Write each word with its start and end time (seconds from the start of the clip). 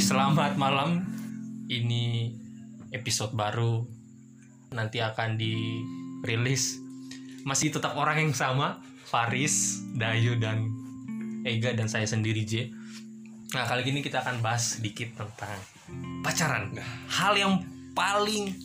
Selamat 0.00 0.56
malam. 0.56 1.04
Ini 1.68 2.32
episode 2.88 3.36
baru 3.36 3.84
nanti 4.72 4.96
akan 4.96 5.36
dirilis. 5.36 6.80
Masih 7.44 7.68
tetap 7.68 7.92
orang 8.00 8.16
yang 8.16 8.32
sama, 8.32 8.80
Faris, 9.04 9.84
Dayu 9.92 10.40
dan 10.40 10.72
Ega 11.44 11.76
dan 11.76 11.84
saya 11.92 12.08
sendiri 12.08 12.48
J. 12.48 12.72
Nah, 13.52 13.68
kali 13.68 13.84
ini 13.92 14.00
kita 14.00 14.24
akan 14.24 14.40
bahas 14.40 14.80
sedikit 14.80 15.20
tentang 15.20 15.60
pacaran. 16.24 16.72
Hal 17.12 17.36
yang 17.36 17.60
paling 17.92 18.56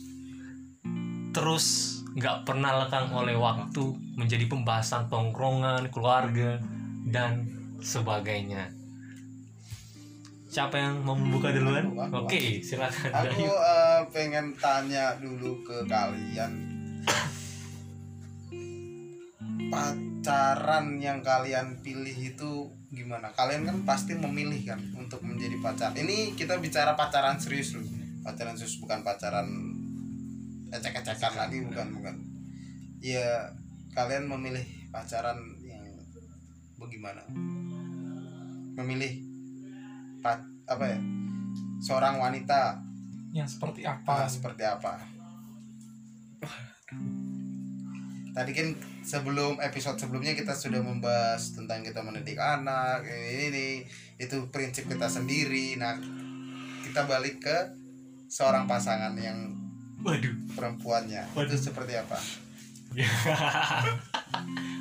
terus 1.36 2.00
nggak 2.16 2.48
pernah 2.48 2.88
lekang 2.88 3.12
oleh 3.12 3.36
waktu 3.36 3.84
menjadi 4.16 4.48
pembahasan 4.48 5.12
tongkrongan, 5.12 5.92
keluarga 5.92 6.64
dan 7.04 7.44
sebagainya. 7.84 8.75
Siapa 10.46 10.78
yang 10.78 11.02
mau 11.02 11.18
membuka 11.18 11.50
duluan? 11.50 11.90
Oke, 12.14 12.62
silakan. 12.62 13.10
Aku 13.10 13.50
eh, 13.50 14.00
pengen 14.14 14.54
tanya 14.54 15.18
dulu 15.18 15.58
ke 15.66 15.82
kalian 15.90 16.78
Pacaran 19.66 21.02
yang 21.02 21.18
kalian 21.26 21.82
pilih 21.82 22.14
itu 22.14 22.70
gimana? 22.94 23.34
Kalian 23.34 23.66
kan 23.66 23.76
pasti 23.82 24.14
memilih 24.14 24.62
kan 24.62 24.78
untuk 24.94 25.18
menjadi 25.26 25.58
pacar 25.58 25.90
Ini 25.98 26.38
kita 26.38 26.62
bicara 26.62 26.94
pacaran 26.94 27.34
serius 27.42 27.74
loh 27.74 27.82
Pacaran 28.22 28.54
serius 28.54 28.78
bukan 28.78 29.02
pacaran 29.02 29.50
ecek-ecekan 30.70 31.34
lagi 31.34 31.66
bukan 31.66 31.90
bukan 31.98 32.14
Ya 33.02 33.50
kalian 33.90 34.30
memilih 34.30 34.62
pacaran 34.94 35.42
yang 35.66 35.82
bagaimana? 36.78 37.26
Memilih 38.78 39.25
pat, 40.26 40.42
apa 40.66 40.84
ya? 40.90 40.98
Seorang 41.78 42.18
wanita 42.18 42.82
yang 43.36 43.44
seperti 43.44 43.84
apa 43.84 44.00
apa 44.00 44.24
seperti 44.32 44.64
apa 44.64 44.96
tadi 48.32 48.52
kan 48.56 48.68
sebelum 49.04 49.60
episode 49.60 50.00
sebelumnya 50.00 50.32
kita 50.32 50.56
sudah 50.56 50.80
membahas 50.80 51.52
tentang 51.52 51.84
kita 51.84 52.00
mendidik 52.00 52.40
anak 52.40 53.04
ini, 53.04 53.52
ini 53.52 53.68
itu 54.16 54.48
prinsip 54.48 54.88
kita 54.88 55.12
sendiri 55.12 55.76
nah 55.76 56.00
kita 56.80 57.04
balik 57.04 57.44
ke 57.44 57.58
seorang 58.32 58.64
pasangan 58.64 59.12
yang 59.20 59.52
Waduh. 60.00 60.56
perempuannya 60.56 61.28
Waduh. 61.36 61.52
itu 61.52 61.56
seperti 61.60 61.92
apa 62.00 62.16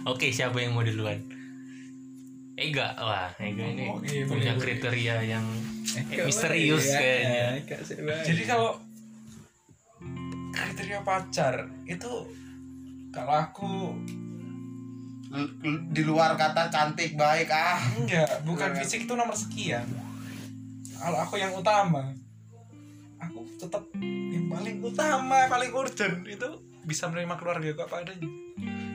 Oke, 0.06 0.30
siapa 0.30 0.62
yang 0.62 0.78
mau 0.78 0.86
duluan? 0.86 1.20
Ega, 2.56 2.96
wah, 2.96 3.28
Ega 3.38 3.64
ini 3.66 3.84
Oh, 3.86 4.00
iya, 4.02 4.24
punya 4.24 4.52
boleh. 4.52 4.62
kriteria 4.62 5.16
yang 5.28 5.46
eh, 6.08 6.24
misterius 6.24 6.88
kayaknya. 6.90 7.76
jadi 8.24 8.44
kalau 8.46 8.80
kriteria 10.50 11.00
pacar 11.02 11.56
itu 11.86 12.12
kalau 13.10 13.34
aku 13.34 13.72
di 15.86 16.02
luar 16.02 16.34
kata 16.34 16.68
cantik 16.70 17.14
baik 17.14 17.48
ah 17.50 17.76
enggak 17.94 18.40
bukan 18.42 18.72
Iya. 18.72 18.80
fisik 18.80 19.04
itu 19.04 19.14
nomor 19.14 19.36
sekian 19.36 19.84
kalau 20.96 21.20
aku 21.20 21.36
yang 21.36 21.52
utama 21.52 22.16
aku 23.18 23.44
tetap 23.58 23.84
yang 24.00 24.48
paling 24.48 24.80
utama 24.80 25.44
paling 25.46 25.72
urgent 25.72 26.24
itu 26.26 26.48
bisa 26.82 27.08
menerima 27.08 27.36
keluarga 27.36 27.68
aku 27.70 27.84
apa 27.84 27.96
adanya 28.02 28.30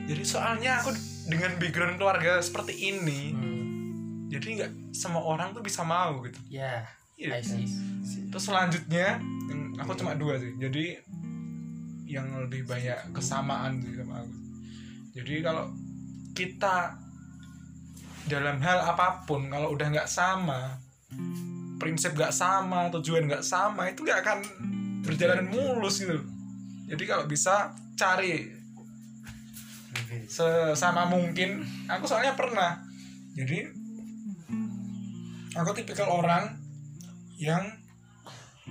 jadi 0.09 0.23
soalnya 0.25 0.81
aku 0.81 0.93
dengan 1.29 1.55
background 1.61 1.95
keluarga 1.97 2.41
seperti 2.41 2.73
ini 2.91 3.31
Hmm, 3.31 4.27
jadi 4.31 4.47
nggak 4.57 4.71
semua 4.95 5.23
orang 5.23 5.51
tuh 5.51 5.61
bisa 5.61 5.83
mau 5.83 6.23
gitu 6.25 6.39
ya, 6.49 6.87
Iya. 7.19 7.37
I 7.37 7.43
see. 7.45 7.69
Terus 8.33 8.49
selanjutnya 8.49 9.21
yang 9.21 9.77
aku 9.77 9.93
cuma 9.93 10.17
dua 10.17 10.41
sih. 10.41 10.57
Jadi 10.57 10.97
yang 12.09 12.27
lebih 12.41 12.65
banyak 12.65 13.13
kesamaan 13.13 13.77
sih 13.77 13.93
sama 13.93 14.25
aku. 14.25 14.33
Jadi 15.13 15.33
kalau 15.45 15.69
kita 16.33 16.97
dalam 18.25 18.57
hal 18.63 18.79
apa 18.89 19.21
pun 19.29 19.51
kalau 19.53 19.69
udah 19.75 19.87
nggak 19.91 20.09
sama 20.09 20.79
prinsip 21.77 22.13
nggak 22.13 22.33
sama 22.33 22.87
tujuan 22.93 23.25
nggak 23.25 23.43
sama 23.43 23.89
itu 23.89 24.05
nggak 24.05 24.21
akan 24.21 24.39
berjalan 25.01 25.49
mulus 25.49 26.05
gitu 26.05 26.21
jadi 26.85 27.03
kalau 27.09 27.25
bisa 27.25 27.73
cari 27.97 28.53
sesama 30.27 31.07
mungkin. 31.07 31.63
Aku 31.87 32.07
soalnya 32.07 32.35
pernah. 32.35 32.79
Jadi 33.35 33.81
aku 35.55 35.69
tipikal 35.75 36.07
orang 36.07 36.55
yang 37.35 37.63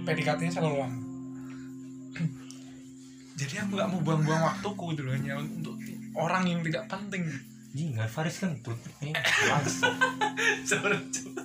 PDKT-nya 0.01 0.53
selalu 0.55 0.77
lama 0.81 0.99
jadi 3.41 3.67
aku 3.67 3.71
nggak 3.77 3.89
mau 3.91 4.01
buang-buang 4.01 4.43
waktuku 4.47 4.95
gitu 4.95 5.03
loh 5.05 5.13
hanya 5.13 5.35
untuk 5.37 5.77
orang 6.15 6.45
yang 6.47 6.61
tidak 6.67 6.87
penting. 6.91 7.27
Ji, 7.71 7.95
nggak 7.95 8.11
Faris 8.11 8.43
kan? 8.43 8.51
Tuh. 8.67 8.75
Ini 8.99 9.15
langsung. 9.47 9.95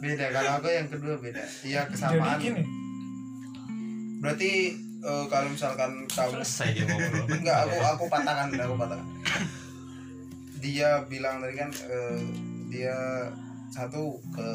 beda 0.01 0.25
kalau 0.33 0.51
aku 0.57 0.67
yang 0.73 0.89
kedua 0.89 1.15
beda. 1.21 1.41
Iya 1.61 1.85
jadi 1.85 1.91
kesamaan. 1.93 2.39
gini. 2.41 2.63
Berarti 4.21 4.51
eh, 5.05 5.25
kalau 5.29 5.47
misalkan 5.53 5.91
kamu 6.09 6.31
Selesai 6.41 6.67
dia 6.73 6.85
ngobrol. 6.89 7.25
enggak 7.29 7.57
aku 7.69 7.77
aku 7.77 8.03
patahkan 8.09 8.47
aku 8.57 8.73
patahkan 8.73 9.07
dia 10.65 11.05
bilang 11.05 11.45
tadi 11.45 11.53
kan 11.53 11.69
eh, 11.69 12.21
dia 12.73 12.97
satu 13.69 14.17
ke 14.33 14.49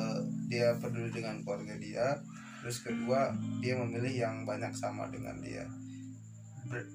dia 0.51 0.75
peduli 0.83 1.15
dengan 1.15 1.39
keluarga 1.47 1.79
dia 1.79 2.19
terus 2.61 2.83
kedua 2.83 3.31
dia 3.63 3.79
memilih 3.79 4.11
yang 4.11 4.37
banyak 4.43 4.75
sama 4.75 5.07
dengan 5.09 5.39
dia. 5.39 5.65
Ber- 6.67 6.91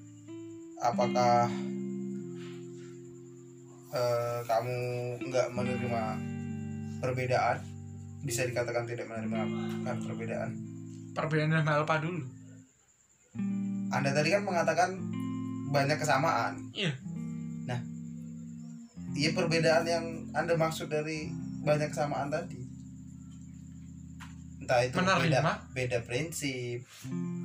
apakah 0.84 1.48
eh, 3.96 4.40
kamu 4.44 4.78
nggak 5.24 5.48
menerima 5.56 6.02
perbedaan? 7.00 7.56
Bisa 8.20 8.44
dikatakan 8.44 8.84
tidak 8.84 9.08
menerima 9.08 9.40
kan 9.82 9.96
perbedaan? 10.04 10.50
Perbedaan 11.16 11.50
dalam 11.56 11.66
hal 11.66 11.80
apa 11.88 12.04
dulu. 12.04 12.20
Anda 13.90 14.12
tadi 14.12 14.28
kan 14.28 14.44
mengatakan 14.44 14.90
banyak 15.72 15.96
kesamaan. 15.96 16.60
Iya 16.76 17.05
Iya 19.16 19.30
perbedaan 19.32 19.84
yang 19.88 20.04
anda 20.36 20.54
maksud 20.54 20.92
dari 20.92 21.32
banyak 21.64 21.88
kesamaan 21.88 22.28
tadi. 22.28 22.60
Entah 24.60 24.84
itu 24.84 24.92
beda, 24.98 25.16
menerima? 25.16 25.52
beda 25.72 25.98
prinsip, 26.04 26.84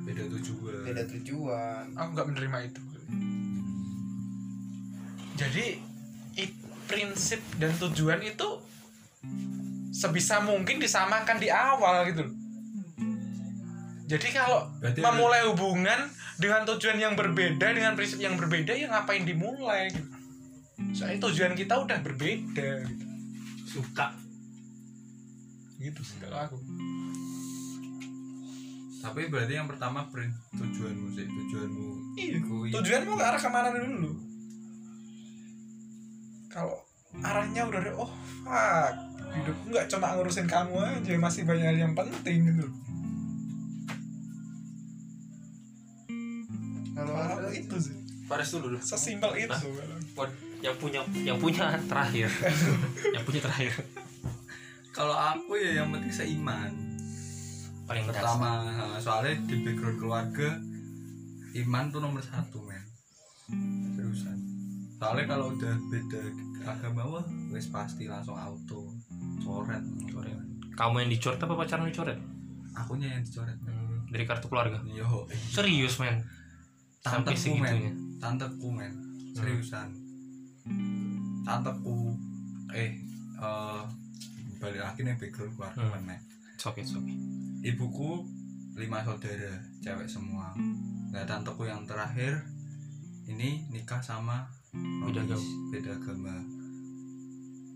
beda 0.04 0.22
tujuan. 0.28 0.82
Beda 0.84 1.02
tujuan. 1.08 1.84
aku 1.96 2.08
nggak 2.12 2.28
menerima 2.28 2.58
itu. 2.68 2.80
Jadi 5.32 5.64
i- 6.36 6.58
prinsip 6.84 7.40
dan 7.56 7.72
tujuan 7.78 8.20
itu 8.20 8.48
sebisa 9.92 10.44
mungkin 10.44 10.76
disamakan 10.76 11.36
di 11.40 11.48
awal 11.48 12.04
gitu 12.10 12.24
jadi 14.08 14.28
kalau 14.34 14.68
Berarti 14.76 15.00
memulai 15.00 15.40
hubungan 15.48 16.10
dengan 16.36 16.68
tujuan 16.68 17.00
yang 17.00 17.14
berbeda 17.16 17.72
dengan 17.72 17.96
prinsip 17.96 18.20
yang 18.20 18.36
berbeda 18.36 18.76
ya 18.76 18.92
ngapain 18.92 19.24
dimulai 19.24 19.88
gitu 19.88 20.11
soalnya 20.92 21.18
tujuan 21.22 21.52
kita 21.52 21.74
udah 21.76 21.98
berbeda 22.00 22.68
gitu. 22.82 23.04
Suka. 23.70 24.12
gitu 25.76 25.98
sih 25.98 26.14
kalau 26.18 26.38
aku. 26.38 26.56
Tapi 29.02 29.26
berarti 29.26 29.58
yang 29.58 29.66
pertama 29.66 30.06
prin- 30.06 30.30
tujuanmu 30.52 31.10
sih 31.10 31.26
tujuanmu 31.26 31.86
Iya, 32.14 32.38
i- 32.38 32.70
tujuanmu 32.70 33.12
ke 33.18 33.24
arah 33.24 33.40
ke 33.40 33.50
mana 33.50 33.74
dulu? 33.74 34.14
Kalau 36.46 36.78
arahnya 37.18 37.66
udah 37.66 37.80
oh 37.98 38.12
fuck. 38.44 38.94
Hidupku 39.32 39.64
nggak 39.74 39.90
cuma 39.90 40.14
ngurusin 40.14 40.46
kamu 40.46 40.76
aja 40.78 41.18
masih 41.18 41.42
banyak 41.42 41.66
hal 41.66 41.78
yang 41.82 41.94
penting 41.96 42.46
gitu. 42.46 42.66
Kalau 46.92 47.14
aku 47.16 47.48
itu 47.50 47.76
sih. 47.80 47.96
Faris 48.22 48.54
dulu 48.54 48.70
dulu. 48.70 48.78
Sesimpel 48.78 49.34
itu 49.40 49.56
Yang 50.62 50.76
punya 50.78 51.00
yang 51.20 51.36
punya 51.36 51.74
terakhir. 51.90 52.30
yang 53.10 53.22
punya 53.22 53.40
terakhir. 53.40 53.72
kalau 54.90 55.12
aku 55.12 55.56
ya 55.56 55.80
yang 55.80 55.88
penting 55.88 56.12
seiman 56.12 56.70
Paling 57.82 58.04
pertama 58.04 58.48
soalnya 58.96 59.34
di 59.42 59.56
background 59.60 59.98
keluarga 59.98 60.48
iman 61.56 61.84
tuh 61.88 61.98
nomor 61.98 62.20
satu 62.20 62.62
men 62.62 62.84
seriusan 63.90 64.36
soalnya 64.94 65.24
kalau 65.26 65.50
udah 65.50 65.74
beda 65.88 66.22
agama 66.64 67.02
wah 67.10 67.24
wes 67.48 67.66
pasti 67.66 68.06
langsung 68.06 68.32
auto 68.34 68.92
coret 69.40 69.82
Coret. 70.06 70.38
Kamu 70.72 70.94
yang 70.98 71.10
dicoret 71.10 71.36
apa 71.36 71.52
pacaran 71.54 71.84
dicoret? 71.86 72.16
akunya 72.72 73.08
yang 73.10 73.22
dicoret 73.22 73.56
men 73.58 73.72
Hmm, 73.72 74.08
dari 74.08 74.24
kartu 74.24 74.46
keluarga. 74.46 74.78
yo 74.86 75.24
Serius, 75.48 75.96
men. 75.98 76.20
Tanteku 77.00 77.52
men 77.54 77.96
tanteku 78.18 78.68
men 78.68 78.92
seriusan 79.32 79.88
tanteku 81.42 82.14
eh 82.70 82.96
eh 83.36 83.82
balik 84.56 84.80
lagi 84.80 85.00
nih 85.02 85.16
background 85.16 85.52
keluarga 85.52 85.82
Hmm. 85.82 86.14
okay, 86.64 86.80
it's 86.80 86.94
okay. 86.94 87.16
ibuku 87.64 88.22
lima 88.74 89.02
saudara 89.02 89.52
cewek 89.78 90.06
semua 90.06 90.54
nah 91.10 91.22
tanteku 91.22 91.64
yang 91.64 91.82
terakhir 91.82 92.40
ini 93.24 93.66
nikah 93.68 93.98
sama 93.98 94.46
Beda 94.72 95.20
agama. 95.20 95.44
beda 95.68 95.90
agama 95.92 96.34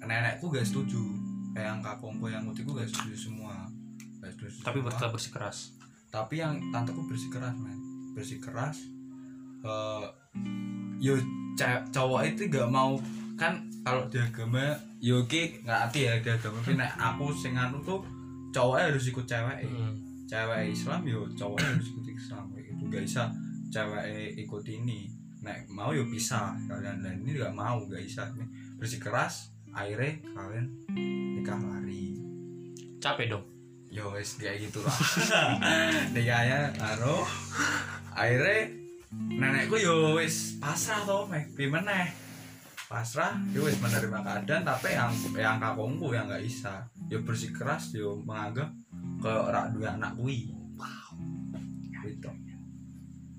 nenekku 0.00 0.48
gak 0.48 0.64
setuju 0.64 1.02
kayak 1.52 1.66
yang 1.68 1.80
kakongku 1.82 2.26
yang 2.26 2.46
utiku 2.46 2.72
gak 2.72 2.86
setuju 2.86 3.12
semua 3.28 3.66
gak 4.20 4.30
setuju 4.32 4.62
tapi 4.62 4.78
semua. 4.78 4.92
tetap 4.94 5.10
bersikeras 5.10 5.58
tapi 6.08 6.34
yang 6.36 6.54
tanteku 6.70 7.02
bersikeras 7.04 7.52
men 7.52 7.76
bersikeras 8.14 8.78
eh 9.60 10.06
yo 11.00 11.14
cowok 11.92 12.22
itu 12.28 12.48
gak 12.52 12.68
mau 12.68 12.96
kan 13.36 13.60
kalau 13.86 14.02
di 14.10 14.18
agama 14.18 14.74
yo 14.98 15.22
ki 15.30 15.62
nggak 15.62 15.78
hati 15.86 16.10
ya 16.10 16.18
di 16.18 16.30
agama. 16.32 16.58
Tapi 16.58 16.74
nek 16.74 16.92
aku 16.98 17.30
sing 17.30 17.54
anu 17.54 17.78
tuh 17.84 18.02
cowoknya 18.50 18.90
harus 18.90 19.04
ikut 19.06 19.26
cewek. 19.28 19.58
Hmm. 19.62 19.94
cewek 20.26 20.74
Islam 20.74 21.06
yo 21.06 21.22
cowoknya 21.38 21.78
harus 21.78 21.88
ikut 21.94 22.06
Islam. 22.10 22.44
Gitu. 22.58 22.82
Gak 22.90 23.02
bisa 23.06 23.22
cewek 23.70 24.04
ikut 24.42 24.64
ini. 24.66 25.06
Nek 25.46 25.70
mau 25.70 25.94
yo 25.94 26.02
bisa. 26.10 26.58
Kalian 26.66 26.98
dan 26.98 27.22
ini 27.22 27.38
gak 27.38 27.54
mau 27.54 27.78
gak 27.86 28.02
bisa. 28.02 28.26
Ini 28.34 28.74
bersikeras 28.74 29.54
akhirnya 29.70 30.18
kalian 30.34 30.66
nikah 31.38 31.60
lari. 31.62 32.18
Capek 32.98 33.30
dong. 33.30 33.46
Yo 33.86 34.10
wes 34.10 34.34
kayak 34.34 34.66
gitu 34.66 34.82
lah 34.82 34.92
nikahnya 36.14 36.74
anu 36.74 37.22
akhirnya 38.12 38.85
nenekku 39.12 39.78
yo 39.78 40.18
wes 40.18 40.58
pasrah 40.58 41.06
toh 41.06 41.28
mek 41.30 41.54
pimeneh 41.54 42.10
pasrah 42.86 43.38
yo 43.54 43.66
wes 43.66 43.78
menerima 43.78 44.18
keadaan 44.22 44.62
tapi 44.62 44.94
yang 44.94 45.10
yang 45.34 45.56
kakongku 45.58 46.14
yang 46.14 46.26
nggak 46.30 46.42
bisa. 46.42 46.86
Yo 47.06 47.22
bersikeras 47.22 47.94
yo 47.94 48.18
menganggap 48.26 48.70
kalau 49.22 49.50
rak 49.50 49.74
dua 49.74 49.94
anak 49.98 50.14
kui 50.18 50.50
gitu. 52.06 52.30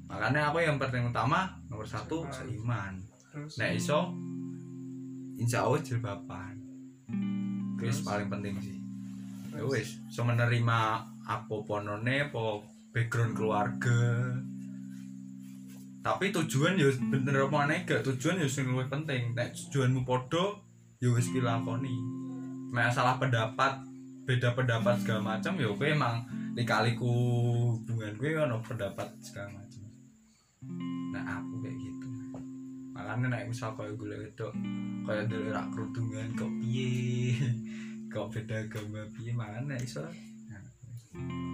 Makanya 0.07 0.51
aku 0.51 0.63
yang 0.63 0.75
penting 0.75 1.07
utama 1.07 1.55
nomor 1.71 1.87
satu 1.87 2.27
seiman. 2.31 2.99
Terus? 3.31 3.59
Nek 3.59 3.71
iso 3.79 4.11
insya 5.39 5.63
Allah 5.63 5.79
jilbaban. 5.83 6.55
Wis 7.79 8.03
paling 8.03 8.27
penting 8.27 8.55
sih. 8.59 8.79
Ya 9.55 9.63
wis 9.63 9.99
so 10.11 10.23
menerima 10.27 10.79
apa 11.27 11.55
ponone 11.67 12.31
apa 12.31 12.63
background 12.95 13.35
keluarga 13.35 14.31
tapi 16.05 16.31
tujuan 16.31 16.79
ya 16.79 16.87
bener 17.11 17.49
apa 17.49 17.57
aneh 17.67 17.79
gak 17.83 18.03
tujuan 18.05 18.39
ya 18.39 18.47
sing 18.47 18.69
luwih 18.69 18.87
penting. 18.87 19.35
Nek 19.35 19.51
tujuanmu 19.53 20.07
podo 20.07 20.61
ya 20.97 21.11
wis 21.13 21.29
ki 21.29 21.43
lakoni 21.43 21.93
masalah 22.73 23.15
pendapat 23.21 23.79
beda 24.27 24.51
pendapat 24.51 24.99
segala 24.99 25.37
macam 25.37 25.55
ya 25.55 25.71
kowe 25.71 25.87
emang 25.87 26.19
dikaliku 26.51 27.13
hubungan 27.79 28.13
gue 28.19 28.35
ono 28.35 28.59
pendapat 28.59 29.07
segala 29.23 29.55
macam. 29.55 29.83
Nah 31.15 31.23
aku 31.39 31.53
kayak 31.63 31.77
gitu. 31.79 32.07
Makanya 32.91 33.25
nek 33.31 33.47
misal 33.47 33.71
kaya 33.77 33.93
gue 33.95 34.07
wedok 34.09 34.51
kaya 35.07 35.23
dulu 35.23 35.55
rak 35.55 35.71
kerudungan 35.71 36.27
kok 36.35 36.51
piye 36.59 37.31
kok 38.11 38.27
beda 38.27 38.67
agama 38.67 39.07
piye 39.15 39.31
makanya 39.31 39.79
iso 39.79 40.03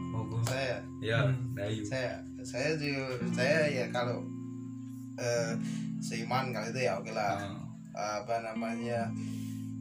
Nah, 0.10 0.22
gue 0.22 0.42
saya 0.44 0.78
ya 1.00 1.20
Hmm. 1.22 1.54
dayu 1.54 1.82
saya 1.82 2.14
saya 2.42 2.76
juga 2.76 3.06
saya 3.32 3.66
ya 3.66 3.86
kalau 3.90 4.20
eh, 5.16 5.54
seiman 5.98 6.50
kalau 6.50 6.68
itu 6.68 6.82
ya 6.82 6.96
oke 6.96 7.12
lah 7.12 7.40
Ah, 7.94 8.26
apa 8.26 8.42
namanya 8.42 9.06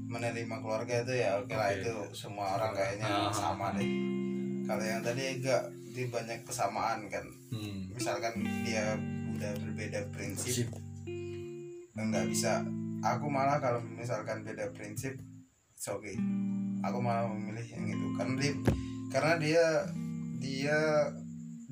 menerima 0.05 0.61
keluarga 0.61 1.00
itu 1.00 1.17
ya 1.17 1.40
oke 1.40 1.49
lah 1.50 1.73
Oke. 1.73 1.81
itu 1.81 1.93
semua 2.12 2.61
orang 2.61 2.73
kayaknya 2.73 3.08
Ah. 3.08 3.32
sama 3.32 3.73
deh 3.73 3.88
kalau 4.62 4.84
yang 4.84 5.00
tadi 5.00 5.40
enggak 5.40 5.62
di 5.88 6.05
banyak 6.06 6.44
kesamaan 6.44 7.08
kan 7.08 7.25
hmm. 7.49 7.88
misalkan 7.90 8.37
dia 8.62 8.93
udah 9.32 9.52
berbeda 9.58 10.05
prinsip 10.08 10.69
Sip. 10.69 10.70
nggak 11.93 12.29
bisa 12.29 12.61
aku 13.00 13.26
malah 13.26 13.56
kalau 13.56 13.81
misalkan 13.82 14.40
beda 14.43 14.69
prinsip 14.73 15.17
it's 15.73 15.88
okay 15.88 16.17
aku 16.81 16.99
malah 16.99 17.25
memilih 17.26 17.64
yang 17.64 17.84
itu 17.88 18.06
karena 18.12 18.34
dia 18.37 18.52
karena 19.12 19.36
dia 19.36 19.64
dia 20.40 20.78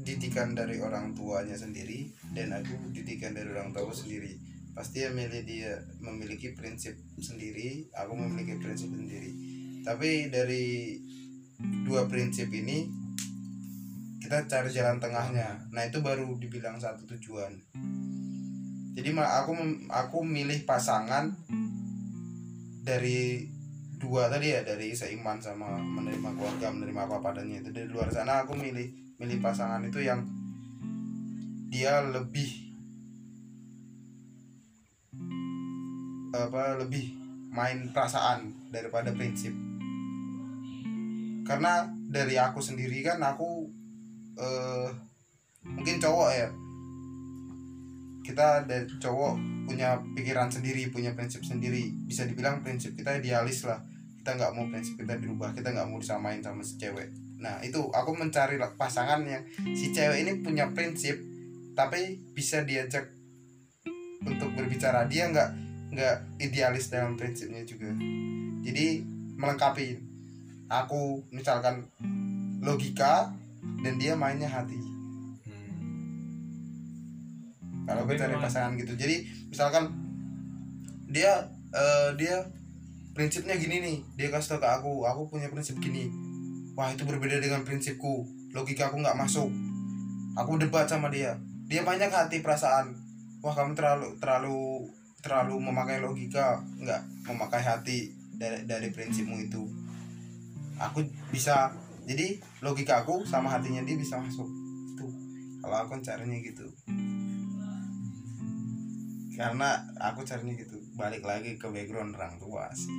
didikan 0.01 0.53
dari 0.53 0.77
orang 0.81 1.17
tuanya 1.17 1.57
sendiri 1.57 2.13
dan 2.37 2.53
aku 2.53 2.93
didikan 2.93 3.33
dari 3.33 3.49
orang 3.49 3.73
tua 3.73 3.91
sendiri. 3.91 4.37
Pasti 4.77 5.03
dia 5.03 5.11
milih 5.11 5.43
dia 5.43 5.73
memiliki 5.99 6.55
prinsip 6.55 6.95
sendiri 7.19 7.89
aku 7.97 8.13
memiliki 8.15 8.61
prinsip 8.61 8.93
sendiri. 8.93 9.33
Tapi 9.81 10.29
dari 10.29 10.97
dua 11.89 12.05
prinsip 12.07 12.53
ini 12.53 12.87
kita 14.21 14.47
cari 14.47 14.71
jalan 14.71 15.01
tengahnya. 15.01 15.67
Nah 15.73 15.83
itu 15.89 16.05
baru 16.05 16.37
dibilang 16.37 16.77
satu 16.77 17.09
tujuan. 17.17 17.57
Jadi 18.95 19.11
aku 19.17 19.53
aku 19.89 20.19
milih 20.23 20.69
pasangan 20.69 21.33
dari 22.85 23.49
dua 24.01 24.33
tadi 24.33 24.57
ya 24.57 24.65
dari 24.65 24.97
seiman 24.97 25.37
sama 25.37 25.77
menerima 25.77 26.33
keluarga 26.33 26.73
menerima 26.73 27.01
apa 27.05 27.17
padanya 27.21 27.61
itu 27.61 27.69
dari 27.69 27.85
luar 27.93 28.09
sana 28.09 28.49
aku 28.49 28.57
milih 28.57 28.89
milih 29.21 29.39
pasangan 29.45 29.85
itu 29.85 30.01
yang 30.01 30.25
dia 31.69 32.01
lebih 32.01 32.73
apa 36.33 36.81
lebih 36.81 37.13
main 37.53 37.93
perasaan 37.93 38.71
daripada 38.73 39.13
prinsip. 39.13 39.53
Karena 41.45 41.85
dari 42.09 42.39
aku 42.39 42.63
sendiri 42.63 43.03
kan 43.03 43.19
aku 43.21 43.69
eh, 44.39 44.89
mungkin 45.67 45.99
cowok 46.01 46.31
ya. 46.33 46.49
Kita 48.25 48.65
dari 48.65 48.87
cowok 48.87 49.35
punya 49.67 49.99
pikiran 50.15 50.47
sendiri 50.47 50.89
punya 50.95 51.13
prinsip 51.19 51.43
sendiri. 51.43 51.91
Bisa 52.07 52.25
dibilang 52.25 52.63
prinsip 52.63 52.95
kita 52.95 53.19
idealis 53.19 53.67
lah 53.67 53.90
kita 54.21 54.37
nggak 54.37 54.53
mau 54.53 54.69
prinsip 54.69 55.01
kita 55.01 55.17
dirubah 55.17 55.57
kita 55.57 55.73
nggak 55.73 55.89
mau 55.89 55.97
disamain 55.97 56.45
sama 56.45 56.61
si 56.61 56.77
cewek. 56.77 57.09
Nah 57.41 57.57
itu 57.65 57.81
aku 57.89 58.13
mencari 58.13 58.61
pasangan 58.77 59.25
yang 59.25 59.41
si 59.73 59.97
cewek 59.97 60.29
ini 60.29 60.45
punya 60.45 60.69
prinsip 60.77 61.17
tapi 61.73 62.21
bisa 62.37 62.61
diajak 62.69 63.09
untuk 64.21 64.53
berbicara. 64.53 65.09
Dia 65.09 65.33
nggak 65.33 65.51
nggak 65.97 66.17
idealis 66.37 66.93
dalam 66.93 67.17
prinsipnya 67.17 67.65
juga. 67.65 67.89
Jadi 68.61 69.01
melengkapi 69.41 69.97
aku 70.69 71.25
misalkan 71.33 71.89
logika 72.61 73.33
dan 73.81 73.97
dia 73.97 74.13
mainnya 74.13 74.53
hati. 74.53 74.77
Hmm. 74.77 75.81
kalau 77.89 78.05
gue 78.05 78.21
cari 78.21 78.37
pasangan 78.37 78.77
gitu. 78.77 78.93
Jadi 79.01 79.49
misalkan 79.49 79.89
dia 81.09 81.49
eh, 81.73 82.13
dia 82.21 82.45
prinsipnya 83.11 83.59
gini 83.59 83.83
nih 83.83 83.97
dia 84.15 84.29
kasih 84.31 84.57
tau 84.57 84.61
ke 84.63 84.69
aku 84.69 84.93
aku 85.07 85.23
punya 85.31 85.51
prinsip 85.51 85.77
gini. 85.83 86.11
Wah 86.79 86.89
itu 86.95 87.03
berbeda 87.05 87.43
dengan 87.43 87.67
prinsipku. 87.67 88.25
Logika 88.55 88.89
aku 88.89 89.03
nggak 89.03 89.19
masuk. 89.19 89.51
Aku 90.39 90.57
debat 90.57 90.87
sama 90.87 91.11
dia. 91.11 91.37
Dia 91.67 91.83
banyak 91.83 92.11
hati 92.11 92.41
perasaan. 92.41 92.95
Wah 93.43 93.53
kamu 93.53 93.75
terlalu 93.75 94.17
terlalu 94.23 94.89
terlalu 95.21 95.55
memakai 95.61 96.01
logika. 96.01 96.63
Nggak 96.79 97.03
memakai 97.29 97.63
hati 97.63 98.15
dari 98.39 98.65
dari 98.65 98.89
prinsipmu 98.89 99.37
itu. 99.43 99.63
Aku 100.81 101.05
bisa 101.29 101.75
jadi 102.09 102.41
logika 102.65 103.05
aku 103.05 103.27
sama 103.29 103.53
hatinya 103.53 103.85
dia 103.85 103.99
bisa 103.99 104.17
masuk. 104.17 104.49
Itu 104.97 105.07
kalau 105.61 105.77
aku 105.85 106.01
caranya 106.01 106.39
gitu. 106.41 106.65
Karena 109.37 109.85
aku 109.97 110.21
carinya 110.25 110.53
gitu 110.53 110.80
balik 110.95 111.23
lagi 111.23 111.55
ke 111.57 111.67
background 111.71 112.17
orang 112.19 112.35
tua 112.39 112.71
sih. 112.75 112.91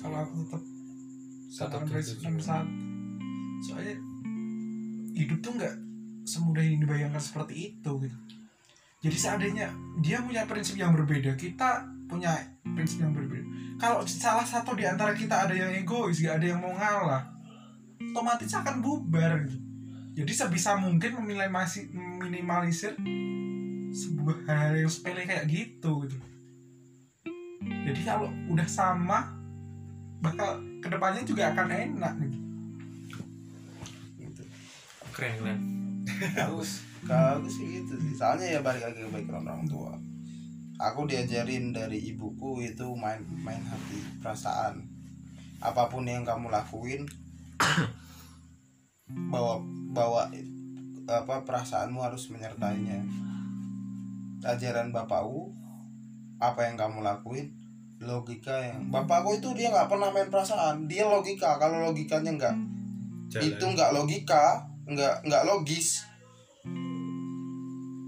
Kalau 0.00 0.18
aku 0.24 0.34
tetap 0.44 0.62
Satu 1.52 1.84
satu 1.84 1.84
prinsip 1.84 2.16
tujuh. 2.16 2.26
nomor 2.32 2.42
satu 2.42 2.68
soalnya 3.62 3.96
hidup 5.12 5.38
tuh 5.44 5.52
nggak 5.60 5.74
semudah 6.24 6.64
yang 6.64 6.80
dibayangkan 6.80 7.20
seperti 7.20 7.76
itu 7.76 7.90
gitu. 8.00 8.18
Jadi 9.04 9.16
seandainya 9.18 9.68
dia 10.00 10.24
punya 10.24 10.48
prinsip 10.48 10.80
yang 10.80 10.96
berbeda 10.96 11.36
kita 11.36 11.84
punya 12.08 12.32
prinsip 12.72 13.04
yang 13.04 13.12
berbeda. 13.12 13.44
Kalau 13.76 14.00
salah 14.08 14.46
satu 14.46 14.72
di 14.72 14.88
antara 14.88 15.12
kita 15.12 15.44
ada 15.44 15.52
yang 15.52 15.76
egois 15.76 16.24
gak 16.24 16.40
ada 16.40 16.56
yang 16.56 16.60
mau 16.62 16.72
ngalah 16.72 17.28
otomatis 18.00 18.50
akan 18.56 18.80
bubar 18.80 19.44
gitu. 19.44 19.60
Jadi 20.12 20.32
sebisa 20.32 20.76
mungkin 20.76 21.20
meminimalisir, 21.20 21.88
meminimalisir 21.92 22.96
sebuah 23.92 24.48
hal 24.48 24.76
yang 24.76 24.88
sepele 24.88 25.28
kayak 25.28 25.48
gitu 25.48 26.08
gitu 26.08 26.16
jadi 27.66 28.00
kalau 28.06 28.28
udah 28.50 28.68
sama 28.68 29.26
bakal 30.22 30.62
ke 30.78 30.86
depannya 30.86 31.22
juga 31.26 31.50
akan 31.50 31.66
enak 31.66 32.14
gitu 32.22 32.38
gitu. 34.22 34.42
Keren 35.10 35.34
keren. 35.42 35.60
Aku 36.46 36.62
kalau 37.02 37.42
aku 37.42 37.48
sih 37.50 37.82
gitu 37.82 37.94
sih. 37.98 38.14
Soalnya 38.14 38.58
ya 38.58 38.60
balik 38.62 38.86
lagi 38.86 39.02
ke 39.02 39.10
background 39.10 39.50
orang 39.50 39.66
tua. 39.66 39.92
Aku 40.78 41.06
diajarin 41.06 41.74
dari 41.74 41.98
ibuku 42.10 42.62
itu 42.62 42.86
main 42.94 43.22
main 43.42 43.62
hati 43.66 43.98
perasaan. 44.22 44.82
Apa 45.62 45.90
pun 45.90 46.06
yang 46.06 46.26
kamu 46.26 46.50
lakuin 46.50 47.06
bawa 49.30 49.62
bawa 49.94 50.30
apa 51.06 51.42
perasaanmu 51.42 51.98
harus 51.98 52.30
menyertainya. 52.30 53.02
Ajaran 54.42 54.90
bapakku 54.90 55.54
apa 56.42 56.66
yang 56.66 56.74
kamu 56.74 57.06
lakuin 57.06 57.46
logika 58.02 58.58
yang 58.58 58.90
bapakku 58.90 59.38
itu 59.38 59.54
dia 59.54 59.70
nggak 59.70 59.86
pernah 59.86 60.10
main 60.10 60.26
perasaan 60.26 60.90
dia 60.90 61.06
logika 61.06 61.54
kalau 61.62 61.86
logikanya 61.86 62.34
nggak 62.34 62.54
itu 63.38 63.62
nggak 63.62 63.94
logika 63.94 64.72
nggak 64.84 65.14
nggak 65.24 65.44
logis. 65.46 66.04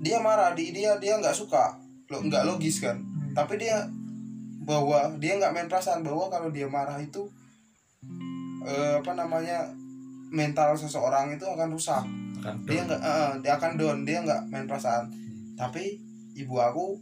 Dia 0.05 0.21
marah 0.21 0.53
di 0.53 0.75
dia 0.75 0.99
dia 1.01 1.17
nggak 1.17 1.33
suka 1.33 1.79
lo 2.13 2.21
nggak 2.21 2.45
logis 2.45 2.85
kan? 2.85 3.01
Tapi 3.33 3.57
dia 3.57 3.81
bahwa 4.65 5.09
dia 5.17 5.41
nggak 5.41 5.55
main 5.55 5.69
perasaan 5.71 6.05
bahwa 6.05 6.29
kalau 6.29 6.53
dia 6.53 6.69
marah 6.69 7.01
itu 7.01 7.25
eh, 8.65 9.01
apa 9.01 9.13
namanya 9.17 9.65
mental 10.29 10.77
seseorang 10.77 11.33
itu 11.33 11.47
akan 11.47 11.73
rusak. 11.73 12.05
Kan 12.45 12.61
dia 12.69 12.85
nggak 12.85 13.01
eh, 13.01 13.33
dia 13.41 13.57
akan 13.57 13.81
down 13.81 13.99
dia 14.05 14.21
nggak 14.21 14.53
main 14.53 14.69
perasaan. 14.69 15.09
Tapi 15.57 15.97
ibu 16.37 16.59
aku 16.61 16.99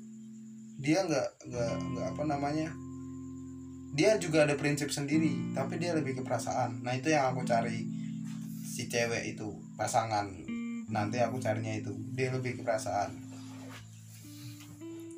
dia 0.82 1.06
nggak 1.06 1.28
nggak 1.46 1.72
nggak 1.94 2.06
apa 2.10 2.22
namanya 2.26 2.68
dia 3.94 4.18
juga 4.18 4.42
ada 4.42 4.58
prinsip 4.58 4.90
sendiri 4.90 5.54
tapi 5.54 5.76
dia 5.76 5.92
lebih 5.92 6.18
ke 6.18 6.22
perasaan. 6.24 6.80
Nah 6.80 6.96
itu 6.96 7.12
yang 7.12 7.28
aku 7.30 7.44
cari 7.44 7.84
si 8.64 8.88
cewek 8.88 9.36
itu 9.36 9.52
pasangan. 9.76 10.26
Nanti 10.88 11.20
aku 11.20 11.36
carinya 11.36 11.72
itu 11.76 11.92
dia 12.16 12.32
lebih 12.32 12.56
ke 12.56 12.62
perasaan. 12.64 13.12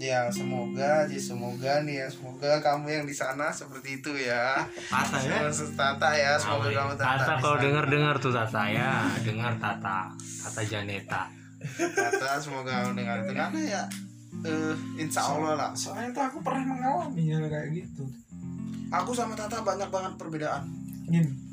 Ya 0.03 0.27
semoga 0.27 1.07
sih 1.07 1.23
semoga 1.23 1.87
nih 1.87 2.03
ya 2.03 2.07
semoga 2.11 2.59
kamu 2.59 2.87
yang 2.91 3.05
di 3.07 3.15
sana 3.15 3.55
seperti 3.55 4.03
itu 4.03 4.11
ya. 4.19 4.59
Tata 4.91 5.23
ya? 5.23 5.47
Tata 5.55 6.11
ya 6.19 6.35
semoga 6.35 6.69
kamu 6.75 6.93
Tata 6.99 7.15
Tata 7.15 7.35
kalau 7.39 7.59
dengar 7.63 7.87
dengar 7.87 8.15
tuh 8.19 8.35
Tata 8.35 8.67
ya. 8.67 9.07
Dengar 9.23 9.55
Tata. 9.63 10.11
Tata 10.19 10.63
Janeta. 10.67 11.31
Tata 11.79 12.43
semoga 12.43 12.83
kamu 12.83 12.99
dengar. 12.99 13.23
Itu 13.23 13.33
karena 13.39 13.61
ya 13.63 13.83
eh, 14.43 14.75
insya 14.99 15.23
Allah 15.23 15.55
lah. 15.55 15.71
soalnya 15.79 16.11
tuh 16.11 16.25
aku 16.27 16.39
pernah 16.43 16.75
mengalami 16.75 17.31
hal 17.31 17.47
kayak 17.47 17.69
gitu. 17.71 18.05
Aku 18.91 19.15
sama 19.15 19.39
Tata 19.39 19.63
banyak 19.63 19.89
banget 19.91 20.13
perbedaan. 20.19 20.67
Gini 21.07 21.45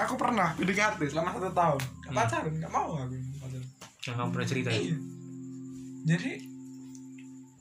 aku 0.00 0.14
pernah 0.14 0.54
PDKT 0.54 1.00
selama 1.10 1.34
satu 1.34 1.50
tahun. 1.52 1.80
Gak 2.08 2.14
pacaran 2.14 2.52
nggak 2.56 2.72
mau 2.72 2.88
aku 2.96 3.16
pacaran. 3.42 3.66
Yang 4.00 4.14
kamu 4.16 4.30
pernah 4.32 4.48
cerita 4.48 4.68
ya? 4.70 4.80
Iya. 4.80 4.96
Jadi 6.00 6.32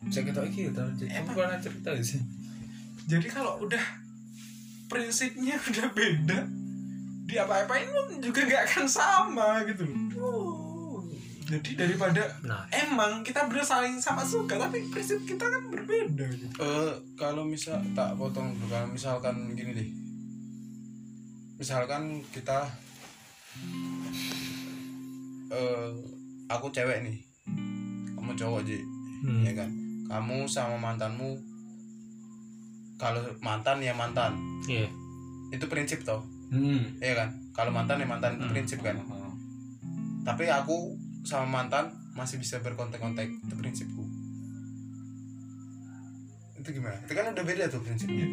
saya 0.10 0.24
kita 0.32 0.40
iki 0.48 0.60
ya 0.64 0.72
jadi 0.72 1.06
Emang. 1.12 1.20
aku 1.28 1.32
pernah 1.36 1.58
cerita 1.60 1.90
ya 1.92 2.04
sih? 2.04 2.22
Jadi 3.10 3.28
kalau 3.28 3.60
udah 3.60 3.84
prinsipnya 4.88 5.56
udah 5.70 5.88
beda 5.92 6.40
di 7.30 7.36
apa-apain 7.38 7.86
pun 7.94 8.08
juga 8.18 8.42
nggak 8.42 8.64
akan 8.74 8.86
sama 8.90 9.62
gitu 9.70 9.86
loh 9.86 10.09
jadi 11.50 11.72
daripada 11.74 12.30
nah. 12.46 12.70
emang 12.70 13.26
kita 13.26 13.50
bersaing 13.50 13.98
sama 13.98 14.22
suka 14.22 14.54
tapi 14.54 14.86
prinsip 14.94 15.18
kita 15.26 15.50
kan 15.50 15.66
berbeda 15.74 16.30
gitu. 16.30 16.46
Eh 16.62 16.94
kalau 17.18 17.42
misal 17.42 17.82
tak 17.98 18.14
potong 18.22 18.54
dulu 18.54 18.70
kalau 18.70 18.86
misalkan 18.94 19.58
gini 19.58 19.74
deh. 19.74 19.90
Misalkan 21.58 22.22
kita 22.30 22.70
eh 25.50 25.90
aku 26.46 26.70
cewek 26.70 27.02
nih. 27.02 27.18
Kamu 28.14 28.38
cowok 28.38 28.62
Ji. 28.70 28.78
Hmm. 29.26 29.42
ya 29.42 29.54
kan? 29.58 29.70
Kamu 30.06 30.46
sama 30.46 30.78
mantanmu 30.78 31.34
kalau 33.02 33.26
mantan 33.42 33.82
ya 33.82 33.98
mantan. 33.98 34.38
Iya. 34.70 34.86
Itu 35.50 35.66
prinsip 35.66 36.06
toh. 36.06 36.22
Hmm. 36.54 36.94
Ya 37.02 37.18
kan? 37.18 37.34
Kalau 37.58 37.74
mantan 37.74 37.98
ya 37.98 38.06
mantan 38.06 38.38
itu 38.38 38.46
Hmm. 38.46 38.54
prinsip 38.54 38.80
kan? 38.86 39.02
Tapi 40.22 40.46
aku 40.46 40.94
sama 41.24 41.46
mantan 41.46 41.92
masih 42.16 42.40
bisa 42.40 42.60
berkontak-kontak 42.60 43.28
itu 43.28 43.56
prinsipku. 43.56 44.04
Itu 46.60 46.70
gimana? 46.76 46.98
Itu 47.04 47.14
kan 47.16 47.32
udah 47.32 47.46
beda 47.46 47.66
tuh 47.72 47.82
prinsipnya. 47.84 48.28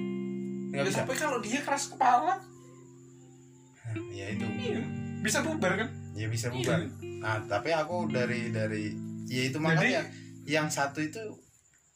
Nggak 0.75 0.85
bisa. 0.90 0.99
Tapi 1.07 1.14
kalau 1.14 1.38
dia 1.38 1.61
keras 1.62 1.93
kepala? 1.95 2.35
Nah, 2.37 3.95
ya 4.11 4.26
itu. 4.35 4.45
Iya. 4.45 4.83
Bisa 5.23 5.43
bubar 5.43 5.73
kan? 5.78 5.88
Ya 6.16 6.26
bisa 6.26 6.50
bubar. 6.50 6.87
Nah 7.02 7.43
tapi 7.47 7.71
aku 7.71 8.11
dari 8.11 8.50
dari 8.50 8.95
ya 9.26 9.43
itu 9.50 9.59
makanya 9.59 10.07
yang 10.47 10.71
satu 10.71 11.02
itu 11.02 11.19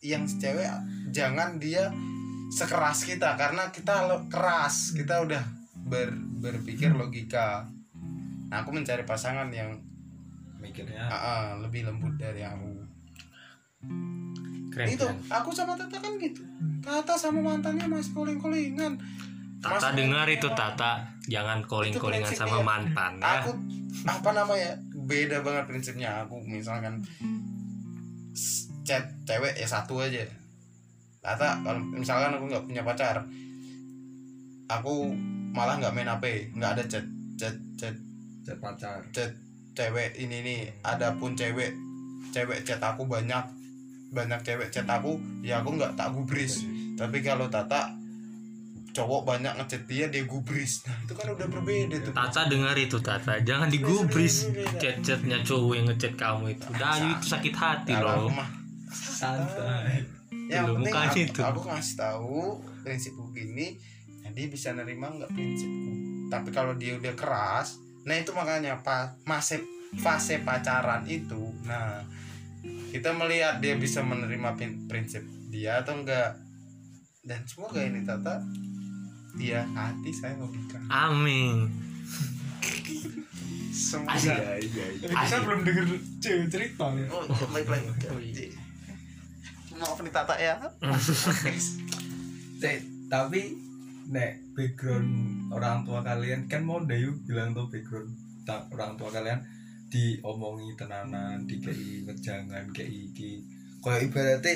yang 0.02 0.26
cewek 0.26 0.66
jangan 1.14 1.60
dia 1.60 1.92
sekeras 2.50 3.06
kita 3.06 3.38
karena 3.38 3.70
kita 3.70 4.10
lo- 4.10 4.26
keras. 4.26 4.94
Kita 4.94 5.22
udah 5.22 5.42
ber, 5.86 6.10
berpikir 6.42 6.94
logika. 6.94 7.66
Nah, 8.50 8.66
aku 8.66 8.74
mencari 8.74 9.06
pasangan 9.06 9.46
yang 9.54 9.78
mikirnya. 10.80 11.04
Ah, 11.06 11.16
ah, 11.16 11.44
lebih 11.60 11.84
lembut 11.84 12.14
dari 12.16 12.40
aku. 12.40 12.70
Keren 14.70 14.86
itu 14.86 15.04
keren. 15.04 15.18
aku 15.28 15.50
sama 15.52 15.76
Tata 15.76 15.98
kan 16.00 16.12
gitu. 16.16 16.42
Tata 16.80 17.14
sama 17.18 17.40
mantannya 17.44 17.84
masih 17.84 18.16
koling-kolingan. 18.16 18.96
Tata 19.60 19.92
Mas- 19.92 19.96
dengar 19.96 20.26
itu 20.30 20.48
Tata. 20.56 21.04
Jangan 21.28 21.60
calling 21.68 21.92
callingan 21.94 22.32
prinsipnya. 22.32 22.48
sama 22.48 22.58
mantan 22.64 23.12
ya. 23.20 23.44
Aku 23.44 23.50
apa 24.08 24.30
namanya 24.32 24.70
beda 25.04 25.44
banget 25.44 25.64
prinsipnya 25.68 26.24
aku. 26.24 26.40
Misalkan 26.40 27.04
chat 28.86 29.04
cewek 29.28 29.54
ya 29.60 29.68
satu 29.68 30.00
aja. 30.00 30.24
Tata 31.20 31.60
kalau 31.60 31.80
misalkan 31.92 32.32
aku 32.40 32.48
nggak 32.48 32.64
punya 32.64 32.82
pacar 32.82 33.20
aku 34.70 35.10
malah 35.50 35.82
nggak 35.82 35.92
main 35.92 36.06
HP 36.06 36.54
nggak 36.54 36.78
ada 36.78 36.82
chat 36.86 37.04
chat 37.34 37.54
chat 37.74 37.94
chat 38.46 38.56
pacar. 38.62 39.02
chat 39.10 39.34
cewek 39.80 40.12
ini 40.20 40.44
nih 40.44 40.60
ada 40.84 41.16
pun 41.16 41.32
cewek 41.32 41.72
cewek 42.36 42.68
chat 42.68 42.84
aku 42.84 43.08
banyak 43.08 43.40
banyak 44.12 44.44
cewek 44.44 44.68
chat 44.68 44.84
aku 44.84 45.16
ya 45.40 45.64
aku 45.64 45.80
nggak 45.80 45.96
tak 45.96 46.12
gubris. 46.12 46.68
Tapi 47.00 47.24
kalau 47.24 47.48
Tata 47.48 47.96
cowok 48.92 49.22
banyak 49.24 49.56
ngechat 49.56 49.88
dia 49.88 50.12
dia 50.12 50.28
gubris. 50.28 50.84
Nah 50.84 51.00
itu 51.00 51.12
kan 51.16 51.32
udah 51.32 51.48
berbeda 51.48 51.96
tuh. 52.04 52.12
Tata 52.12 52.44
dengar 52.50 52.76
itu 52.76 53.00
Tata. 53.00 53.40
Jangan 53.40 53.72
digubris 53.72 54.52
chat-chatnya 54.76 55.40
cowok 55.40 55.72
yang 55.72 55.86
ngechat 55.88 56.14
kamu 56.20 56.60
itu. 56.60 56.68
Dayu 56.76 57.16
itu 57.16 57.26
sakit 57.32 57.54
hati 57.56 57.94
Kalau 57.96 58.28
loh 58.28 58.36
mah. 58.36 58.48
Santai. 58.92 60.04
Yang 60.50 60.66
Belum, 60.66 60.82
penting 60.82 60.98
aku, 60.98 61.18
itu. 61.22 61.40
aku 61.46 61.60
ngasih 61.70 61.94
tahu 61.94 62.38
prinsipku 62.82 63.24
gini 63.30 63.78
dia 64.30 64.46
bisa 64.46 64.74
nerima 64.74 65.10
nggak 65.10 65.30
prinsipku? 65.30 65.90
Tapi 66.30 66.48
kalau 66.50 66.74
dia 66.78 66.98
udah 66.98 67.14
keras 67.14 67.78
nah 68.04 68.16
itu 68.16 68.32
makanya 68.32 68.80
pa, 68.80 69.12
fase 69.28 69.60
fase 70.00 70.40
pacaran 70.40 71.04
itu 71.04 71.52
nah 71.66 72.00
kita 72.90 73.14
melihat 73.14 73.62
dia 73.62 73.78
bisa 73.78 74.02
menerima 74.02 74.58
prinsip 74.90 75.22
dia 75.50 75.80
atau 75.82 75.98
enggak. 75.98 76.36
Dan 77.20 77.44
semoga 77.44 77.80
ini 77.84 78.02
tata 78.02 78.40
dia 79.38 79.62
hati 79.76 80.10
saya 80.10 80.34
logika 80.40 80.80
amin. 80.90 81.70
Semoga. 83.70 84.58
Kita 84.58 85.36
belum 85.46 85.60
denger 85.62 85.86
cerita 86.50 86.90
nih 86.90 87.06
oh, 87.08 87.22
baik 87.54 87.66
baik. 87.70 87.86
Maaf 89.78 89.98
nih 90.02 90.12
tata 90.12 90.34
ya. 90.34 90.58
Tapi 93.10 93.42
nek 94.10 94.42
background 94.58 95.06
orang 95.54 95.86
tua 95.86 96.02
kalian 96.02 96.50
kan 96.50 96.66
mau 96.66 96.82
Dayu 96.82 97.14
bilang 97.22 97.54
tuh 97.54 97.70
background 97.70 98.10
ta- 98.42 98.66
orang 98.74 98.98
tua 98.98 99.06
kalian 99.06 99.38
diomongi 99.90 100.74
tenanan 100.74 101.46
dikei 101.46 102.02
wejangan 102.02 102.66
kayak 102.74 102.90
iki. 102.90 103.42
Kayak 103.82 104.10
ibaratnya 104.10 104.52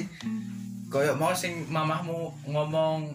kayak 0.91 1.17
mau 1.19 1.31
sing 1.31 1.67
mamahmu 1.71 2.35
ngomong 2.51 3.15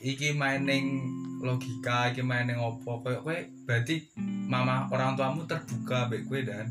iki 0.00 0.32
mining 0.32 1.04
logika 1.44 2.12
iki 2.12 2.24
mining 2.24 2.56
opo 2.56 3.04
kayak 3.04 3.20
kowe 3.20 3.38
berarti 3.68 4.08
mama 4.48 4.88
orang 4.88 5.16
tuamu 5.20 5.44
terbuka 5.44 6.08
baik 6.08 6.24
kowe 6.24 6.40
dan. 6.40 6.68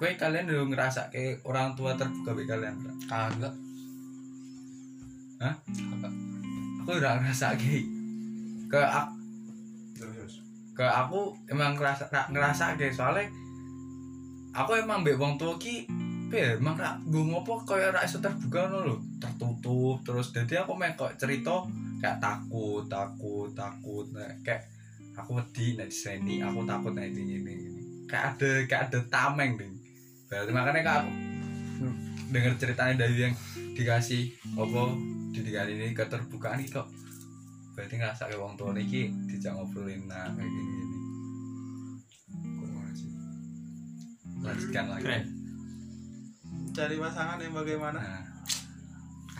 Kowe 0.00 0.10
kalian 0.16 0.48
udah 0.48 0.64
ngerasa 0.72 1.12
kayak 1.12 1.44
orang 1.44 1.76
tua 1.76 1.92
terbuka 1.92 2.32
baik 2.32 2.48
kalian 2.48 2.76
Kak? 2.80 2.96
kagak 3.04 3.54
aku 6.84 7.00
udah 7.00 7.16
ngerasa 7.16 7.56
kayak 7.56 7.88
ke 8.68 8.76
aku, 8.76 9.16
ke 10.76 10.84
aku 10.84 11.32
emang 11.48 11.72
ngerasa 11.80 12.12
ra- 12.12 12.28
ngerasa 12.28 12.76
kayak 12.76 12.92
soalnya 12.92 13.24
aku 14.52 14.76
emang 14.76 15.00
mbek 15.00 15.16
wong 15.16 15.40
tua 15.40 15.56
ki 15.56 15.88
ya 16.28 16.60
emang 16.60 16.76
rak 16.76 17.00
gue 17.08 17.24
ngopo 17.24 17.62
kayak 17.64 17.94
rak 17.94 18.04
iso 18.04 18.20
terbuka 18.20 18.68
no 18.68 18.84
lho. 18.84 18.96
Tertutup 19.16 20.02
terus 20.04 20.34
jadi 20.34 20.66
aku 20.66 20.76
main 20.76 20.92
kok 20.92 21.16
cerita 21.16 21.64
kayak 22.04 22.20
takut 22.20 22.84
takut 22.90 23.48
takut 23.56 24.04
nah, 24.12 24.28
kayak 24.44 24.68
aku 25.16 25.40
wedi 25.40 25.78
nek 25.78 25.88
diseni 25.88 26.44
aku 26.44 26.68
takut 26.68 26.92
nek 26.92 27.08
ini 27.16 27.38
ini 27.40 27.52
ini. 27.54 27.82
kayak 28.10 28.36
ada 28.36 28.50
kayak 28.68 28.82
ada 28.92 28.98
tameng 29.08 29.56
ding. 29.56 29.72
Berarti 30.28 30.52
makanya 30.52 30.80
kak 30.84 30.96
aku 31.00 31.10
denger 32.34 32.52
ceritanya 32.60 33.06
dari 33.06 33.30
yang 33.30 33.34
dikasih 33.74 34.30
apa 34.54 34.82
didikan 35.34 35.66
ini 35.68 35.90
keterbukaan 35.92 36.62
ini 36.62 36.70
kok. 36.70 36.86
Berarti 37.74 37.98
ngerasa 37.98 38.30
kayak 38.30 38.38
wong 38.38 38.54
tua 38.54 38.70
niki 38.70 39.10
dijak 39.26 39.54
ngobrolin 39.58 40.06
nah 40.06 40.30
kayak 40.30 40.46
gini 40.46 40.72
gini 40.78 40.94
lanjutkan 44.44 44.84
lagi. 44.92 45.02
Keren. 45.08 45.24
Cari 46.74 46.96
pasangan 47.00 47.38
yang 47.40 47.54
bagaimana? 47.56 47.98
Nah. 47.98 48.22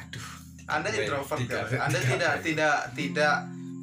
Aduh. 0.01 0.27
Anda 0.65 0.89
introvert 0.89 1.39
tiga. 1.45 1.61
kan? 1.69 1.79
anda 1.93 1.99
Tiga. 2.01 2.11
tidak 2.17 2.33
tidak 2.41 2.77
tidak 2.97 3.35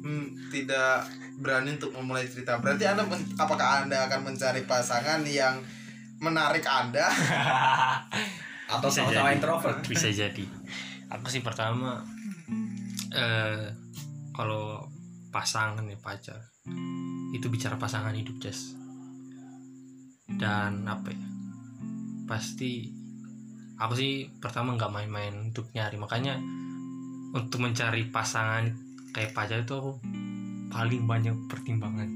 hmm, 0.02 0.26
tidak 0.50 1.06
berani 1.38 1.78
untuk 1.78 1.94
memulai 1.94 2.26
cerita. 2.26 2.58
Berarti 2.58 2.84
anda 2.90 3.06
men- 3.06 3.30
apakah 3.38 3.86
anda 3.86 4.10
akan 4.10 4.34
mencari 4.34 4.66
pasangan 4.66 5.22
yang 5.22 5.62
menarik 6.18 6.62
anda 6.66 7.06
atau 8.72 8.88
Bisa 8.88 9.04
sama-sama 9.04 9.28
jadi. 9.28 9.36
introvert. 9.36 9.78
Bisa 9.84 10.08
jadi. 10.08 10.44
Aku 11.12 11.28
sih 11.28 11.44
pertama 11.44 12.00
eh 13.12 13.68
kalau 14.32 14.80
pasangan 15.28 15.84
ya 15.84 16.00
pacar 16.00 16.40
itu 17.32 17.46
bicara 17.48 17.76
pasangan 17.76 18.16
hidup 18.16 18.40
Jas 18.40 18.72
dan 20.40 20.88
apa 20.88 21.12
ya 21.12 21.20
pasti 22.24 22.88
aku 23.76 23.92
sih 23.92 24.12
pertama 24.40 24.72
nggak 24.76 24.88
main-main 24.88 25.52
untuk 25.52 25.68
nyari. 25.74 26.00
Makanya 26.00 26.40
untuk 27.32 27.60
mencari 27.60 28.08
pasangan 28.08 28.64
kayak 29.12 29.36
pacar 29.36 29.60
itu 29.60 29.74
aku 29.76 29.92
paling 30.72 31.04
banyak 31.04 31.36
pertimbangan. 31.48 32.08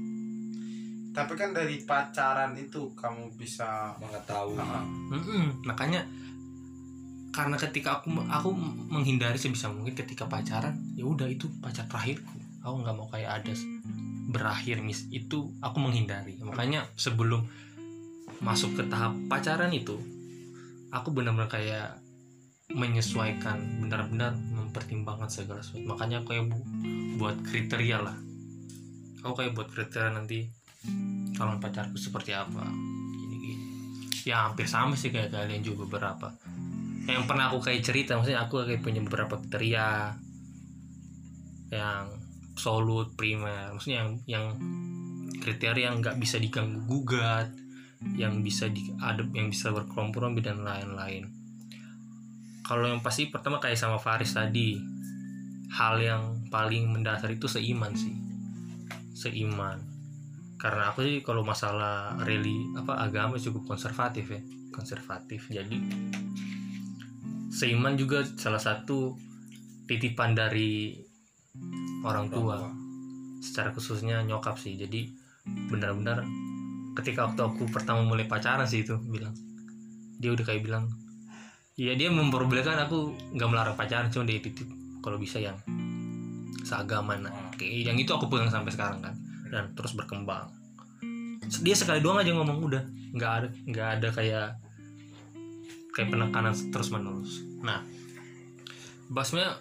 Tapi 1.13 1.33
kan 1.33 1.49
dari 1.49 1.81
pacaran 1.81 2.53
itu 2.53 2.93
kamu 2.93 3.33
bisa 3.33 3.89
mengetahui. 3.97 4.57
Ah, 4.57 4.85
Mm-mm, 5.13 5.65
makanya 5.65 6.05
karena 7.37 7.53
ketika 7.61 8.01
aku 8.01 8.09
aku 8.33 8.49
menghindari 8.89 9.37
sebisa 9.37 9.69
mungkin 9.69 9.93
ketika 9.93 10.25
pacaran 10.25 10.73
ya 10.97 11.05
udah 11.05 11.29
itu 11.29 11.45
pacar 11.61 11.85
terakhirku. 11.85 12.33
Aku 12.65 12.81
nggak 12.81 12.95
mau 12.97 13.05
kayak 13.13 13.45
ada 13.45 13.53
berakhir 14.33 14.81
mis 14.81 15.05
itu 15.13 15.53
aku 15.61 15.77
menghindari. 15.77 16.41
Makanya 16.41 16.89
sebelum 16.97 17.45
masuk 18.41 18.81
ke 18.81 18.83
tahap 18.89 19.13
pacaran 19.29 19.69
itu 19.69 20.01
aku 20.89 21.13
benar-benar 21.13 21.45
kayak 21.45 22.01
menyesuaikan 22.73 23.85
benar-benar 23.85 24.33
mempertimbangkan 24.33 25.29
segala 25.29 25.61
sesuatu. 25.61 25.85
Makanya 25.85 26.25
aku 26.25 26.33
kayak 26.33 26.49
bu- 26.49 26.67
buat 27.21 27.37
kriteria 27.45 28.01
lah. 28.01 28.17
Aku 29.21 29.37
kayak 29.37 29.53
buat 29.53 29.69
kriteria 29.69 30.09
nanti 30.09 30.49
calon 31.37 31.61
pacarku 31.61 32.01
seperti 32.01 32.33
apa 32.33 32.65
gini 33.13 33.35
gini 33.37 33.55
ya 34.25 34.49
hampir 34.49 34.65
sama 34.65 34.97
sih 34.97 35.13
kayak 35.13 35.29
kalian 35.29 35.61
juga 35.61 35.85
beberapa 35.85 36.33
yang 37.07 37.23
pernah 37.23 37.47
aku 37.47 37.63
kayak 37.63 37.81
cerita 37.87 38.19
maksudnya 38.19 38.43
aku 38.43 38.67
kayak 38.67 38.83
punya 38.83 38.99
beberapa 38.99 39.39
kriteria 39.39 40.19
yang 41.71 42.05
absolut 42.51 43.15
primer. 43.15 43.71
Maksudnya 43.71 44.03
yang 44.03 44.11
yang 44.27 44.45
kriteria 45.39 45.93
yang 45.93 46.03
nggak 46.03 46.19
bisa 46.19 46.41
diganggu 46.41 46.83
gugat 46.83 47.47
yang 48.17 48.45
bisa 48.45 48.69
diadep 48.69 49.29
yang 49.33 49.49
bisa 49.49 49.73
berkompromi 49.73 50.43
dan 50.43 50.61
lain-lain. 50.61 51.29
Kalau 52.61 52.85
yang 52.89 52.99
pasti 52.99 53.31
pertama 53.31 53.63
kayak 53.63 53.79
sama 53.79 53.95
Faris 53.97 54.35
tadi 54.35 54.75
hal 55.71 56.01
yang 56.03 56.23
paling 56.51 56.91
mendasar 56.91 57.31
itu 57.31 57.47
seiman 57.47 57.95
sih. 57.95 58.13
Seiman. 59.15 59.79
Karena 60.59 60.91
aku 60.91 61.05
sih 61.05 61.23
kalau 61.23 61.45
masalah 61.47 62.17
reli 62.25 62.67
apa 62.75 62.99
agama 62.99 63.39
cukup 63.39 63.77
konservatif 63.77 64.33
ya 64.33 64.41
konservatif. 64.73 65.47
Jadi 65.49 65.77
seiman 67.51 67.95
juga 67.95 68.23
salah 68.37 68.59
satu 68.61 69.15
titipan 69.87 70.35
dari 70.35 70.95
orang 72.03 72.27
tua. 72.31 72.57
secara 73.37 73.69
khususnya 73.69 74.25
nyokap 74.25 74.57
sih. 74.57 74.73
Jadi 74.75 75.13
benar-benar 75.69 76.25
ketika 76.97 77.29
waktu 77.29 77.41
aku 77.45 77.69
pertama 77.69 78.01
mulai 78.01 78.25
pacaran 78.25 78.65
sih 78.65 78.81
itu 78.81 78.97
bilang 78.97 79.31
dia 80.17 80.33
udah 80.33 80.41
kayak 80.41 80.65
bilang 80.65 80.89
ya 81.77 81.93
dia 81.93 82.09
memperbolehkan 82.09 82.89
aku 82.89 83.13
nggak 83.37 83.49
melarang 83.53 83.77
pacaran 83.77 84.09
cuma 84.09 84.25
dia 84.25 84.41
titip 84.41 84.65
kalau 85.05 85.21
bisa 85.21 85.37
yang 85.37 85.55
seagama 86.65 87.15
nah 87.21 87.53
kayak 87.53 87.93
yang 87.93 87.97
itu 88.01 88.09
aku 88.09 88.25
pegang 88.25 88.49
sampai 88.49 88.73
sekarang 88.73 88.99
kan 88.99 89.13
dan 89.47 89.71
terus 89.77 89.95
berkembang. 89.95 90.51
Dia 91.63 91.75
sekali 91.77 92.03
doang 92.03 92.19
aja 92.19 92.35
ngomong 92.35 92.59
udah 92.67 92.83
nggak 93.15 93.31
ada 93.31 93.47
nggak 93.63 93.87
ada 93.99 94.07
kayak 94.11 94.47
kayak 95.97 96.13
penekanan 96.13 96.53
terus 96.69 96.93
menerus 96.93 97.41
nah 97.65 97.81
basnya 99.09 99.57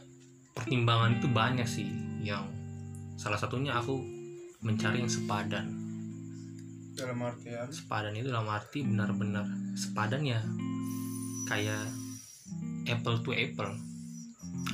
pertimbangan 0.52 1.16
itu 1.16 1.28
banyak 1.32 1.64
sih 1.64 1.88
yang 2.20 2.44
salah 3.16 3.40
satunya 3.40 3.72
aku 3.72 4.16
mencari 4.64 5.04
yang 5.04 5.12
sepadan. 5.12 5.66
Dalam 6.96 7.22
artian? 7.22 7.68
Sepadan 7.70 8.16
itu 8.16 8.32
dalam 8.32 8.48
arti 8.48 8.82
benar-benar 8.82 9.46
sepadan 9.78 10.26
ya. 10.26 10.40
Kayak 11.46 11.86
apple 12.90 13.22
to 13.22 13.30
apple. 13.36 13.70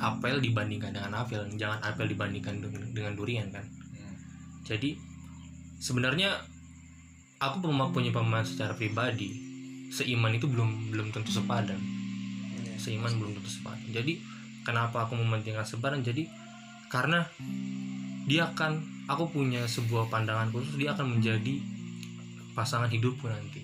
Apel 0.01 0.41
dibandingkan 0.41 0.97
dengan 0.97 1.13
apel 1.21 1.45
jangan 1.61 1.83
apel 1.85 2.09
dibandingkan 2.09 2.65
dengan, 2.95 3.13
durian 3.15 3.53
kan. 3.53 3.63
Hmm. 3.63 4.17
jadi 4.65 4.99
sebenarnya 5.79 6.43
aku 7.39 7.63
punya 7.93 8.11
pemahaman 8.11 8.43
secara 8.43 8.73
pribadi 8.75 9.52
seiman 9.93 10.33
itu 10.33 10.49
belum 10.49 10.89
belum 10.89 11.13
tentu 11.13 11.29
sepadan. 11.29 11.77
Iya. 12.65 12.81
seiman 12.81 13.13
belum 13.21 13.37
tentu 13.37 13.53
sepadan. 13.53 13.93
Jadi 13.93 14.25
kenapa 14.65 15.05
aku 15.05 15.21
mementingkan 15.21 15.69
sepadan 15.69 16.01
jadi 16.01 16.25
karena 16.89 17.29
dia 18.25 18.49
akan 18.49 19.05
aku 19.13 19.29
punya 19.29 19.69
sebuah 19.69 20.09
pandangan 20.09 20.49
khusus 20.49 20.81
dia 20.81 20.97
akan 20.97 21.21
menjadi 21.21 21.61
pasangan 22.57 22.89
hidupku 22.89 23.29
nanti. 23.29 23.61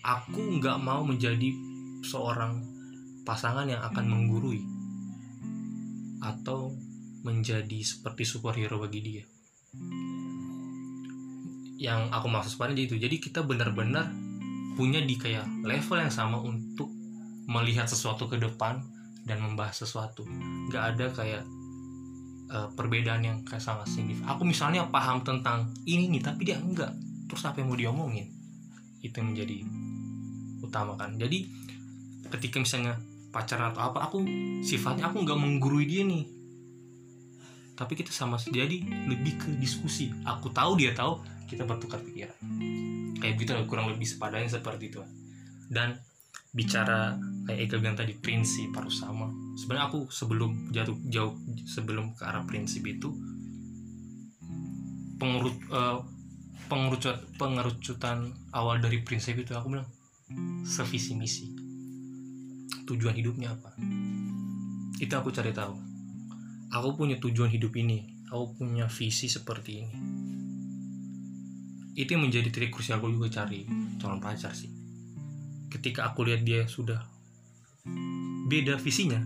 Aku 0.00 0.56
nggak 0.56 0.80
mau 0.80 1.04
menjadi 1.04 1.52
seorang 2.00 2.64
pasangan 3.28 3.68
yang 3.68 3.84
akan 3.84 4.08
menggurui 4.08 4.64
atau 6.24 6.72
menjadi 7.28 7.84
seperti 7.84 8.24
superhero 8.24 8.80
bagi 8.80 9.00
dia. 9.04 9.24
Yang 11.76 12.00
aku 12.08 12.26
maksud 12.30 12.50
sebenarnya 12.56 12.88
itu. 12.88 12.96
Jadi 12.96 13.16
kita 13.20 13.44
benar-benar 13.44 14.27
punya 14.78 15.02
di 15.02 15.18
kayak 15.18 15.66
level 15.66 15.98
yang 15.98 16.14
sama 16.14 16.38
untuk 16.38 16.86
melihat 17.50 17.90
sesuatu 17.90 18.30
ke 18.30 18.38
depan 18.38 18.78
dan 19.26 19.42
membahas 19.42 19.82
sesuatu. 19.82 20.22
Nggak 20.70 20.84
ada 20.94 21.06
kayak 21.10 21.42
eh, 22.54 22.68
perbedaan 22.78 23.26
yang 23.26 23.42
kayak 23.42 23.58
sangat 23.58 23.90
signifikan. 23.90 24.38
Aku 24.38 24.46
misalnya 24.46 24.86
paham 24.86 25.26
tentang 25.26 25.74
ini 25.82 26.06
nih 26.14 26.22
tapi 26.22 26.46
dia 26.46 26.62
enggak. 26.62 26.94
Terus 27.26 27.42
apa 27.42 27.58
yang 27.58 27.74
mau 27.74 27.76
diomongin? 27.76 28.30
Itu 29.02 29.18
yang 29.18 29.34
menjadi 29.34 29.66
utama 30.62 30.94
kan. 30.94 31.18
Jadi 31.18 31.50
ketika 32.30 32.62
misalnya 32.62 32.94
pacaran 33.34 33.74
atau 33.74 33.82
apa 33.82 34.06
aku 34.06 34.22
sifatnya 34.62 35.10
aku 35.10 35.26
nggak 35.26 35.38
menggurui 35.42 35.90
dia 35.90 36.06
nih. 36.06 36.22
Tapi 37.74 37.98
kita 37.98 38.14
sama 38.14 38.38
jadi 38.38 38.78
lebih 39.10 39.42
ke 39.42 39.48
diskusi. 39.58 40.14
Aku 40.22 40.54
tahu 40.54 40.78
dia 40.78 40.94
tahu 40.94 41.18
kita 41.50 41.66
bertukar 41.66 41.98
pikiran 41.98 42.97
kayak 43.18 43.34
gitu 43.38 43.52
kurang 43.70 43.90
lebih 43.92 44.06
sepadanya 44.06 44.48
seperti 44.48 44.90
itu. 44.90 45.02
Dan 45.68 45.98
bicara 46.54 47.14
kayak 47.44 47.68
Eka 47.68 47.76
bilang 47.78 47.98
tadi 47.98 48.16
prinsip 48.16 48.72
harus 48.74 48.98
sama. 48.98 49.28
Sebenarnya 49.58 49.86
aku 49.92 50.08
sebelum 50.08 50.72
jatuh 50.72 50.96
jauh 51.12 51.34
sebelum 51.68 52.16
ke 52.16 52.24
arah 52.24 52.42
prinsip 52.48 52.82
itu 52.88 53.12
pengurut 55.18 55.56
eh, 55.68 55.98
pengerucut 56.70 57.16
pengerucutan 57.36 58.32
awal 58.54 58.78
dari 58.78 59.02
prinsip 59.02 59.36
itu 59.36 59.52
aku 59.52 59.76
bilang 59.76 59.88
sevisi 60.64 61.12
misi. 61.18 61.46
Tujuan 62.88 63.12
hidupnya 63.12 63.52
apa? 63.52 63.76
Itu 64.96 65.12
aku 65.12 65.28
cari 65.28 65.52
tahu. 65.52 65.76
Aku 66.72 66.96
punya 66.96 67.20
tujuan 67.20 67.52
hidup 67.52 67.76
ini 67.76 68.18
aku 68.28 68.60
punya 68.60 68.86
visi 68.92 69.26
seperti 69.28 69.70
ini 69.80 69.96
itu 71.98 72.14
yang 72.14 72.22
menjadi 72.22 72.54
titik 72.54 72.70
krusial 72.70 73.02
aku 73.02 73.10
juga 73.10 73.42
cari 73.42 73.66
calon 73.98 74.22
pacar 74.22 74.54
sih. 74.54 74.70
Ketika 75.66 76.06
aku 76.06 76.22
lihat 76.30 76.46
dia 76.46 76.62
sudah 76.70 77.02
beda 78.46 78.78
visinya 78.78 79.18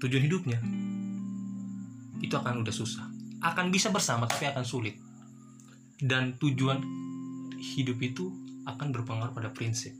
tujuan 0.00 0.24
hidupnya 0.24 0.58
itu 2.24 2.32
akan 2.32 2.64
udah 2.64 2.72
susah. 2.72 3.04
Akan 3.44 3.68
bisa 3.68 3.92
bersama 3.92 4.24
tapi 4.24 4.48
akan 4.48 4.64
sulit. 4.64 4.96
Dan 6.00 6.40
tujuan 6.40 6.80
hidup 7.60 8.00
itu 8.00 8.32
akan 8.64 8.90
berpengaruh 8.96 9.36
pada 9.36 9.52
prinsip. 9.52 9.92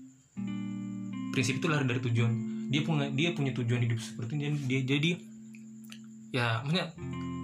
Prinsip 1.31 1.61
itu 1.61 1.69
lahir 1.69 1.85
dari 1.85 2.01
tujuan. 2.01 2.33
Dia 2.73 2.81
punya 2.89 3.13
dia 3.13 3.37
punya 3.37 3.53
tujuan 3.53 3.85
hidup 3.85 4.01
seperti 4.01 4.41
ini 4.41 4.57
dia 4.65 4.81
jadi 4.81 5.21
ya 6.33 6.65
maksudnya 6.65 6.89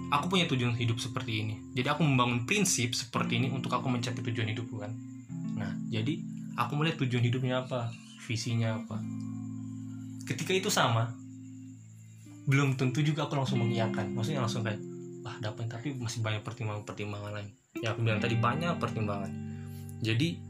aku 0.09 0.25
punya 0.25 0.45
tujuan 0.49 0.73
hidup 0.73 0.97
seperti 0.97 1.45
ini. 1.45 1.55
Jadi 1.77 1.87
aku 1.89 2.01
membangun 2.01 2.43
prinsip 2.49 2.97
seperti 2.97 3.37
ini 3.37 3.47
untuk 3.53 3.73
aku 3.73 3.87
mencapai 3.87 4.21
tujuan 4.25 4.49
hidupku 4.49 4.81
kan? 4.81 4.91
Nah 5.55 5.71
jadi 5.89 6.17
aku 6.57 6.73
melihat 6.77 7.05
tujuan 7.05 7.23
hidupnya 7.23 7.65
apa? 7.65 7.93
Visinya 8.25 8.81
apa? 8.81 8.97
Ketika 10.25 10.53
itu 10.53 10.69
sama 10.69 11.13
belum 12.49 12.73
tentu 12.81 13.05
juga 13.05 13.29
aku 13.29 13.37
langsung 13.37 13.61
mengiyakan. 13.61 14.17
Maksudnya 14.17 14.41
langsung 14.41 14.65
kayak 14.65 14.81
wah 15.21 15.37
dapat 15.37 15.69
tapi 15.69 15.93
masih 15.93 16.25
banyak 16.25 16.41
pertimbangan 16.41 16.83
pertimbangan 16.85 17.31
lain. 17.37 17.49
Ya 17.77 17.93
aku 17.93 18.01
bilang 18.01 18.17
tadi 18.17 18.35
banyak 18.37 18.81
pertimbangan. 18.81 19.29
Jadi 20.01 20.41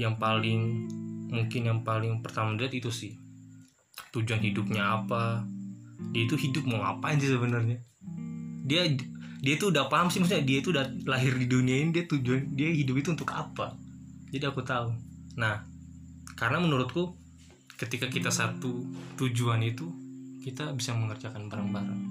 yang 0.00 0.16
paling 0.16 0.88
mungkin 1.28 1.62
yang 1.68 1.80
paling 1.84 2.24
pertama 2.24 2.56
dilihat 2.56 2.72
itu 2.72 2.88
sih. 2.88 3.12
Tujuan 4.16 4.40
hidupnya 4.40 5.04
apa? 5.04 5.44
Dia 6.12 6.24
itu 6.24 6.36
hidup 6.36 6.64
mau 6.68 6.80
ngapain 6.80 7.20
sih 7.20 7.32
sebenarnya 7.32 7.80
dia 8.66 8.82
dia 9.46 9.54
itu 9.54 9.70
udah 9.70 9.86
paham 9.86 10.10
sih 10.10 10.18
maksudnya 10.18 10.42
dia 10.42 10.58
itu 10.58 10.74
udah 10.74 10.84
lahir 11.06 11.38
di 11.38 11.46
dunia 11.46 11.78
ini 11.78 11.94
dia 11.94 12.04
tujuan 12.10 12.50
dia 12.58 12.66
hidup 12.74 12.98
itu 12.98 13.14
untuk 13.14 13.30
apa? 13.30 13.78
Jadi 14.34 14.42
aku 14.42 14.66
tahu. 14.66 14.90
Nah 15.38 15.62
karena 16.34 16.58
menurutku 16.58 17.14
ketika 17.78 18.10
kita 18.10 18.34
satu 18.34 18.82
tujuan 19.14 19.62
itu 19.62 19.86
kita 20.42 20.74
bisa 20.74 20.98
mengerjakan 20.98 21.46
bareng-bareng. 21.46 22.02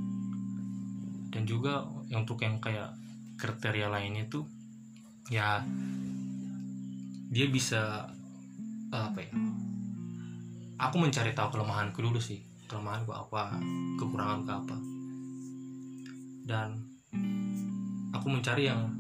Dan 1.36 1.44
juga 1.44 1.84
untuk 2.16 2.40
yang 2.40 2.64
kayak 2.64 2.96
kriteria 3.36 3.92
lainnya 3.92 4.24
itu 4.24 4.48
ya 5.28 5.60
dia 7.36 7.48
bisa 7.52 8.08
apa 8.96 9.20
ya 9.20 9.34
aku 10.80 10.96
mencari 11.04 11.36
tahu 11.36 11.60
kelemahanku 11.60 12.00
dulu 12.00 12.22
sih. 12.24 12.40
Kelemahanku 12.66 13.12
apa 13.12 13.60
kekuranganku 14.00 14.50
apa 14.50 14.95
dan 16.46 16.78
aku 18.14 18.30
mencari 18.30 18.70
yang 18.70 18.94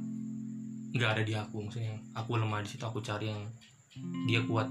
nggak 0.97 1.11
ada 1.19 1.23
di 1.23 1.37
aku 1.37 1.61
maksudnya 1.61 1.93
yang 1.93 2.01
aku 2.17 2.41
lemah 2.41 2.65
di 2.65 2.69
situ 2.73 2.83
aku 2.83 2.99
cari 3.05 3.29
yang 3.29 3.43
dia 4.25 4.41
kuat 4.43 4.67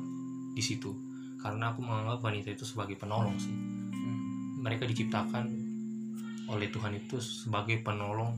di 0.52 0.62
situ. 0.62 0.90
Karena 1.38 1.72
aku 1.72 1.84
menganggap 1.84 2.24
wanita 2.24 2.48
itu 2.52 2.64
sebagai 2.64 2.96
penolong 2.96 3.36
sih. 3.36 3.52
Mereka 4.64 4.88
diciptakan 4.88 5.44
oleh 6.48 6.68
Tuhan 6.72 6.96
itu 6.96 7.20
sebagai 7.20 7.80
penolong 7.84 8.32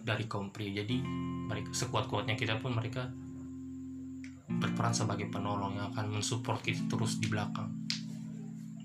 dari 0.00 0.24
kaum 0.24 0.48
pria. 0.48 0.82
Jadi 0.82 1.04
mereka 1.46 1.76
sekuat-kuatnya 1.76 2.34
kita 2.34 2.56
pun 2.56 2.72
mereka 2.72 3.12
berperan 4.46 4.94
sebagai 4.94 5.28
penolong 5.28 5.76
yang 5.76 5.92
akan 5.92 6.16
mensupport 6.16 6.62
kita 6.64 6.86
terus 6.88 7.20
di 7.20 7.28
belakang 7.28 7.68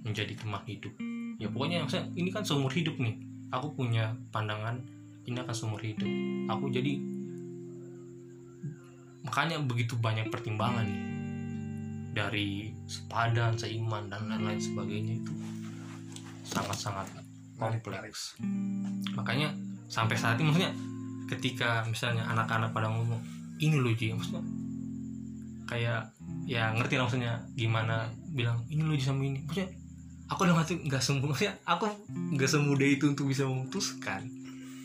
menjadi 0.04 0.36
teman 0.36 0.66
hidup. 0.68 0.92
Ya 1.40 1.48
pokoknya 1.48 1.88
maksudnya 1.88 2.12
ini 2.18 2.30
kan 2.34 2.44
seumur 2.44 2.74
hidup 2.74 3.00
nih 3.00 3.31
aku 3.52 3.76
punya 3.76 4.16
pandangan 4.32 4.80
ini 5.28 5.38
akan 5.38 5.56
seumur 5.56 5.84
hidup. 5.84 6.08
Aku 6.50 6.72
jadi 6.72 6.98
makanya 9.22 9.62
begitu 9.64 9.96
banyak 9.96 10.28
pertimbangan 10.34 10.84
nih 10.84 11.02
dari 12.12 12.74
sepadan 12.90 13.56
seiman 13.56 14.12
dan 14.12 14.28
lain-lain 14.28 14.60
sebagainya 14.60 15.24
itu 15.24 15.32
sangat-sangat 16.44 17.08
kompleks. 17.56 18.36
makanya 19.14 19.54
sampai 19.88 20.18
saat 20.18 20.36
ini 20.42 20.52
maksudnya 20.52 20.74
ketika 21.30 21.86
misalnya 21.88 22.28
anak-anak 22.28 22.76
pada 22.76 22.92
ngomong 22.92 23.22
ini 23.62 23.78
loh 23.80 23.94
Ji 23.96 24.12
maksudnya 24.12 24.44
kayak 25.70 26.12
ya 26.44 26.76
ngerti 26.76 27.00
lah 27.00 27.08
maksudnya 27.08 27.34
gimana 27.56 28.12
bilang 28.36 28.60
ini 28.68 28.84
loh 28.84 28.98
Ji 28.98 29.06
sama 29.08 29.24
ini. 29.24 29.40
Maksudnya 29.48 29.72
aku 30.32 30.48
udah 30.48 30.56
mati 30.56 30.80
nggak 30.80 31.04
sembuh 31.04 31.28
aku 31.68 31.86
nggak 32.40 32.50
semudah 32.50 32.88
itu 32.88 33.12
untuk 33.12 33.28
bisa 33.28 33.44
memutuskan. 33.44 34.24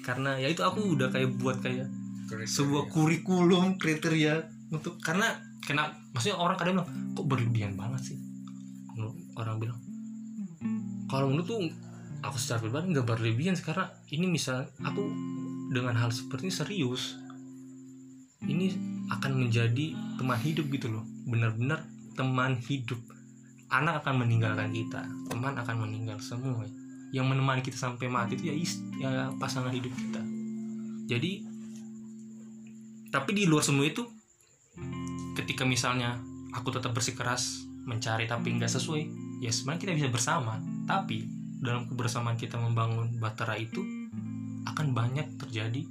Karena 0.02 0.34
ya 0.38 0.50
itu 0.50 0.66
aku 0.66 0.98
udah 0.98 1.14
kayak 1.14 1.38
buat 1.38 1.62
kayak 1.62 1.86
sebuah 2.50 2.90
kurikulum 2.90 3.78
kriteria 3.78 4.42
untuk 4.74 4.98
karena 4.98 5.38
kena 5.62 5.94
maksudnya 6.10 6.38
orang 6.42 6.58
kadang 6.58 6.82
bilang 6.82 6.90
kok 7.14 7.26
berlebihan 7.30 7.72
banget 7.78 8.14
sih? 8.14 8.18
Orang 9.38 9.62
bilang. 9.62 9.78
Kalau 11.06 11.30
menurut 11.30 11.46
tuh 11.46 11.62
aku 12.26 12.36
secara 12.42 12.66
pribadi 12.66 12.90
nggak 12.90 13.06
berlebihan 13.06 13.54
karena 13.62 13.86
ini 14.10 14.26
misal 14.26 14.66
aku 14.82 15.06
dengan 15.70 15.94
hal 15.94 16.10
seperti 16.10 16.50
ini 16.50 16.54
serius 16.54 17.02
ini 18.46 18.74
akan 19.10 19.46
menjadi 19.46 19.94
teman 20.18 20.38
hidup 20.42 20.66
gitu 20.74 20.90
loh. 20.90 21.06
Benar-benar 21.26 21.86
teman 22.18 22.58
hidup 22.58 22.98
anak 23.70 24.04
akan 24.04 24.26
meninggalkan 24.26 24.70
kita 24.70 25.02
teman 25.26 25.54
akan 25.58 25.76
meninggal 25.88 26.18
semua. 26.22 26.66
Yang 27.14 27.26
menemani 27.32 27.62
kita 27.62 27.78
sampai 27.78 28.10
mati 28.10 28.34
itu 28.34 28.50
ya, 28.50 28.54
ya 28.98 29.10
pasangan 29.38 29.70
hidup 29.70 29.90
kita. 29.94 30.22
Jadi 31.06 31.46
tapi 33.10 33.30
di 33.32 33.46
luar 33.46 33.62
semua 33.62 33.86
itu 33.86 34.02
ketika 35.38 35.62
misalnya 35.62 36.18
aku 36.52 36.74
tetap 36.74 36.92
bersikeras 36.92 37.64
mencari 37.86 38.26
tapi 38.26 38.58
nggak 38.58 38.68
sesuai 38.68 39.02
ya 39.40 39.50
sebenarnya 39.54 39.80
kita 39.82 39.92
bisa 39.94 40.08
bersama. 40.10 40.58
Tapi 40.86 41.22
dalam 41.62 41.86
kebersamaan 41.86 42.36
kita 42.38 42.58
membangun 42.58 43.16
batera 43.18 43.54
itu 43.58 43.82
akan 44.66 44.92
banyak 44.92 45.38
terjadi 45.38 45.86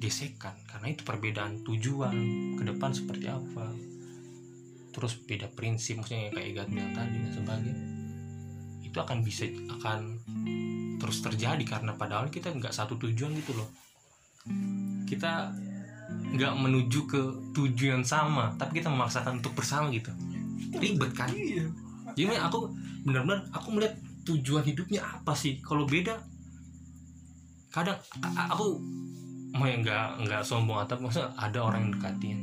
gesekan. 0.00 0.56
Karena 0.64 0.88
itu 0.92 1.04
perbedaan 1.04 1.60
tujuan 1.64 2.16
ke 2.56 2.62
depan 2.64 2.96
seperti 2.96 3.28
apa 3.28 3.89
terus 4.90 5.18
beda 5.22 5.46
prinsip 5.54 5.98
maksudnya 5.98 6.28
yang 6.28 6.34
kayak 6.34 6.48
Igat 6.50 6.68
bilang 6.70 6.92
tadi 6.94 7.16
dan 7.22 7.32
sebagainya 7.32 7.74
itu 8.90 8.98
akan 8.98 9.18
bisa 9.22 9.46
akan 9.78 9.98
terus 10.98 11.22
terjadi 11.22 11.62
karena 11.62 11.94
padahal 11.94 12.26
kita 12.26 12.50
nggak 12.50 12.74
satu 12.74 12.98
tujuan 12.98 13.30
gitu 13.38 13.54
loh. 13.54 13.70
Kita 15.06 15.54
nggak 16.10 16.54
menuju 16.58 17.06
ke 17.06 17.20
tujuan 17.54 18.02
sama 18.02 18.50
tapi 18.58 18.82
kita 18.82 18.90
memaksakan 18.90 19.38
untuk 19.38 19.54
bersama 19.54 19.88
gitu. 19.94 20.10
Ribet 20.74 21.14
kan? 21.14 21.30
Iya. 21.30 21.70
Jadi 22.18 22.34
aku 22.34 22.74
benar-benar 23.06 23.46
aku 23.54 23.78
melihat 23.78 23.94
tujuan 24.26 24.66
hidupnya 24.66 25.06
apa 25.06 25.38
sih? 25.38 25.62
Kalau 25.62 25.86
beda 25.86 26.18
kadang 27.70 27.94
aku 28.34 28.82
mau 29.54 29.66
yang 29.70 29.86
nggak 29.86 30.26
nggak 30.26 30.42
sombong 30.42 30.82
atau 30.82 30.98
maksudnya 30.98 31.30
ada 31.38 31.58
orang 31.62 31.86
yang 31.86 31.92
dekatin 31.94 32.38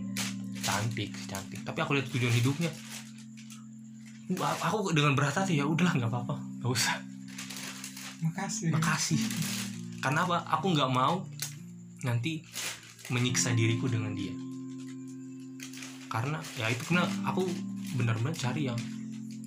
cantik 0.68 1.12
cantik. 1.32 1.64
Tapi 1.64 1.80
aku 1.80 1.96
lihat 1.96 2.12
tujuan 2.12 2.34
hidupnya. 2.36 2.72
A- 4.44 4.60
aku 4.68 4.92
dengan 4.92 5.16
berat 5.16 5.40
hati 5.40 5.56
ya 5.56 5.64
udahlah 5.64 5.96
nggak 5.96 6.12
apa-apa. 6.12 6.36
Nggak 6.60 6.72
usah. 6.76 7.00
Makasih. 8.20 8.76
Makasih. 8.76 9.22
Karena 10.04 10.28
apa? 10.28 10.44
Aku 10.60 10.76
nggak 10.76 10.92
mau 10.92 11.24
nanti 12.04 12.44
menyiksa 13.08 13.56
diriku 13.56 13.88
dengan 13.88 14.12
dia. 14.12 14.36
Karena 16.12 16.44
ya 16.60 16.68
itu 16.68 16.84
karena 16.92 17.08
aku 17.24 17.48
benar-benar 17.96 18.36
cari 18.36 18.68
yang 18.68 18.80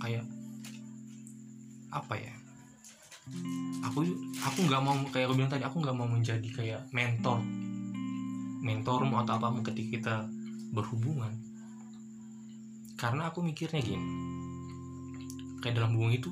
kayak 0.00 0.24
apa 1.92 2.14
ya? 2.16 2.33
Aku 3.85 4.00
aku 4.40 4.59
nggak 4.64 4.80
mau 4.80 4.96
kayak 5.12 5.28
aku 5.28 5.35
bilang 5.37 5.52
tadi 5.52 5.64
aku 5.68 5.76
nggak 5.85 5.96
mau 5.96 6.09
menjadi 6.09 6.48
kayak 6.48 6.80
mentor. 6.96 7.44
Mentormu 8.64 9.20
atau 9.20 9.37
apamu 9.37 9.61
ketika 9.61 9.88
kita 9.92 10.14
berhubungan. 10.70 11.35
Karena 12.96 13.33
aku 13.33 13.40
mikirnya 13.40 13.80
gini 13.80 14.30
kayak 15.61 15.76
dalam 15.76 15.92
hubungan 15.94 16.16
itu 16.16 16.30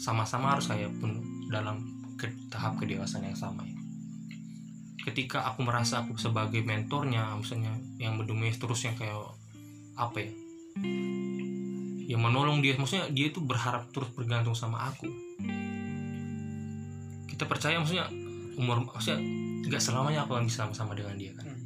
sama-sama 0.00 0.56
harus 0.56 0.66
kayak 0.66 0.90
pun 0.98 1.20
dalam 1.52 1.84
ke 2.16 2.32
tahap 2.48 2.80
kedewasaan 2.80 3.28
yang 3.28 3.38
sama 3.38 3.62
ya. 3.62 3.76
Ketika 5.04 5.44
aku 5.44 5.60
merasa 5.68 6.00
aku 6.00 6.16
sebagai 6.16 6.64
mentornya 6.64 7.36
misalnya 7.36 7.76
yang 8.00 8.16
mendomis 8.16 8.56
terus 8.56 8.80
yang 8.88 8.96
kayak 8.96 9.20
apa 9.94 10.16
ya 10.24 10.32
yang 12.04 12.20
menolong 12.20 12.60
dia 12.60 12.76
maksudnya 12.76 13.08
dia 13.12 13.30
itu 13.32 13.40
berharap 13.40 13.88
terus 13.92 14.08
bergantung 14.16 14.56
sama 14.56 14.88
aku. 14.88 15.08
Kita 17.28 17.44
percaya 17.44 17.76
maksudnya 17.80 18.08
umur 18.56 18.88
maksudnya 18.88 19.20
nggak 19.64 19.80
selamanya 19.80 20.24
aku 20.24 20.36
akan 20.36 20.48
bisa 20.48 20.64
sama-sama 20.64 20.96
dengan 20.96 21.16
dia 21.20 21.32
kan. 21.36 21.48
Nah 21.48 21.63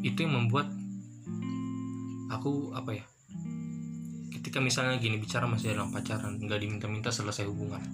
itu 0.00 0.24
yang 0.24 0.36
membuat 0.36 0.68
aku 2.30 2.72
apa 2.72 2.96
ya 2.96 3.04
ketika 4.40 4.62
misalnya 4.62 4.96
gini 4.96 5.20
bicara 5.20 5.44
masih 5.44 5.76
dalam 5.76 5.92
pacaran 5.92 6.40
nggak 6.40 6.60
diminta-minta 6.64 7.12
selesai 7.12 7.44
hubungan. 7.44 7.84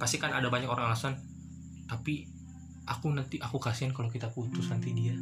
Pasti 0.00 0.16
kan 0.16 0.32
ada 0.32 0.48
banyak 0.48 0.66
orang 0.66 0.88
alasan 0.88 1.20
tapi 1.84 2.24
aku 2.88 3.12
nanti 3.12 3.36
aku 3.36 3.60
kasihan 3.60 3.92
kalau 3.92 4.08
kita 4.08 4.32
putus 4.32 4.72
nanti 4.72 4.96
dia. 4.96 5.12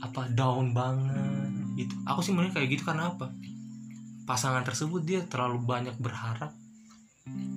Apa 0.00 0.30
down 0.30 0.70
banget 0.70 1.50
gitu. 1.76 1.92
Aku 2.06 2.22
sih 2.22 2.30
melihat 2.30 2.62
kayak 2.62 2.78
gitu 2.78 2.86
karena 2.86 3.10
apa? 3.10 3.34
Pasangan 4.24 4.62
tersebut 4.62 5.02
dia 5.02 5.26
terlalu 5.26 5.66
banyak 5.66 5.98
berharap 5.98 6.54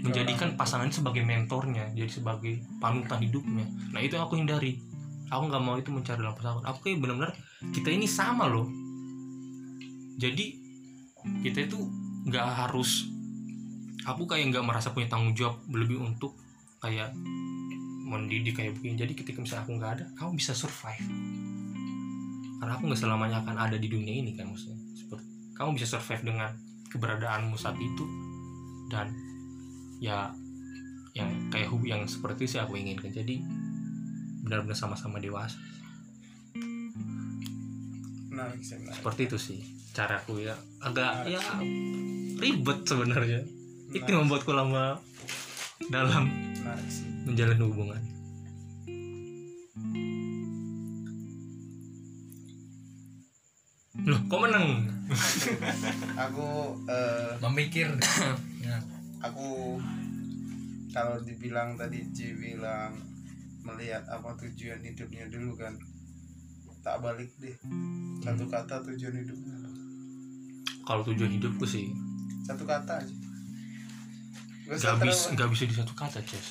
menjadikan 0.04 0.60
pasangan 0.60 0.92
sebagai 0.92 1.24
mentornya 1.24 1.94
jadi 1.96 2.10
sebagai 2.10 2.60
panutan 2.82 3.22
hidupnya. 3.22 3.64
Nah 3.96 4.02
itu 4.04 4.18
yang 4.18 4.26
aku 4.28 4.36
hindari 4.36 4.82
aku 5.32 5.44
nggak 5.48 5.64
mau 5.64 5.76
itu 5.80 5.90
mencari 5.94 6.20
dalam 6.20 6.36
pasangan 6.36 6.66
aku 6.68 6.90
kayak 6.90 7.00
benar-benar 7.00 7.34
kita 7.72 7.90
ini 7.92 8.08
sama 8.10 8.48
loh. 8.50 8.68
Jadi 10.20 10.46
kita 11.44 11.68
itu 11.68 11.80
nggak 12.28 12.48
harus 12.64 13.08
aku 14.04 14.28
kayak 14.28 14.52
nggak 14.52 14.66
merasa 14.68 14.92
punya 14.92 15.08
tanggung 15.08 15.36
jawab 15.36 15.64
lebih 15.72 16.00
untuk 16.00 16.36
kayak 16.84 17.16
mendidik 18.04 18.60
kayak 18.60 18.76
begini. 18.76 19.00
Jadi 19.00 19.14
ketika 19.16 19.40
misalnya 19.40 19.64
aku 19.64 19.72
nggak 19.80 19.92
ada 20.00 20.06
kamu 20.20 20.32
bisa 20.36 20.52
survive. 20.52 21.08
Karena 22.60 22.80
aku 22.80 22.84
nggak 22.88 23.00
selamanya 23.00 23.44
akan 23.44 23.56
ada 23.60 23.76
di 23.80 23.88
dunia 23.88 24.14
ini 24.14 24.36
kan 24.36 24.48
maksudnya. 24.52 24.80
Seperti 24.96 25.28
kamu 25.56 25.70
bisa 25.80 25.88
survive 25.88 26.24
dengan 26.24 26.52
keberadaanmu 26.92 27.56
saat 27.56 27.80
itu. 27.80 28.06
Dan 28.92 29.10
ya 30.04 30.36
yang 31.16 31.30
kayak 31.50 31.70
hub 31.72 31.84
yang 31.88 32.04
seperti 32.06 32.46
sih 32.46 32.60
aku 32.60 32.76
inginkan. 32.76 33.10
Jadi 33.10 33.40
benar-benar 34.44 34.76
sama-sama 34.76 35.24
dewasa. 35.24 35.56
Menarik 38.28 38.60
sih 38.60 38.76
menarik. 38.76 38.98
seperti 39.00 39.22
itu 39.32 39.38
sih 39.40 39.60
caraku 39.96 40.44
ya. 40.44 40.56
Agak 40.84 41.32
ya 41.32 41.40
ribet 42.38 42.84
sebenarnya. 42.84 43.42
Itu 43.96 44.10
yang 44.10 44.28
membuatku 44.28 44.52
lama 44.52 45.00
dalam 45.88 46.28
menarik 46.60 46.90
sih. 46.92 47.08
menjalin 47.24 47.62
hubungan. 47.64 48.02
Loh 54.04 54.20
kok 54.28 54.40
menang? 54.44 54.68
Aku 56.20 56.76
eh, 56.92 57.32
memikir. 57.40 57.88
ya. 58.60 58.76
aku 59.28 59.80
kalau 60.92 61.24
dibilang 61.24 61.80
tadi 61.80 62.04
Ji 62.12 62.36
bilang 62.36 63.13
melihat 63.64 64.04
apa 64.12 64.36
tujuan 64.40 64.80
hidupnya 64.84 65.26
dulu 65.32 65.56
kan. 65.56 65.74
Tak 66.84 67.00
balik 67.00 67.32
deh. 67.40 67.56
Satu 68.20 68.44
kata 68.52 68.84
tujuan 68.92 69.16
hidupnya. 69.24 69.56
Kalau 70.84 71.02
tujuan 71.08 71.32
hidupku 71.32 71.64
sih. 71.64 71.88
Satu 72.44 72.68
kata 72.68 73.00
aja. 73.00 73.16
Gak 74.68 75.00
bisa 75.04 75.32
nggak 75.36 75.50
bisa 75.52 75.64
di 75.68 75.76
satu 75.76 75.96
kata 75.96 76.20
Ces. 76.24 76.48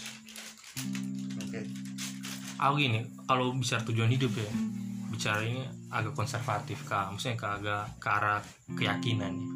Oke. 1.41 1.61
Aku 2.61 2.81
gini 2.81 3.05
kalau 3.29 3.53
bicara 3.53 3.85
tujuan 3.85 4.09
hidup 4.09 4.33
ya 4.37 4.49
bicara 5.13 5.45
ini 5.45 5.69
agak 5.93 6.17
konservatif 6.17 6.89
kak. 6.89 7.13
Maksudnya 7.13 7.37
ke 7.37 7.47
agak 7.47 7.85
ke 8.01 8.09
arah 8.09 8.41
keyakinan 8.73 9.33
ya. 9.37 9.49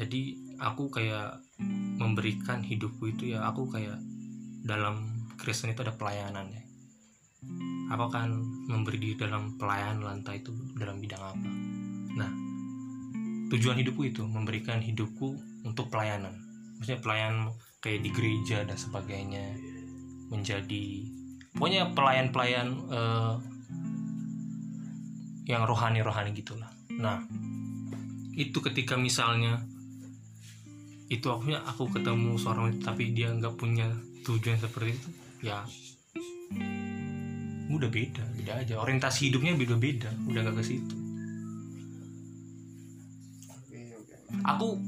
jadi 0.00 0.22
aku 0.60 0.88
kayak 0.88 1.40
memberikan 2.00 2.64
hidupku 2.64 3.12
itu 3.12 3.36
ya 3.36 3.44
aku 3.44 3.68
kayak 3.68 4.00
dalam 4.64 5.19
Kristen 5.40 5.72
itu 5.72 5.80
ada 5.80 5.96
pelayanan 5.96 6.52
ya 6.52 6.62
aku 7.90 8.02
akan 8.06 8.28
memberi 8.70 9.02
diri 9.02 9.16
dalam 9.18 9.58
pelayanan 9.58 10.04
lantai 10.04 10.44
itu 10.44 10.54
dalam 10.78 11.02
bidang 11.02 11.18
apa? 11.18 11.48
Nah 12.14 12.30
tujuan 13.50 13.76
hidupku 13.82 14.06
itu 14.06 14.22
memberikan 14.22 14.78
hidupku 14.78 15.34
untuk 15.66 15.90
pelayanan. 15.90 16.38
Maksudnya 16.78 17.02
pelayanan 17.02 17.50
kayak 17.82 18.00
di 18.06 18.10
gereja 18.14 18.62
dan 18.62 18.78
sebagainya. 18.78 19.58
Menjadi 20.30 21.02
pokoknya 21.58 21.90
pelayan-pelayan 21.98 22.68
eh, 22.94 23.34
yang 25.50 25.66
rohani-rohani 25.66 26.30
gitulah. 26.30 26.70
Nah, 26.94 27.26
itu 28.38 28.62
ketika 28.62 28.94
misalnya 28.94 29.66
itu 31.10 31.26
aku 31.26 31.50
aku 31.58 31.90
ketemu 31.90 32.38
seorang 32.38 32.78
tapi 32.78 33.10
dia 33.10 33.34
nggak 33.34 33.58
punya 33.58 33.90
tujuan 34.22 34.62
seperti 34.62 34.94
itu, 34.94 35.10
ya. 35.40 35.64
Udah 37.70 37.88
beda, 37.88 38.24
beda 38.34 38.52
aja. 38.64 38.74
Orientasi 38.80 39.30
hidupnya 39.30 39.54
beda-beda, 39.54 40.10
udah 40.26 40.40
gak 40.44 40.56
ke 40.58 40.64
situ. 40.64 40.94
Aku 44.46 44.80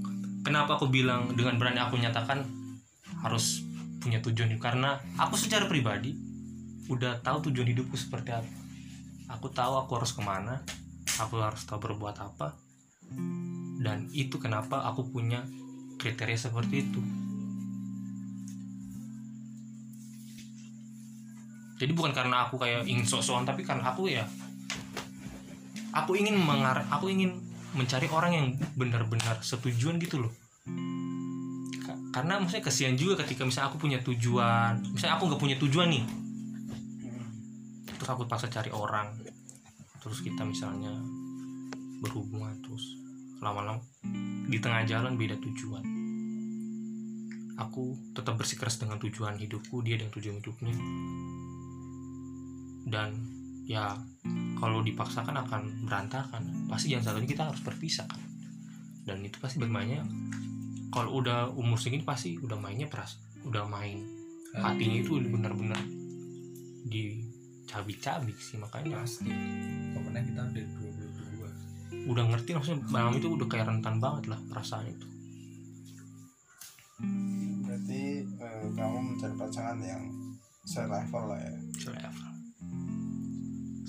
kenapa 0.42 0.80
aku 0.80 0.88
bilang 0.88 1.34
dengan 1.36 1.60
berani 1.60 1.82
aku 1.82 1.98
nyatakan 2.00 2.46
harus 3.22 3.62
punya 4.02 4.18
tujuan 4.24 4.54
hidup? 4.54 4.62
Karena 4.62 4.98
aku 5.18 5.38
secara 5.38 5.68
pribadi 5.70 6.14
udah 6.90 7.22
tahu 7.22 7.50
tujuan 7.50 7.70
hidupku 7.70 7.94
seperti 7.94 8.34
apa. 8.34 8.52
Aku 9.38 9.48
tahu 9.48 9.78
aku 9.80 9.96
harus 9.96 10.12
ke 10.12 10.20
mana 10.20 10.60
aku 11.20 11.44
harus 11.44 11.68
tahu 11.68 11.82
berbuat 11.82 12.16
apa 12.22 12.56
dan 13.82 14.08
itu 14.16 14.40
kenapa 14.40 14.88
aku 14.88 15.12
punya 15.12 15.44
kriteria 16.00 16.38
seperti 16.38 16.88
itu 16.88 17.00
jadi 21.82 21.98
bukan 21.98 22.14
karena 22.14 22.46
aku 22.46 22.62
kayak 22.62 22.86
ingin 22.86 23.02
sok-sokan 23.02 23.42
tapi 23.42 23.66
karena 23.66 23.90
aku 23.90 24.06
ya 24.06 24.22
aku 25.90 26.14
ingin 26.14 26.38
mengar 26.38 26.86
aku 26.86 27.10
ingin 27.10 27.42
mencari 27.74 28.06
orang 28.06 28.32
yang 28.32 28.46
benar-benar 28.78 29.40
setujuan 29.42 29.98
gitu 29.98 30.22
loh. 30.22 30.32
Ka- 31.82 31.98
karena 32.14 32.38
maksudnya 32.38 32.62
kasihan 32.62 32.94
juga 32.94 33.24
ketika 33.24 33.42
misalnya 33.42 33.74
aku 33.74 33.82
punya 33.82 33.98
tujuan 34.04 34.78
misalnya 34.94 35.18
aku 35.18 35.24
nggak 35.26 35.42
punya 35.42 35.56
tujuan 35.58 35.88
nih. 35.90 36.04
Terus 37.98 38.08
aku 38.08 38.30
paksa 38.30 38.46
cari 38.46 38.70
orang. 38.70 39.18
Terus 39.98 40.22
kita 40.22 40.46
misalnya 40.46 40.94
berhubungan 41.98 42.62
terus 42.62 42.94
lama-lama 43.42 43.82
di 44.46 44.58
tengah 44.62 44.86
jalan 44.86 45.18
beda 45.18 45.34
tujuan. 45.40 45.82
Aku 47.58 47.98
tetap 48.14 48.38
bersikeras 48.38 48.78
dengan 48.78 49.02
tujuan 49.02 49.34
hidupku 49.34 49.82
dia 49.82 49.98
dengan 49.98 50.14
tujuan 50.14 50.38
hidupnya 50.38 50.74
dan 52.86 53.14
ya 53.66 53.94
kalau 54.62 54.78
dipaksakan 54.82 55.34
akan 55.42 55.62
berantakan. 55.86 56.70
Pasti 56.70 56.94
jangan 56.94 57.14
satunya 57.14 57.28
kita 57.34 57.50
harus 57.50 57.62
berpisah 57.66 58.06
kan. 58.06 58.22
Dan 59.02 59.26
itu 59.26 59.42
pasti 59.42 59.58
bermainnya 59.58 60.06
kalau 60.94 61.18
udah 61.18 61.50
umur 61.50 61.80
segini 61.80 62.06
pasti 62.06 62.38
udah 62.38 62.54
mainnya 62.54 62.86
peras 62.86 63.18
udah 63.42 63.66
main. 63.66 64.06
Hatinya 64.54 65.02
itu 65.02 65.18
benar-benar 65.18 65.82
dicabik-cabik 66.86 68.38
sih 68.38 68.62
makanya. 68.62 69.02
Pasti. 69.02 69.26
Pokoknya 69.96 70.22
kita 70.22 70.40
udah 70.46 70.64
22 70.78 71.10
udah 72.02 72.24
ngerti 72.34 72.50
maksudnya 72.58 72.82
malam 72.90 73.14
itu 73.14 73.30
udah 73.30 73.46
kayak 73.46 73.70
rentan 73.70 74.02
banget 74.02 74.30
lah 74.30 74.40
perasaan 74.50 74.90
itu. 74.90 75.06
Berarti 77.62 78.02
eh, 78.26 78.66
kamu 78.74 78.98
mencari 79.14 79.34
pasangan 79.38 79.78
yang 79.82 80.02
selevel 80.66 81.24
lah 81.30 81.38
ya? 81.42 81.54
Selevel 81.78 82.31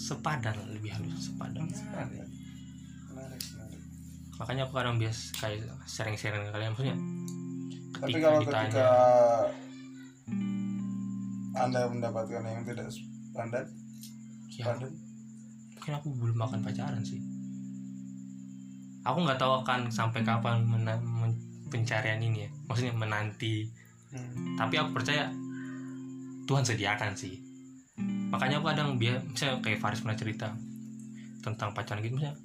sepadan 0.03 0.55
lebih 0.75 0.91
halus 0.91 1.31
sepadan. 1.31 1.63
Menarik 1.63 2.27
menarik 3.15 3.81
makanya 4.33 4.65
aku 4.67 4.73
kadang 4.75 4.97
bias 4.99 5.31
kayak 5.37 5.63
sharing-sharing 5.87 6.43
ke 6.43 6.51
kalian 6.51 6.73
maksudnya 6.73 6.97
tapi 7.93 8.09
ketika 8.17 8.27
kalau 8.27 8.39
ditanya. 8.41 8.65
ketika 8.67 8.89
anda 11.53 11.81
mendapatkan 11.85 12.41
yang 12.41 12.65
tidak 12.65 12.89
sepadan 12.89 13.65
ya. 14.49 14.65
mungkin 14.73 15.93
aku 15.93 16.07
belum 16.17 16.39
akan 16.41 16.59
pacaran 16.65 17.03
sih. 17.05 17.21
Aku 19.03 19.19
nggak 19.21 19.35
tahu 19.35 19.61
akan 19.61 19.91
sampai 19.91 20.23
kapan 20.23 20.63
mena- 20.63 21.03
men- 21.03 21.39
pencarian 21.67 22.23
ini 22.23 22.47
ya. 22.47 22.49
Maksudnya 22.67 22.95
menanti. 22.95 23.67
Hmm. 24.13 24.53
tapi 24.61 24.77
aku 24.77 24.93
percaya 24.93 25.25
Tuhan 26.45 26.61
sediakan 26.61 27.17
sih 27.17 27.41
makanya 28.33 28.57
aku 28.57 28.65
kadang 28.73 28.97
biar 28.97 29.21
misalnya 29.21 29.61
kayak 29.61 29.77
Faris 29.77 30.01
pernah 30.01 30.17
cerita 30.17 30.47
tentang 31.45 31.69
pacaran 31.77 32.01
gitu 32.01 32.17
misalnya. 32.17 32.39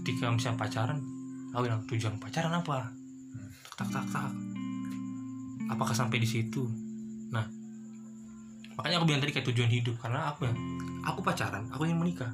Ketika 0.00 0.32
misalnya 0.32 0.56
pacaran 0.56 0.98
aku 1.52 1.62
bilang 1.68 1.82
tujuan 1.84 2.16
pacaran 2.16 2.54
apa? 2.56 2.88
Tak 3.76 3.88
tak 3.92 4.04
tak 4.08 4.32
apakah 5.68 5.92
sampai 5.92 6.16
di 6.22 6.28
situ? 6.28 6.64
Nah 7.28 7.44
makanya 8.80 8.96
aku 9.02 9.12
bilang 9.12 9.20
tadi 9.20 9.36
kayak 9.36 9.46
tujuan 9.52 9.68
hidup. 9.68 10.00
Karena 10.00 10.32
aku 10.32 10.48
ya? 10.48 10.54
Aku 11.12 11.20
pacaran 11.20 11.68
aku 11.68 11.84
ingin 11.84 12.00
menikah. 12.00 12.32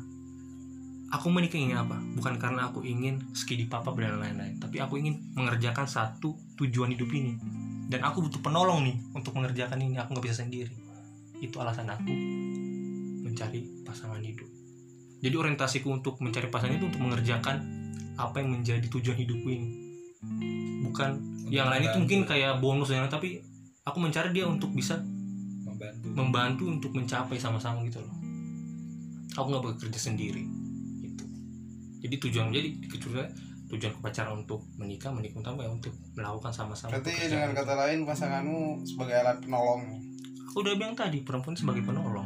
Aku 1.11 1.31
menikah 1.31 1.59
ingin 1.59 1.79
apa? 1.79 1.99
Bukan 2.15 2.39
karena 2.39 2.71
aku 2.71 2.87
ingin 2.87 3.19
skidi 3.35 3.67
papa 3.67 3.91
dan 3.99 4.23
lain-lain. 4.23 4.63
Tapi 4.63 4.79
aku 4.79 4.99
ingin 5.03 5.19
mengerjakan 5.35 5.87
satu 5.87 6.35
tujuan 6.59 6.95
hidup 6.95 7.11
ini. 7.15 7.35
Dan 7.87 8.03
aku 8.03 8.27
butuh 8.27 8.43
penolong 8.43 8.83
nih 8.83 8.99
untuk 9.15 9.39
mengerjakan 9.39 9.79
ini. 9.83 9.99
Aku 10.03 10.15
nggak 10.15 10.27
bisa 10.27 10.43
sendiri 10.43 10.86
itu 11.41 11.57
alasan 11.61 11.89
aku 11.91 12.13
mencari 13.27 13.85
pasangan 13.85 14.23
hidup. 14.23 14.49
Jadi 15.21 15.35
orientasiku 15.37 15.93
untuk 15.93 16.21
mencari 16.21 16.49
pasangan 16.49 16.77
itu 16.77 16.87
untuk 16.89 17.03
mengerjakan 17.03 17.57
apa 18.17 18.41
yang 18.41 18.57
menjadi 18.57 18.87
tujuan 18.89 19.17
hidupku 19.17 19.49
ini. 19.49 19.69
Bukan 20.89 21.11
yang 21.53 21.69
lain 21.69 21.89
itu 21.89 21.99
mungkin 22.01 22.21
kayak 22.25 22.59
bonus 22.65 22.89
dan 22.89 23.05
lain-lain, 23.05 23.13
tapi 23.13 23.29
aku 23.85 23.99
mencari 24.01 24.33
dia 24.33 24.49
untuk 24.49 24.73
bisa 24.73 24.99
membantu. 25.65 26.07
membantu 26.17 26.65
untuk 26.73 26.91
mencapai 26.97 27.37
sama-sama 27.37 27.85
gitu 27.85 28.01
loh. 28.01 28.15
Aku 29.37 29.53
nggak 29.53 29.65
bekerja 29.77 30.01
sendiri 30.01 30.45
gitu. 31.05 31.25
Jadi 32.01 32.15
tujuan 32.17 32.49
jadi 32.53 32.69
kecuali 32.89 33.29
tujuan 33.67 33.99
pacaran 33.99 34.47
untuk 34.47 34.63
menikah 34.79 35.11
menikah 35.11 35.43
utama 35.43 35.67
ya 35.67 35.71
untuk 35.75 35.91
melakukan 36.15 36.55
sama-sama 36.55 36.95
berarti 36.95 37.27
dengan 37.27 37.51
kata 37.51 37.75
lain 37.75 38.07
pasanganmu 38.07 38.87
sebagai 38.87 39.15
alat 39.19 39.43
penolong 39.43 39.83
aku 40.57 40.65
udah 40.65 40.81
bilang 40.81 40.97
tadi 40.97 41.21
perempuan 41.21 41.53
sebagai 41.53 41.85
penolong. 41.85 42.25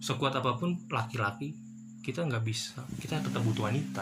Sekuat 0.00 0.32
apa 0.40 0.56
pun 0.56 0.72
laki-laki 0.88 1.52
kita 2.00 2.24
nggak 2.24 2.40
bisa. 2.40 2.80
Kita 2.96 3.20
tetap 3.20 3.44
butuh 3.44 3.68
wanita. 3.68 4.00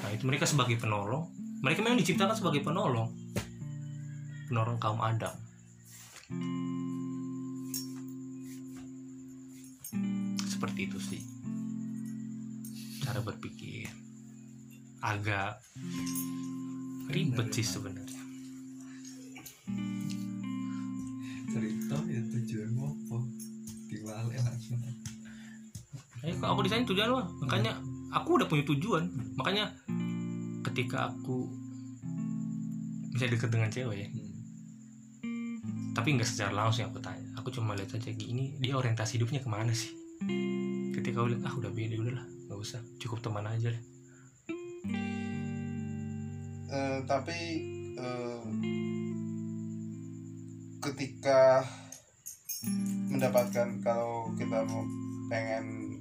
Nah 0.00 0.08
itu 0.16 0.24
mereka 0.24 0.48
sebagai 0.48 0.80
penolong. 0.80 1.28
Mereka 1.60 1.84
memang 1.84 2.00
diciptakan 2.00 2.32
sebagai 2.32 2.64
penolong. 2.64 3.12
Penolong 4.48 4.80
kaum 4.80 4.96
Adam. 5.04 5.36
Seperti 10.48 10.88
itu 10.88 10.96
sih 11.04 11.20
cara 13.04 13.20
berpikir. 13.20 13.92
Agak 15.04 15.60
ribet 17.12 17.52
sih 17.52 17.68
sebenarnya 17.68 18.19
ya 22.50 22.66
tujuanmu 22.66 22.84
apa? 23.06 23.16
Diwale 23.86 24.34
langsung 24.42 24.78
Eh, 26.20 26.36
kalau 26.36 26.52
aku 26.52 26.68
desain 26.68 26.84
tujuan 26.84 27.08
mah 27.08 27.26
makanya 27.40 27.80
aku 28.12 28.36
udah 28.36 28.44
punya 28.44 28.60
tujuan. 28.68 29.08
Makanya 29.40 29.72
ketika 30.66 31.08
aku 31.08 31.48
bisa 33.14 33.24
deket 33.26 33.48
dengan 33.48 33.70
cewek 33.70 33.96
ya 34.04 34.08
Hmm. 35.20 35.92
tapi 35.92 36.16
nggak 36.16 36.28
secara 36.28 36.52
langsung 36.52 36.86
aku 36.88 37.00
tanya. 37.00 37.24
Aku 37.40 37.48
cuma 37.50 37.72
lihat 37.72 37.92
aja 37.92 38.10
gini 38.12 38.56
dia 38.60 38.76
orientasi 38.76 39.16
hidupnya 39.18 39.40
ke 39.40 39.48
mana 39.48 39.72
sih? 39.72 39.92
Ketika 40.94 41.24
aku 41.24 41.34
lihat 41.34 41.44
ah 41.48 41.54
udah 41.56 41.72
beda 41.72 41.96
udahlah 42.00 42.26
nggak 42.46 42.58
usah 42.60 42.80
cukup 43.00 43.20
teman 43.24 43.44
aja 43.48 43.72
deh. 43.72 43.82
Eh, 46.70 46.98
tapi 47.08 47.38
eh, 47.98 48.42
ketika 50.80 51.64
mendapatkan 53.10 53.68
kalau 53.82 54.30
kita 54.38 54.62
mau 54.64 54.86
pengen 55.26 55.98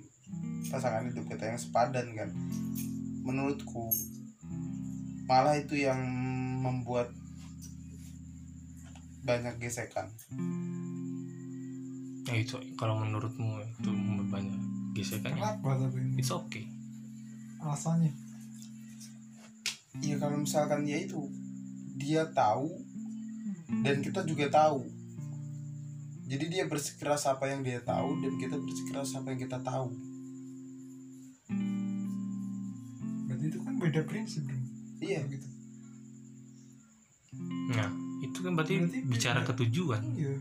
pasangan 0.70 1.10
hidup 1.10 1.26
kita 1.26 1.50
yang 1.50 1.60
sepadan 1.60 2.06
kan 2.14 2.30
menurutku 3.26 3.90
malah 5.26 5.58
itu 5.58 5.78
yang 5.86 6.00
membuat 6.62 7.10
banyak 9.26 9.58
gesekan 9.58 10.10
ya 12.30 12.36
itu 12.38 12.58
kalau 12.78 13.02
menurutmu 13.02 13.62
itu 13.66 13.90
membuat 13.90 14.42
banyak 14.42 14.60
gesekan 14.94 15.34
ya 15.34 15.58
Kenapa 15.58 15.70
tapi 15.82 15.98
ini? 16.02 16.22
it's 16.22 16.30
okay 16.30 16.66
Alasannya? 17.60 18.16
Iya 20.00 20.16
kalau 20.16 20.40
misalkan 20.40 20.88
dia 20.88 21.04
itu 21.04 21.28
dia 22.00 22.24
tahu 22.32 22.72
dan 23.84 24.00
kita 24.00 24.24
juga 24.24 24.48
tahu. 24.48 24.88
Jadi 26.30 26.46
dia 26.46 26.64
bersikeras 26.64 27.26
apa 27.26 27.50
yang 27.50 27.66
dia 27.66 27.82
tahu 27.82 28.22
dan 28.22 28.38
kita 28.38 28.56
bersikeras 28.56 29.18
apa 29.18 29.34
yang 29.34 29.42
kita 29.42 29.58
tahu. 29.60 29.90
Berarti 33.26 33.46
itu 33.48 33.60
kan 33.60 33.74
beda 33.76 34.02
prinsip 34.06 34.46
dong. 34.46 34.64
Iya. 35.00 35.22
Gitu. 35.26 35.48
nah 37.70 37.86
itu 38.20 38.42
kan 38.42 38.58
berarti, 38.58 38.82
Berarti 38.82 39.00
bicara 39.06 39.40
beda. 39.40 39.50
ketujuan 39.54 40.02
Iya. 40.18 40.34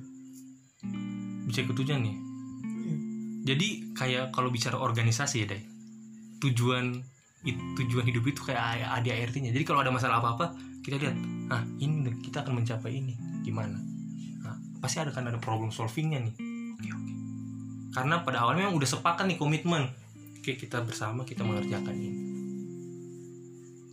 bicara 1.44 1.66
ketujuan 1.68 2.00
nih 2.00 2.16
Iya. 2.16 2.96
jadi 3.44 3.68
kayak 3.92 4.24
kalau 4.32 4.48
bicara 4.48 4.80
organisasi 4.80 5.44
ya 5.44 5.52
deh 5.52 5.62
tujuan 6.40 6.96
it- 7.44 7.60
tujuan 7.76 8.08
hidup 8.08 8.24
itu 8.24 8.40
kayak 8.40 8.64
ada 8.82 9.10
ART-nya 9.12 9.52
jadi 9.52 9.64
kalau 9.68 9.84
ada 9.84 9.92
masalah 9.92 10.18
apa 10.18 10.28
apa 10.34 10.46
kita 10.80 10.96
lihat 10.96 11.16
ah 11.52 11.60
ini 11.76 12.08
kita 12.24 12.40
akan 12.40 12.64
mencapai 12.64 12.88
ini 12.96 13.12
gimana 13.44 13.76
pasti 14.78 15.02
ada 15.02 15.10
kan 15.10 15.26
ada 15.26 15.38
problem 15.38 15.70
solvingnya 15.70 16.22
nih. 16.22 16.34
Oke 16.78 16.88
oke. 16.94 17.12
Karena 17.94 18.22
pada 18.22 18.44
awalnya 18.46 18.66
memang 18.68 18.78
udah 18.78 18.88
sepakat 18.88 19.26
nih 19.26 19.38
komitmen. 19.38 19.90
Oke 20.38 20.54
kita 20.54 20.82
bersama 20.86 21.26
kita 21.26 21.42
mengerjakan 21.42 21.94
ini. 21.94 22.20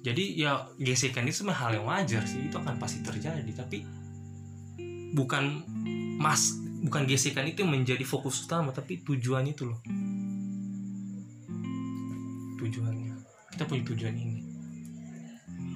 Jadi 0.05 0.37
ya 0.37 0.69
gesekan 0.77 1.25
itu 1.25 1.41
semua 1.41 1.57
hal 1.57 1.73
yang 1.73 1.89
wajar 1.89 2.21
sih. 2.29 2.45
Itu 2.45 2.61
akan 2.61 2.77
pasti 2.77 3.01
terjadi. 3.01 3.49
Tapi 3.57 3.81
bukan 5.17 5.65
mas 6.21 6.61
bukan 6.85 7.09
gesekan 7.09 7.49
itu 7.49 7.65
menjadi 7.65 8.05
fokus 8.05 8.45
utama 8.45 8.69
tapi 8.69 9.01
tujuan 9.01 9.49
itu 9.49 9.65
loh. 9.65 9.81
Tujuannya. 12.61 13.15
Kita 13.55 13.63
punya 13.65 13.83
tujuan 13.89 14.13
ini. 14.13 14.39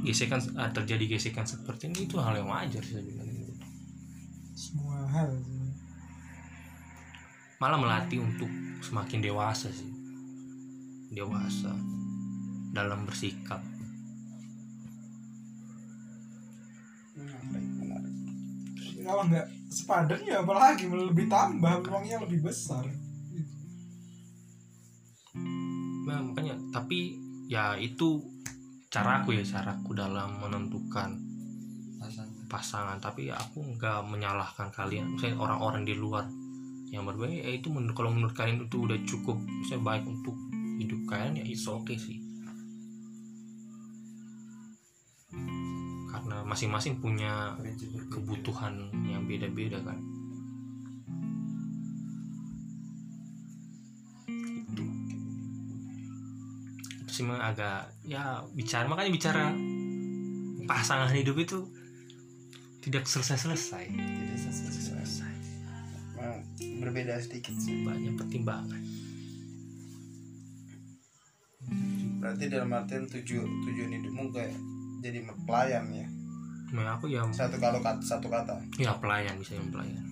Gesekan 0.06 0.39
ah, 0.56 0.69
terjadi 0.69 1.17
gesekan 1.17 1.43
seperti 1.43 1.89
ini 1.89 2.06
itu 2.06 2.22
hal 2.22 2.38
yang 2.38 2.48
wajar 2.48 2.84
sih 2.86 3.02
sebenarnya. 3.02 3.50
Semua 4.60 4.98
hal 5.10 5.30
sih. 5.34 5.74
malah 7.60 7.80
melatih 7.82 8.22
untuk 8.22 8.50
semakin 8.80 9.19
dewasa 9.19 9.67
sih 9.74 9.91
dewasa 11.10 11.74
dalam 12.72 13.04
bersikap 13.10 13.60
Menarik, 17.19 17.67
menarik. 17.76 18.13
Kalau 19.04 19.24
nggak 19.28 19.48
sepadan 19.69 20.22
ya 20.24 20.39
apalagi 20.41 20.88
lebih 20.88 21.28
tambah 21.28 21.84
uangnya 21.86 22.24
lebih 22.24 22.48
besar. 22.48 22.86
nah, 26.10 26.26
makanya 26.26 26.58
tapi 26.74 27.22
ya 27.45 27.78
itu 27.78 28.17
caraku 28.89 29.38
ya 29.38 29.45
caraku 29.45 29.93
dalam 29.93 30.41
menentukan 30.41 31.28
Pasangan. 32.49 32.97
tapi 32.97 33.29
aku 33.29 33.62
nggak 33.77 34.01
menyalahkan 34.09 34.73
kalian. 34.73 35.13
Misalnya 35.13 35.38
orang-orang 35.38 35.85
di 35.85 35.93
luar 35.93 36.25
yang 36.89 37.05
berbeda 37.05 37.29
ya 37.29 37.53
itu 37.53 37.69
menurut 37.69 37.93
kalau 37.93 38.09
menurut 38.09 38.33
kalian 38.33 38.65
itu 38.65 38.81
udah 38.81 38.97
cukup 39.05 39.38
misalnya 39.38 39.85
baik 39.85 40.03
untuk 40.09 40.33
hidup 40.81 40.99
kalian 41.05 41.38
ya 41.38 41.45
it's 41.45 41.69
okay 41.69 41.93
sih. 41.93 42.17
Karena 46.09 46.41
masing-masing 46.41 46.97
punya 46.97 47.53
kebutuhan 48.09 48.89
yang 49.05 49.29
beda-beda 49.29 49.77
kan. 49.85 50.01
Itu. 54.65 54.85
Sih 57.05 57.29
agak 57.29 57.93
ya 58.01 58.41
bicara 58.57 58.89
makanya 58.89 59.13
bicara 59.13 59.43
pasangan 60.65 61.13
hidup 61.13 61.38
itu 61.38 61.78
tidak 62.89 63.06
selesai-selesai 63.06 63.86
Tidak 63.86 64.38
selesai. 64.82 65.34
Memang 66.17 66.41
berbeda 66.82 67.21
sedikit 67.21 67.54
sih. 67.54 67.86
banyak 67.86 68.17
pertimbangan 68.17 68.82
Berarti 72.19 72.52
dalam 72.52 72.73
artian 72.73 73.06
tuju, 73.08 73.39
tujuan 73.39 73.93
hidupmu 73.95 74.34
kayak 74.34 74.58
jadi 74.99 75.21
pelayan 75.45 75.86
ya. 75.93 76.08
nah 76.69 76.97
aku 76.97 77.08
ya 77.08 77.21
Satu 77.30 77.58
kalau 77.58 77.80
kata 77.80 78.02
satu 78.02 78.25
kata. 78.28 78.58
ya 78.75 78.93
pelayan 78.97 79.38
bisa 79.38 79.54
yang 79.54 79.69
pelayan 79.69 80.06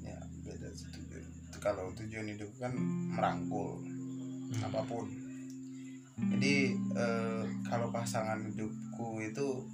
Ya 0.00 0.16
beda 0.42 0.70
tujuan. 0.70 1.22
Kalau 1.58 1.90
tujuan 1.98 2.26
hidup 2.30 2.50
kan 2.62 2.72
merangkul. 3.10 3.82
Hmm. 4.52 4.68
apa 4.68 4.84
pun 4.84 5.08
jadi 6.12 6.76
eh, 6.76 7.42
kalau 7.64 7.88
pasangan 7.88 8.36
hidupku 8.44 9.16
itu 9.24 9.64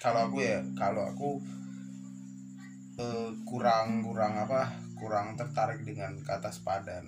kalau 0.00 0.32
aku 0.32 0.40
ya 0.40 0.64
kalau 0.72 1.04
aku 1.04 1.30
eh, 2.96 3.28
kurang 3.44 4.00
kurang 4.00 4.32
apa 4.32 4.72
kurang 4.96 5.36
tertarik 5.36 5.84
dengan 5.84 6.16
kata 6.24 6.48
sepadan. 6.48 7.04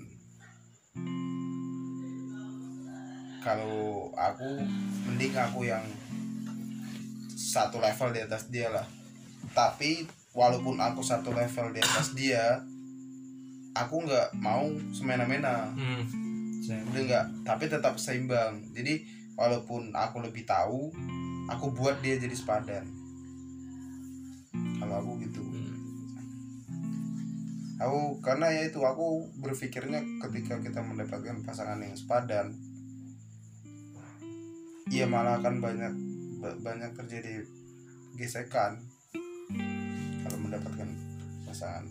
Kalau 3.42 4.12
aku 4.14 4.60
mending 5.08 5.34
aku 5.34 5.66
yang 5.66 5.82
satu 7.32 7.80
level 7.80 8.12
di 8.12 8.20
atas 8.22 8.52
dia 8.52 8.68
lah. 8.68 8.84
Tapi 9.56 10.04
walaupun 10.36 10.76
aku 10.78 11.00
satu 11.00 11.32
level 11.32 11.72
di 11.72 11.80
atas 11.80 12.12
dia 12.12 12.60
aku 13.72 14.04
nggak 14.04 14.36
mau 14.36 14.68
semena-mena. 14.92 15.72
Hmm. 15.72 16.04
Saya- 16.60 16.84
udah 16.92 17.02
nggak 17.08 17.26
tapi 17.44 17.64
tetap 17.72 17.96
seimbang. 17.96 18.60
Jadi 18.76 19.00
walaupun 19.34 19.96
aku 19.96 20.20
lebih 20.22 20.44
tahu 20.44 20.92
aku 21.52 21.72
buat 21.76 22.00
dia 22.00 22.16
jadi 22.16 22.32
sepadan. 22.32 22.84
Kalau 24.52 24.94
aku 24.98 25.12
gitu. 25.22 25.40
Hmm. 25.42 25.76
aku 27.82 28.22
karena 28.22 28.46
ya 28.46 28.62
itu 28.70 28.78
aku 28.78 29.26
berpikirnya 29.42 30.06
ketika 30.22 30.62
kita 30.62 30.78
mendapatkan 30.86 31.42
pasangan 31.42 31.82
yang 31.82 31.98
sepadan 31.98 32.54
ya 34.86 35.02
malah 35.10 35.42
akan 35.42 35.58
banyak 35.58 35.90
ba- 36.38 36.58
banyak 36.62 36.94
terjadi 36.94 37.42
gesekan 38.14 38.78
kalau 40.22 40.38
mendapatkan 40.38 40.88
pasangan 41.42 41.88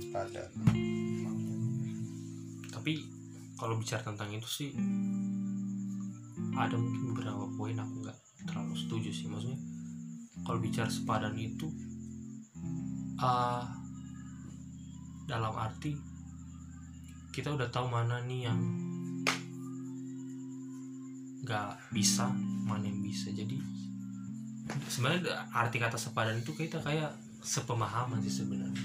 sepadan. 0.00 0.48
Tapi 2.72 2.92
kalau 3.58 3.76
bicara 3.76 4.00
tentang 4.00 4.32
itu 4.32 4.48
sih 4.48 4.70
ada 6.56 6.78
mungkin 6.78 7.12
beberapa 7.12 7.44
poin 7.58 7.76
aku 7.76 7.94
nggak 8.06 8.27
terlalu 8.44 8.74
setuju 8.78 9.10
sih. 9.10 9.26
Maksudnya 9.26 9.58
kalau 10.44 10.58
bicara 10.62 10.90
sepadan 10.92 11.34
itu 11.34 11.72
ah 13.18 13.66
dalam 15.26 15.52
arti 15.58 15.98
kita 17.34 17.54
udah 17.54 17.68
tahu 17.70 17.90
mana 17.90 18.22
nih 18.24 18.50
yang 18.50 18.60
nggak 21.46 21.70
bisa 21.96 22.28
mana 22.66 22.84
yang 22.86 23.00
bisa. 23.00 23.32
Jadi 23.32 23.56
sebenarnya 24.90 25.48
arti 25.54 25.80
kata 25.80 25.96
sepadan 25.96 26.38
itu 26.44 26.52
kita 26.52 26.82
kayak 26.84 27.14
sepemahaman 27.40 28.20
sih 28.20 28.44
sebenarnya. 28.44 28.84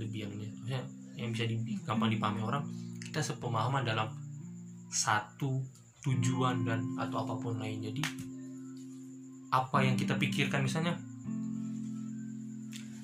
Lebih 0.00 0.18
yang 0.24 0.32
maksudnya 0.34 0.82
yang 1.20 1.30
bisa 1.36 1.44
di, 1.44 1.58
gampang 1.84 2.08
dipahami 2.08 2.40
orang 2.40 2.64
kita 3.04 3.20
sepemahaman 3.20 3.84
dalam 3.84 4.08
satu 4.88 5.60
tujuan 6.06 6.64
dan 6.64 6.80
atau 6.96 7.26
apa 7.26 7.34
pun 7.36 7.58
lain. 7.58 7.82
Jadi 7.82 8.02
apa 9.50 9.82
yang 9.82 9.98
kita 9.98 10.14
pikirkan 10.14 10.62
misalnya 10.62 10.94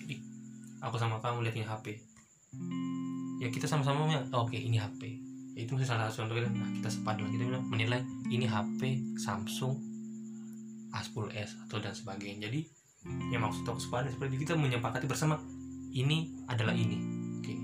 jadi 0.03 0.17
aku 0.83 0.97
sama 0.99 1.19
kamu 1.19 1.47
lihatnya 1.47 1.67
HP 1.67 1.99
ya 3.43 3.53
kita 3.53 3.69
sama-sama 3.69 4.09
bilang, 4.09 4.27
"Oh, 4.33 4.49
oke 4.49 4.57
ini 4.57 4.81
HP 4.81 5.27
Ya, 5.57 5.65
itu 5.65 5.73
mesti 5.73 5.89
salah 5.89 6.13
satu 6.13 6.29
contoh 6.29 6.37
kita 6.37 6.53
nah, 6.53 6.69
kita 6.69 6.89
sepadan 6.93 7.33
kita 7.33 7.49
bilang 7.49 7.65
menilai 7.73 8.05
ini 8.29 8.45
HP 8.45 9.01
Samsung 9.17 9.73
A10s 10.93 11.65
atau 11.65 11.81
dan 11.81 11.97
sebagainya. 11.97 12.45
Jadi 12.53 12.61
yang 13.33 13.41
maksud 13.41 13.65
aku 13.65 13.81
sepadan 13.81 14.13
seperti 14.13 14.45
kita 14.45 14.53
menyepakati 14.53 15.09
bersama 15.09 15.41
ini 15.97 16.45
adalah 16.45 16.77
ini. 16.77 17.01
Oke. 17.41 17.57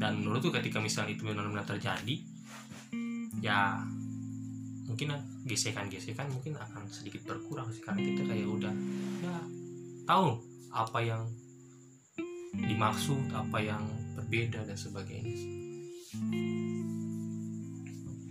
Dan 0.00 0.24
menurutku 0.24 0.48
ketika 0.48 0.80
misalnya 0.80 1.20
itu 1.20 1.28
benar-benar 1.28 1.68
terjadi 1.68 2.16
ya 3.44 3.84
mungkin 4.88 5.12
gesekan-gesekan 5.44 6.32
mungkin 6.32 6.56
akan 6.56 6.88
sedikit 6.88 7.28
berkurang 7.28 7.68
sih 7.68 7.84
karena 7.84 8.00
kita 8.00 8.22
kayak 8.24 8.48
udah 8.48 8.72
ya 9.20 9.36
tahu 10.08 10.40
apa 10.72 10.98
yang 11.04 11.22
dimaksud 12.56 13.28
apa 13.36 13.60
yang 13.60 13.84
berbeda 14.16 14.64
dan 14.64 14.74
sebagainya 14.74 15.36
sih. 15.36 15.52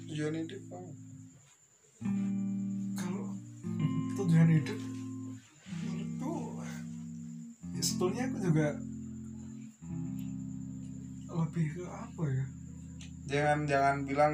tujuan 0.09 0.33
hidup 0.33 0.61
apa? 0.73 0.91
kalau 2.97 3.25
tujuan 4.17 4.49
hidup 4.49 4.79
menurutku 5.85 6.33
ya 7.77 7.81
sebetulnya 7.85 8.23
aku 8.33 8.37
juga 8.41 8.67
lebih 11.37 11.65
ke 11.77 11.83
apa 11.85 12.23
ya 12.33 12.45
jangan 13.29 13.59
jangan 13.69 13.95
bilang 14.09 14.33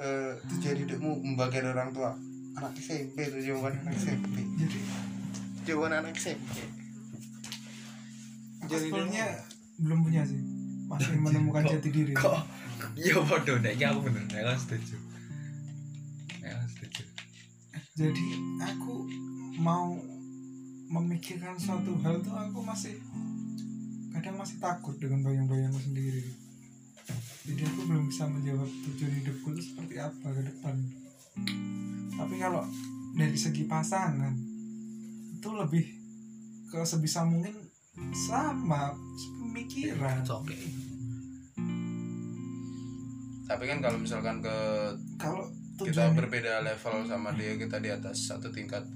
eh, 0.00 0.32
tujuan 0.48 0.76
hidupmu 0.80 1.10
membagian 1.22 1.70
orang 1.70 1.92
tua. 1.92 2.16
Anak 2.58 2.74
SMP 2.80 3.30
itu 3.30 3.52
jawaban 3.52 3.78
anak 3.86 3.94
SMP 3.94 4.42
jadi 4.58 4.78
jawaban 5.62 6.02
anak 6.02 6.18
SMP 6.18 6.80
sebetulnya 8.78 9.26
belum 9.80 9.98
punya 10.06 10.22
sih. 10.22 10.40
Masih 10.90 11.14
menemukan 11.22 11.62
jati 11.66 11.90
diri. 11.90 12.12
kok 12.14 12.34
iya 12.98 13.14
bodoh 13.22 13.56
iki 13.62 13.84
aku 13.86 13.98
bener 14.06 14.24
nek 14.30 14.42
aku 14.46 14.60
setuju. 14.66 14.96
Nek 16.42 16.50
aku 16.54 16.66
setuju. 16.70 17.02
Jadi 17.94 18.26
aku 18.62 18.94
mau 19.60 19.98
memikirkan 20.90 21.54
suatu 21.54 21.94
hal 22.02 22.18
tuh 22.18 22.34
aku 22.34 22.58
masih 22.66 22.98
kadang 24.10 24.34
masih 24.34 24.58
takut 24.58 24.98
dengan 24.98 25.22
bayang-bayangku 25.22 25.78
sendiri 25.78 26.26
jadi 27.46 27.62
aku 27.66 27.80
belum 27.88 28.04
bisa 28.08 28.24
menjawab 28.28 28.68
tujuan 28.68 29.12
hidupku 29.22 29.46
itu 29.56 29.62
seperti 29.72 29.94
apa 29.98 30.26
ke 30.30 30.42
depan. 30.46 30.74
Tapi 32.14 32.34
kalau 32.36 32.62
dari 33.16 33.36
segi 33.36 33.64
pasangan 33.66 34.34
itu 35.40 35.50
lebih 35.56 35.84
ke 36.70 36.80
sebisa 36.84 37.26
mungkin 37.26 37.56
sama 38.14 38.94
pemikiran 39.40 40.22
oke 40.28 40.58
tapi 43.50 43.64
kan 43.66 43.78
kalau 43.82 43.98
misalkan 43.98 44.38
ke 44.38 44.56
kalau 45.18 45.50
kita 45.80 46.14
berbeda 46.14 46.62
level 46.62 47.02
sama 47.08 47.34
dia 47.34 47.58
kita 47.58 47.82
di 47.82 47.90
atas 47.90 48.30
satu 48.30 48.52
tingkat 48.54 48.86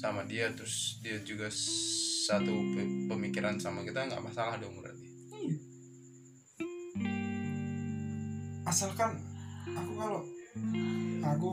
sama 0.00 0.24
dia 0.24 0.48
terus 0.56 1.02
dia 1.04 1.20
juga 1.20 1.52
satu 2.24 2.54
pe- 2.72 3.10
pemikiran 3.12 3.60
sama 3.60 3.84
kita 3.84 4.08
nggak 4.08 4.24
masalah 4.24 4.56
dong 4.56 4.72
asalkan 8.72 9.20
aku 9.68 9.92
kalau 9.94 10.20
aku 11.22 11.52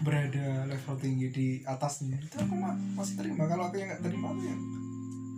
berada 0.00 0.46
level 0.66 0.94
tinggi 0.98 1.28
di 1.30 1.46
atasnya 1.64 2.18
itu 2.18 2.36
aku 2.36 2.54
mah 2.54 2.74
masih 2.92 3.14
terima. 3.16 3.46
Kalau 3.46 3.64
aku 3.64 3.78
yang 3.78 3.88
nggak 3.88 4.02
terima 4.02 4.28
tuh 4.30 4.44
yang 4.44 4.60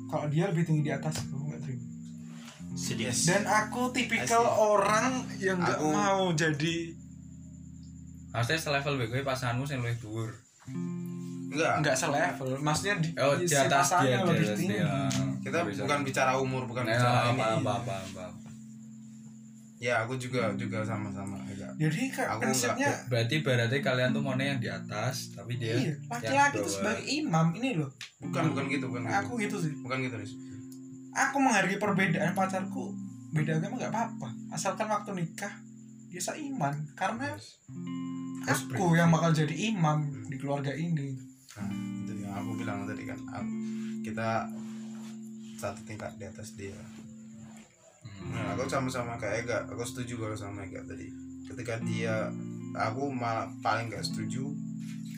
kalau 0.07 0.27
dia 0.27 0.45
lebih 0.49 0.65
tinggi 0.65 0.83
di 0.83 0.91
atas 0.91 1.21
aku 1.21 1.37
nggak 1.39 1.61
terima. 1.61 1.85
Sedih. 2.75 3.09
Dan 3.09 3.45
aku 3.45 3.89
tipikal 3.91 4.43
Asik. 4.43 4.57
orang 4.59 5.07
yang 5.39 5.57
nggak 5.57 5.79
Aku- 5.79 5.93
mau 5.93 6.33
jadi 6.33 6.77
maksudnya 8.31 8.61
selevel 8.61 8.95
BG 8.99 9.21
pasanganmu 9.23 9.65
sing 9.65 9.79
luwih 9.79 9.97
dhuwur? 9.97 10.31
Enggak 11.47 11.73
nggak 11.81 11.97
selevel 11.97 12.51
maksudnya 12.59 12.95
di, 12.99 13.09
oh 13.17 13.33
di 13.35 13.49
atas 13.49 13.87
dia 13.97 14.19
di 14.19 14.29
lebih 14.29 14.49
tinggi 14.51 14.77
dia. 14.77 15.09
kita 15.41 15.59
bukan 15.63 16.01
bicara 16.03 16.33
umur 16.37 16.67
bukan 16.67 16.85
Nah, 16.85 16.93
bicara 16.93 17.19
apa 17.23 17.31
ini 17.31 17.43
apa 17.63 17.73
apa 17.79 17.95
apa 18.03 18.25
ya 19.77 20.05
aku 20.09 20.17
juga 20.17 20.49
juga 20.57 20.81
sama-sama 20.81 21.37
enggak 21.45 21.69
jadi 21.77 22.01
kayak 22.09 22.31
Aku 22.33 22.41
prinsipnya 22.41 22.89
berarti 23.13 23.45
berarti 23.45 23.77
kalian 23.85 24.11
tuh 24.17 24.25
maunya 24.25 24.57
yang 24.57 24.61
di 24.61 24.71
atas 24.73 25.37
tapi 25.37 25.61
dia 25.61 25.77
iya 25.77 25.93
laki-laki 26.09 26.65
itu 26.65 26.71
sebagai 26.73 27.05
imam 27.05 27.47
ini 27.53 27.77
loh. 27.77 27.91
Bukan 28.25 28.43
bukan 28.57 28.65
gitu 28.73 28.89
bukan 28.89 29.03
gitu. 29.05 29.17
Aku 29.21 29.33
gitu 29.37 29.57
sih. 29.61 29.73
Bukan 29.85 30.01
gitu 30.01 30.17
Riz. 30.17 30.33
aku 31.17 31.37
menghargai 31.41 31.77
perbedaan 31.81 32.33
pacarku. 32.33 32.93
Beda 33.33 33.61
agama 33.61 33.77
nggak 33.77 33.93
apa-apa. 33.93 34.29
Asalkan 34.53 34.89
waktu 34.89 35.13
nikah 35.13 35.53
dia 36.09 36.21
seiman. 36.21 36.73
Karena 36.97 37.37
aku 38.49 38.97
yang 38.97 39.13
bakal 39.13 39.37
jadi 39.37 39.53
imam 39.77 40.09
di 40.29 40.37
keluarga 40.41 40.73
ini. 40.73 41.13
Nah 41.61 41.69
itu 42.05 42.13
yang 42.25 42.33
aku 42.33 42.57
bilang 42.57 42.89
tadi 42.89 43.05
kan 43.05 43.21
aku- 43.29 43.57
kita 44.01 44.49
satu 45.57 45.81
tingkat 45.85 46.17
di 46.17 46.25
atas 46.25 46.57
dia. 46.57 46.73
Hmm. 46.73 46.96
Nah 48.27 48.59
aku 48.59 48.69
sama-sama 48.69 49.17
kayak 49.17 49.47
Ega. 49.47 49.59
Aku 49.71 49.83
setuju 49.87 50.19
kalau 50.19 50.37
sama 50.37 50.67
Ega 50.67 50.83
tadi. 50.85 51.09
Ketika 51.47 51.79
dia 51.85 52.31
aku 52.77 53.09
malah 53.09 53.49
paling 53.63 53.89
gak 53.89 54.05
setuju 54.05 54.51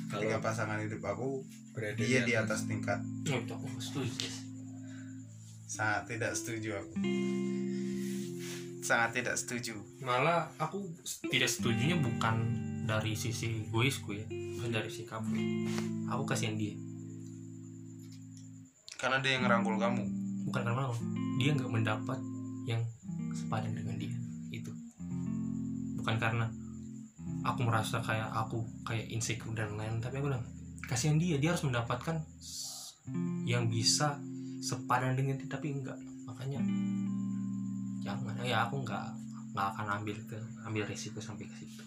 ketika 0.08 0.40
kalau 0.40 0.44
pasangan 0.44 0.80
hidup 0.80 1.04
aku 1.04 1.44
berada 1.76 2.00
dia 2.00 2.24
di 2.24 2.32
atas. 2.36 2.64
tingkat. 2.64 3.00
Itu 3.24 3.52
aku 3.52 3.66
setuju 3.80 4.48
sangat 5.68 6.16
tidak 6.16 6.32
setuju 6.32 6.80
aku. 6.80 6.92
Sangat 8.80 9.20
tidak 9.20 9.36
setuju. 9.36 9.76
Malah 10.00 10.48
aku 10.56 10.80
tidak 11.28 11.52
setujunya 11.52 12.00
bukan 12.00 12.36
dari 12.88 13.12
sisi 13.12 13.68
egoisku 13.68 14.16
ya 14.16 14.24
bukan 14.56 14.72
dari 14.72 14.88
sikapku 14.88 15.36
aku 16.08 16.24
kasihan 16.24 16.56
dia. 16.56 16.74
Karena 18.96 19.20
dia 19.20 19.38
yang 19.38 19.44
ngerangkul 19.44 19.76
kamu. 19.76 20.04
Bukan 20.48 20.62
karena 20.64 20.88
dia 21.36 21.50
nggak 21.52 21.70
mendapat 21.70 22.18
yang 22.68 22.84
sepadan 23.32 23.72
dengan 23.72 23.96
dia 23.96 24.12
itu 24.52 24.68
bukan 25.96 26.20
karena 26.20 26.46
aku 27.48 27.64
merasa 27.64 28.04
kayak 28.04 28.28
aku 28.28 28.60
kayak 28.84 29.08
insecure 29.08 29.56
dan 29.56 29.72
lain 29.80 30.04
tapi 30.04 30.20
aku 30.20 30.28
bilang 30.28 30.44
kasihan 30.84 31.16
dia 31.16 31.40
dia 31.40 31.56
harus 31.56 31.64
mendapatkan 31.64 32.20
yang 33.48 33.72
bisa 33.72 34.20
sepadan 34.60 35.16
dengan 35.16 35.38
dia 35.38 35.48
tapi 35.48 35.72
enggak. 35.72 35.96
Makanya 36.28 36.60
jangan 38.04 38.40
ya 38.44 38.68
aku 38.68 38.84
nggak 38.84 39.06
nggak 39.56 39.68
akan 39.74 39.86
ambil 40.00 40.16
ke 40.28 40.38
ambil 40.64 40.84
resiko 40.86 41.18
sampai 41.20 41.48
ke 41.48 41.54
situ. 41.56 41.84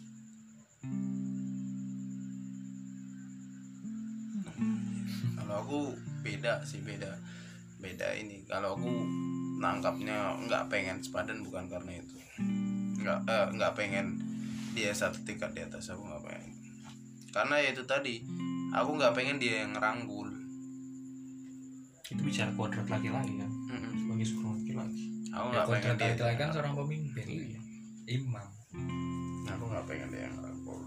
Kalau 5.37 5.55
aku 5.61 5.79
beda 6.25 6.63
sih 6.65 6.81
beda 6.81 7.11
beda 7.81 8.17
ini. 8.17 8.41
Kalau 8.49 8.77
aku 8.77 8.91
nangkapnya 9.61 10.33
nggak 10.41 10.67
pengen 10.73 10.97
sepadan 10.99 11.45
bukan 11.45 11.69
karena 11.69 12.01
itu. 12.01 12.17
Nggak 12.97 13.19
eh, 13.29 13.47
nggak 13.53 13.73
pengen 13.77 14.17
dia 14.73 14.89
satu 14.89 15.21
tingkat 15.21 15.53
di 15.53 15.61
atas 15.61 15.93
aku 15.93 16.01
nggak 16.01 16.23
pengen. 16.25 16.51
Karena 17.29 17.55
ya 17.61 17.69
itu 17.71 17.85
tadi 17.85 18.25
aku 18.73 18.97
nggak 18.97 19.13
pengen 19.13 19.37
dia 19.37 19.63
yang 19.63 19.77
ngerangkul 19.77 20.27
itu 22.11 22.21
bicara 22.27 22.51
kodrat 22.59 22.87
laki-laki 22.91 23.39
kan? 23.39 23.47
Mm-mm. 23.47 23.93
sebagai 24.03 24.25
seorang 24.27 24.51
laki-laki. 24.59 25.03
Aku 25.31 25.45
ya 25.47 25.51
nggak 25.53 25.63
pengen 25.63 25.79
kontrak 25.79 25.95
dia 25.95 26.09
laki-laki 26.11 26.37
kan 26.41 26.49
seorang 26.51 26.73
pemimpin 26.75 27.25
Iya. 27.29 27.59
imam. 28.19 28.47
Aku 29.47 29.63
nggak 29.69 29.85
pengen 29.87 30.07
dia 30.11 30.21
yang 30.27 30.35
ngerangkul 30.35 30.81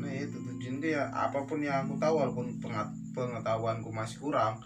karena 0.00 0.08
itu 0.16 0.38
tujuan 0.38 0.76
dia 0.80 1.02
apa 1.10 1.44
pun 1.44 1.60
yang 1.60 1.84
aku 1.84 1.98
tahu 1.98 2.14
walaupun 2.22 2.46
pengetahuanku 3.12 3.90
masih 3.92 4.16
kurang 4.22 4.62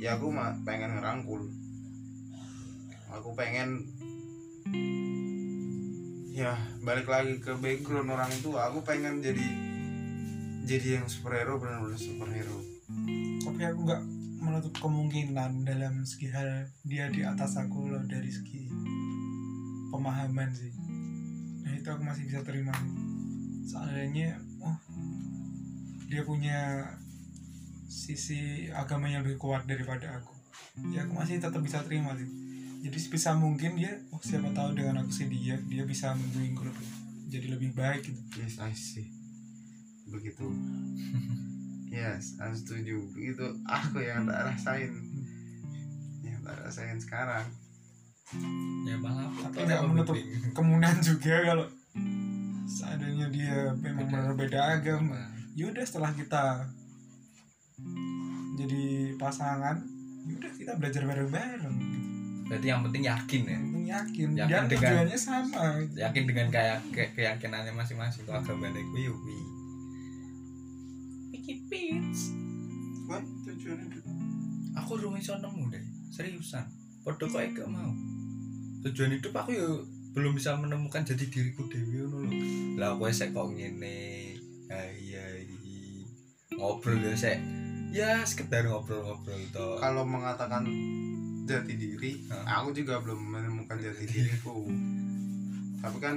ya 0.00 0.16
aku 0.16 0.32
mah 0.32 0.56
pengen 0.64 0.96
ngerangkul. 0.96 1.44
Aku 3.20 3.36
pengen 3.36 3.84
ya 6.32 6.56
balik 6.80 7.04
lagi 7.04 7.36
ke 7.36 7.52
background 7.60 8.08
orang 8.08 8.32
tua. 8.40 8.72
Aku 8.72 8.80
pengen 8.80 9.20
jadi 9.20 9.44
jadi 10.64 11.04
yang 11.04 11.06
superhero 11.06 11.60
benar-benar 11.60 12.00
superhero. 12.00 12.64
Tapi 13.44 13.62
aku 13.68 13.80
nggak 13.84 14.02
menutup 14.40 14.72
kemungkinan 14.80 15.68
dalam 15.68 16.00
segi 16.08 16.32
hal 16.32 16.72
dia 16.88 17.12
di 17.12 17.20
atas 17.20 17.60
aku 17.60 17.92
loh 17.92 18.00
dari 18.08 18.32
segi 18.32 18.72
pemahaman 19.92 20.48
sih. 20.56 20.72
Nah 21.60 21.76
itu 21.76 21.88
aku 21.92 22.00
masih 22.08 22.24
bisa 22.24 22.40
terima. 22.40 22.72
Soalnya 23.68 24.40
oh 24.64 24.80
dia 26.08 26.24
punya 26.24 26.88
sisi 27.90 28.70
agamanya 28.70 29.18
lebih 29.26 29.42
kuat 29.42 29.66
daripada 29.66 30.22
aku. 30.22 30.30
Ya 30.94 31.02
aku 31.02 31.18
masih 31.18 31.42
tetap 31.42 31.58
bisa 31.58 31.82
terima 31.82 32.14
sih. 32.14 32.30
Jadi 32.86 32.96
sebisa 32.96 33.34
mungkin 33.34 33.76
dia 33.76 33.98
oh 34.14 34.22
siapa 34.22 34.54
tahu 34.54 34.78
dengan 34.78 35.02
aku 35.02 35.10
sih 35.10 35.26
dia 35.26 35.58
dia 35.66 35.82
bisa 35.82 36.14
membimbingku 36.14 36.62
lebih 36.64 36.86
jadi 37.26 37.46
lebih 37.50 37.74
baik 37.74 38.06
gitu. 38.06 38.22
Yes 38.38 38.62
I 38.62 38.70
see. 38.72 39.10
Begitu. 40.06 40.46
Yes 41.90 42.38
aku 42.38 42.54
setuju. 42.54 43.02
Begitu 43.10 43.42
aku 43.66 43.98
yang 43.98 44.22
tak 44.22 44.46
rasain. 44.46 44.94
Yang 46.22 46.40
tak 46.46 46.56
rasain 46.62 46.98
sekarang. 47.02 47.46
Ya 48.86 48.94
malah 48.94 49.26
tapi 49.42 49.66
nggak 49.66 49.82
menutup 49.90 50.14
kemungkinan 50.54 51.02
juga 51.10 51.34
kalau 51.42 51.66
seandainya 52.70 53.26
dia 53.34 53.74
memang 53.74 54.06
benar. 54.06 54.38
beda 54.38 54.60
agama. 54.78 55.18
Yaudah 55.58 55.82
setelah 55.82 56.14
kita 56.14 56.70
jadi 58.54 58.82
pasangan 59.16 59.76
yaudah 60.26 60.52
kita 60.52 60.72
belajar 60.76 61.02
bareng-bareng. 61.08 61.76
Berarti 62.44 62.66
yang 62.66 62.82
penting 62.82 63.06
yakin 63.06 63.42
ya? 63.46 63.52
Yang 63.54 63.62
penting 63.62 63.86
yakin. 63.86 64.28
Yakin 64.34 64.50
dan 64.50 64.64
dengan- 64.66 64.82
tujuannya 64.90 65.18
sama. 65.18 65.64
yakin 65.94 66.22
dengan 66.26 66.46
kayak 66.50 66.78
ke- 66.90 67.12
keyakinannya 67.14 67.72
masing-masing. 67.72 68.26
Tuh 68.26 68.34
agama 68.34 68.68
gue 68.68 69.00
ya 69.00 69.12
wi 69.12 69.38
Iki 71.30 71.54
pits 71.70 72.34
Wah, 73.06 73.22
tujuan 73.42 73.78
hidup 73.80 74.04
aku 74.72 74.90
belum 74.98 75.18
iso 75.18 75.34
nemu 75.34 75.66
deh. 75.70 75.82
Seriusan. 76.10 76.62
Podo 77.02 77.26
kok 77.26 77.42
gak 77.42 77.66
mau. 77.66 77.90
Tujuan 78.82 79.14
hidup 79.14 79.34
aku 79.34 79.50
ya 79.50 79.66
belum 80.10 80.34
bisa 80.34 80.58
menemukan 80.58 81.02
jadi 81.02 81.22
diriku 81.26 81.66
dewi 81.66 82.02
ngono 82.02 82.26
lho. 82.26 82.34
Lah 82.78 82.94
aku 82.94 83.10
sek 83.10 83.30
kok 83.30 83.50
ngene. 83.50 84.34
Hai 84.66 84.94
hai. 85.10 85.42
Ngobrol 86.54 86.98
ya 87.00 87.14
sek 87.14 87.38
ya 87.90 88.22
sekedar 88.22 88.70
ngobrol-ngobrol 88.70 89.34
itu 89.34 89.66
kalau 89.82 90.06
mengatakan 90.06 90.62
jati 91.50 91.74
diri 91.74 92.22
aku 92.46 92.70
juga 92.70 93.02
belum 93.02 93.18
menemukan 93.18 93.82
jati 93.82 94.06
diriku. 94.06 94.70
Tapi 95.82 95.98
kan 95.98 96.16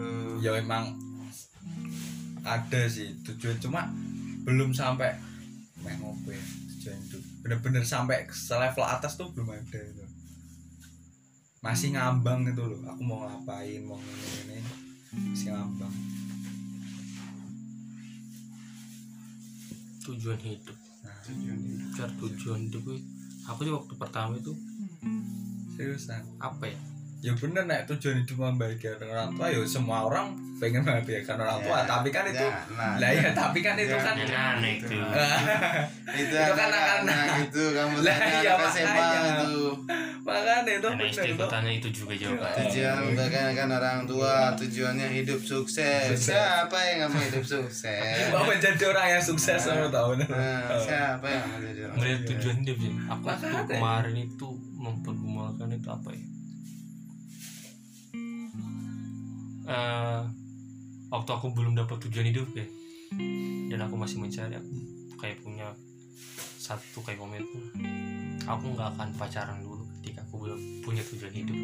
eh, 0.00 0.32
ya 0.40 0.56
emang 0.56 0.96
ada 2.40 2.82
sih 2.88 3.12
tujuan. 3.20 3.60
Cuma 3.60 3.84
belum 4.48 4.72
sampai 4.72 5.12
ngopi 5.84 6.36
tujuan 6.76 6.96
hidup 6.96 7.22
bener-bener 7.44 7.84
sampai 7.84 8.24
selevel 8.32 8.88
atas 8.88 9.20
tuh 9.20 9.28
belum 9.36 9.52
ada 9.52 9.80
itu. 9.84 10.04
Masih 11.60 11.92
ngambang 11.92 12.48
gitu 12.48 12.64
loh. 12.64 12.80
Aku 12.88 13.04
mau 13.04 13.28
ngapain 13.28 13.84
mau 13.84 14.00
ini 14.00 14.56
ini 14.56 14.72
masih 15.36 15.52
ngambang. 15.52 15.92
Tujuan 20.00 20.40
hidup 20.40 20.79
tujuan 21.30 21.58
hidup. 21.62 22.18
Tujuan 22.18 22.60
hidup 22.66 22.84
aku 23.50 23.66
juga 23.66 23.76
waktu 23.82 23.94
pertama 23.98 24.32
itu 24.38 24.52
seriusan? 25.74 26.22
apa 26.38 26.64
ya 26.68 26.78
ya 27.20 27.32
bener 27.36 27.68
nek 27.68 27.84
tujuan 27.84 28.24
hidup 28.24 28.36
membahagiakan 28.40 29.06
orang 29.12 29.28
tua 29.36 29.46
ya 29.52 29.60
semua 29.68 30.08
orang 30.08 30.26
pengen 30.60 30.84
membahagiakan 30.84 31.36
orang 31.40 31.58
tua. 31.64 31.76
Ya, 31.80 31.84
tapi 31.88 32.08
kan 32.12 32.24
itu 32.28 32.44
ya, 32.44 32.52
nah, 32.76 32.92
lah 33.00 33.10
ya 33.12 33.28
tapi 33.32 33.58
kan 33.60 33.74
itu 33.80 33.92
Ya, 33.92 34.00
kan 34.00 34.16
aneh 34.20 34.72
itu. 34.76 34.92
itu, 36.20 36.36
Itu 36.36 36.52
kan 36.52 36.68
anak-anak. 36.68 37.24
itu 37.48 37.62
kamu 37.72 37.94
Lah, 38.04 38.16
tanya 38.20 38.38
iya, 38.40 38.52
anak 38.56 38.70
SMA 38.72 38.92
makanya. 38.92 39.32
itu. 39.40 39.56
Makanya 40.20 40.72
itu 40.76 40.86
anak 40.88 40.98
bener 41.00 41.08
istri 41.08 41.28
itu. 41.32 41.44
tanya 41.48 41.70
itu 41.72 41.88
juga 41.88 42.12
jawabannya. 42.12 42.60
Tujuan 42.60 42.96
membanggakan 43.08 43.68
orang 43.72 44.00
tua 44.04 44.34
tujuannya 44.56 45.08
hidup 45.16 45.40
sukses. 45.40 46.12
Siapa 46.16 46.76
yang 46.76 46.96
nggak 47.04 47.10
mau 47.12 47.22
hidup 47.24 47.44
sukses? 47.44 48.28
Mau 48.32 48.44
menjadi 48.44 48.84
orang 48.84 49.06
yang 49.16 49.22
sukses 49.24 49.60
sama 49.60 49.88
tahun. 49.88 50.24
nah, 50.28 50.76
siapa 50.76 51.24
yang 51.24 51.44
mau 51.48 51.58
jadi 51.60 51.80
orang 51.88 52.20
tujuan 52.28 52.56
hidup 52.64 52.76
sih. 52.80 52.92
Aku 53.08 53.24
kemarin 53.64 54.16
itu 54.16 54.48
mempergunakan 54.76 55.68
itu 55.72 55.88
apa 55.88 56.10
ya 56.12 56.24
Eh, 59.70 60.22
waktu 61.14 61.30
aku 61.30 61.54
belum 61.54 61.78
dapat 61.78 62.02
tujuan 62.10 62.26
hidup 62.26 62.50
ya. 62.58 62.66
Dan 63.70 63.78
aku 63.86 63.94
masih 63.94 64.18
mencari 64.18 64.58
aku 64.58 64.66
kayak 65.14 65.38
punya 65.46 65.70
satu 66.58 66.98
kayak 67.06 67.22
komitmen. 67.22 67.70
Aku 68.50 68.74
nggak 68.74 68.98
akan 68.98 69.14
pacaran 69.14 69.62
dulu 69.62 69.86
ketika 70.02 70.26
aku 70.26 70.42
belum 70.42 70.58
punya 70.82 71.02
tujuan 71.06 71.30
hidup. 71.30 71.58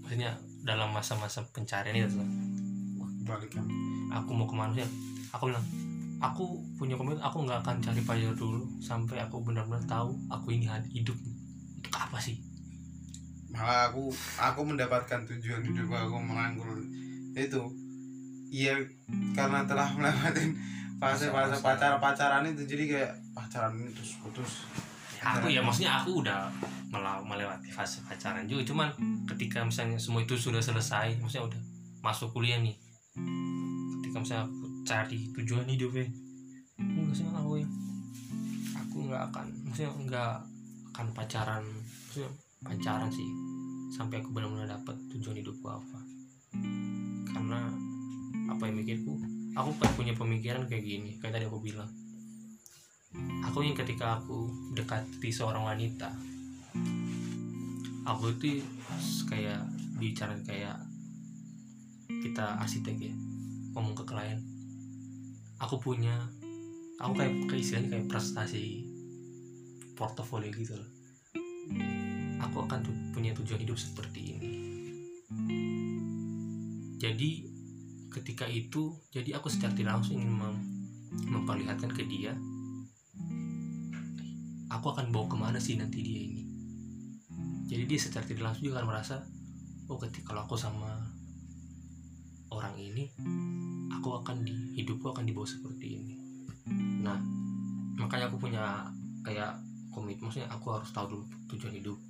Maksudnya 0.00 0.32
dalam 0.64 0.96
masa-masa 0.96 1.44
pencarian 1.52 1.92
itu 1.92 2.16
tuh, 2.16 2.28
balikan 3.28 3.68
aku 4.08 4.32
mau 4.32 4.48
ke 4.48 4.56
mana 4.56 4.72
sih 4.72 4.88
aku 5.36 5.52
bilang 5.52 5.64
aku 6.24 6.64
punya 6.80 6.96
komitmen 6.96 7.20
aku 7.20 7.44
nggak 7.44 7.60
akan 7.60 7.76
cari 7.84 8.00
pacar 8.00 8.32
dulu 8.32 8.64
sampai 8.80 9.20
aku 9.20 9.44
benar-benar 9.44 9.84
tahu 9.84 10.16
aku 10.32 10.56
ini 10.56 10.64
had- 10.64 10.88
hidup. 10.88 11.20
Itu 11.84 11.88
apa 11.92 12.16
sih 12.16 12.47
maka 13.58 13.90
aku 13.90 14.14
aku 14.38 14.60
mendapatkan 14.62 15.26
tujuan 15.26 15.66
hidup 15.66 15.90
aku 15.90 16.16
merangkul 16.22 16.78
itu. 17.34 17.62
Iya 18.48 18.78
karena 19.34 19.66
telah 19.66 19.90
melewati 19.98 20.54
fase-fase 21.02 21.58
Masa-masa. 21.58 21.66
pacar 21.66 21.92
pacaran 21.98 22.46
itu. 22.46 22.62
Jadi 22.62 22.84
kayak 22.94 23.12
pacaran 23.34 23.74
ini 23.74 23.90
terus 23.90 24.14
putus 24.22 24.62
aku 25.18 25.50
ya 25.50 25.58
maksudnya 25.58 25.98
aku 25.98 26.22
udah 26.22 26.46
melewati 27.26 27.68
fase 27.74 27.98
pacaran 28.06 28.46
juga. 28.46 28.62
Cuman 28.62 28.88
ketika 29.26 29.66
misalnya 29.66 29.98
semua 29.98 30.22
itu 30.22 30.38
sudah 30.38 30.62
selesai 30.62 31.18
maksudnya 31.18 31.50
udah 31.50 31.60
masuk 32.00 32.30
kuliah 32.30 32.62
nih. 32.62 32.78
Ketika 33.98 34.16
misalnya 34.22 34.46
aku 34.46 34.66
cari 34.86 35.18
tujuan 35.34 35.66
hidup 35.66 35.92
ya 35.98 36.06
enggak 36.78 37.14
sih 37.18 37.26
aku 37.26 37.58
ya. 37.58 37.68
Aku 38.86 38.96
nggak 39.10 39.22
akan 39.34 39.46
maksudnya 39.66 39.90
nggak 40.06 40.34
akan 40.94 41.06
pacaran. 41.10 41.62
Maksudnya 41.66 42.30
pacaran 42.62 43.10
sih. 43.12 43.28
Sampai 43.92 44.20
aku 44.20 44.34
benar-benar 44.34 44.68
dapat 44.68 44.96
tujuan 45.14 45.38
hidupku 45.40 45.66
apa. 45.66 45.98
Karena 47.28 47.72
apa 48.48 48.62
yang 48.68 48.76
mikirku? 48.80 49.18
Aku 49.56 49.74
kan 49.80 49.90
punya 49.98 50.14
pemikiran 50.14 50.68
kayak 50.70 50.84
gini 50.84 51.10
kayak 51.18 51.40
tadi 51.40 51.44
aku 51.48 51.58
bilang. 51.58 51.88
Aku 53.48 53.64
ingin 53.64 53.78
ketika 53.78 54.20
aku 54.20 54.52
dekati 54.76 55.32
seorang 55.32 55.64
wanita 55.64 56.12
aku 58.08 58.32
tuh 58.40 58.64
kayak 59.28 59.60
bicara 60.00 60.32
kayak 60.48 60.80
kita 62.24 62.56
arsitek 62.64 63.12
ya 63.12 63.14
ngomong 63.76 63.92
ke 63.92 64.04
klien. 64.08 64.40
Aku 65.60 65.76
punya 65.76 66.16
aku 66.96 67.20
kayak 67.20 67.34
kayak 67.52 67.60
istilahnya 67.60 67.88
kayak 67.92 68.08
prestasi 68.08 68.88
portofolio 69.92 70.48
gitu 70.54 70.78
loh 70.78 70.88
aku 72.38 72.64
akan 72.64 72.78
tu- 72.82 73.02
punya 73.14 73.34
tujuan 73.34 73.60
hidup 73.62 73.78
seperti 73.78 74.20
ini. 74.34 74.50
Jadi 76.98 77.30
ketika 78.10 78.46
itu 78.50 78.96
jadi 79.14 79.38
aku 79.38 79.46
secara 79.46 79.74
tidak 79.74 80.00
langsung 80.00 80.18
ingin 80.18 80.34
mem- 80.34 80.66
memperlihatkan 81.28 81.92
ke 81.92 82.02
dia 82.08 82.34
aku 84.68 84.92
akan 84.92 85.08
bawa 85.14 85.26
ke 85.30 85.36
mana 85.36 85.58
sih 85.58 85.78
nanti 85.78 86.02
dia 86.02 86.20
ini? 86.28 86.42
Jadi 87.68 87.82
dia 87.84 87.98
secara 88.00 88.24
tidak 88.24 88.50
langsung 88.50 88.64
juga 88.68 88.80
akan 88.80 88.88
merasa 88.88 89.16
oh 89.88 89.98
ketika 90.00 90.32
kalau 90.32 90.44
aku 90.44 90.56
sama 90.56 90.90
orang 92.52 92.76
ini 92.76 93.12
aku 93.92 94.08
akan 94.24 94.44
di 94.44 94.80
hidupku 94.80 95.12
akan 95.12 95.24
dibawa 95.24 95.48
seperti 95.48 95.86
ini. 96.00 96.14
Nah 97.04 97.20
makanya 97.98 98.30
aku 98.30 98.40
punya 98.40 98.88
kayak 99.24 99.58
komitmen 99.92 100.30
maksudnya 100.30 100.48
aku 100.48 100.72
harus 100.72 100.88
tahu 100.94 101.06
dulu 101.10 101.24
tujuan 101.52 101.74
hidupku 101.76 102.07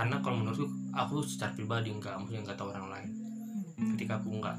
karena 0.00 0.16
kalau 0.24 0.40
menurutku 0.40 0.64
aku 0.96 1.20
secara 1.20 1.52
pribadi 1.52 1.92
enggak 1.92 2.16
maksudnya 2.16 2.40
nggak 2.40 2.56
tahu 2.56 2.72
orang 2.72 2.88
lain. 2.88 3.10
Ketika 3.92 4.16
aku 4.16 4.32
nggak 4.40 4.56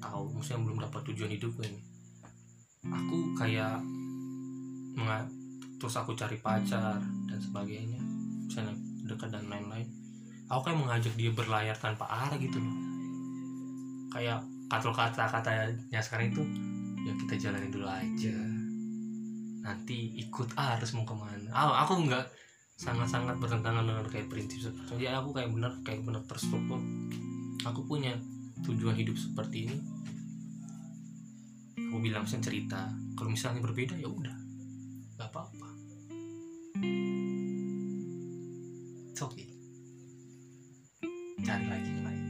tahu 0.00 0.32
maksudnya 0.32 0.64
belum 0.64 0.80
dapat 0.80 1.00
tujuan 1.12 1.28
hidupku 1.36 1.60
ini. 1.60 1.80
Aku 2.88 3.36
kayak 3.36 3.84
menga- 4.96 5.28
terus 5.76 5.92
aku 5.92 6.16
cari 6.16 6.40
pacar 6.40 7.04
dan 7.28 7.36
sebagainya 7.36 8.00
misalnya 8.48 8.72
dekat 9.04 9.28
dan 9.28 9.44
lain-lain. 9.52 9.84
Aku 10.48 10.64
kayak 10.64 10.80
mengajak 10.80 11.12
dia 11.20 11.36
berlayar 11.36 11.76
tanpa 11.76 12.08
arah 12.08 12.40
gitu 12.40 12.56
loh. 12.56 12.76
Kayak 14.08 14.40
kata 14.72 14.88
kata-katanya 14.88 16.00
sekarang 16.00 16.32
itu 16.32 16.40
ya 17.04 17.12
kita 17.12 17.34
jalanin 17.36 17.68
dulu 17.68 17.84
aja. 17.84 18.36
Nanti 19.60 20.16
ikut 20.16 20.48
arus 20.56 20.96
mau 20.96 21.04
ke 21.04 21.12
mana. 21.12 21.52
Ah, 21.52 21.84
aku 21.84 22.08
nggak 22.08 22.24
sangat-sangat 22.78 23.42
bertentangan 23.42 23.82
dengan 23.82 24.06
kayak 24.06 24.30
prinsip 24.30 24.70
seperti 24.70 24.86
itu. 24.86 25.10
ya 25.10 25.18
aku 25.18 25.34
kayak 25.34 25.50
bener 25.50 25.72
kayak 25.82 26.06
bener 26.06 26.22
terstruktur 26.30 26.78
aku 27.66 27.82
punya 27.82 28.14
tujuan 28.62 28.94
hidup 28.94 29.16
seperti 29.18 29.66
ini. 29.66 29.78
Aku 31.88 31.98
bilang 32.04 32.28
misalnya 32.28 32.52
cerita 32.52 32.80
kalau 33.16 33.30
misalnya 33.32 33.60
berbeda 33.64 33.96
ya 33.96 34.08
udah. 34.08 34.36
Nggak 35.16 35.28
apa-apa. 35.32 35.68
It's 39.10 39.22
okay. 39.24 39.48
Cari 41.42 41.66
lagi 41.66 41.90
lain. 42.02 42.22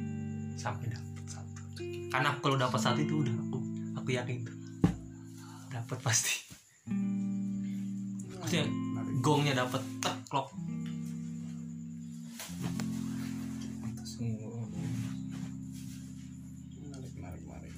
Sampai 0.54 0.88
dapat 0.88 1.24
satu. 1.26 1.60
Karena 2.08 2.30
kalau 2.38 2.56
dapat 2.56 2.80
satu 2.80 3.00
itu 3.02 3.14
udah 3.26 3.34
aku 3.34 3.58
aku 3.98 4.08
yakin. 4.14 4.46
Tuh 4.46 4.56
dapat 5.68 5.98
pasti. 6.00 6.34
Maksudnya 8.38 8.87
gongnya 9.18 9.54
dapat 9.58 9.82
tek 9.98 10.16
klok 10.30 10.48
menarik 16.78 17.12
menarik 17.18 17.42
menarik 17.42 17.74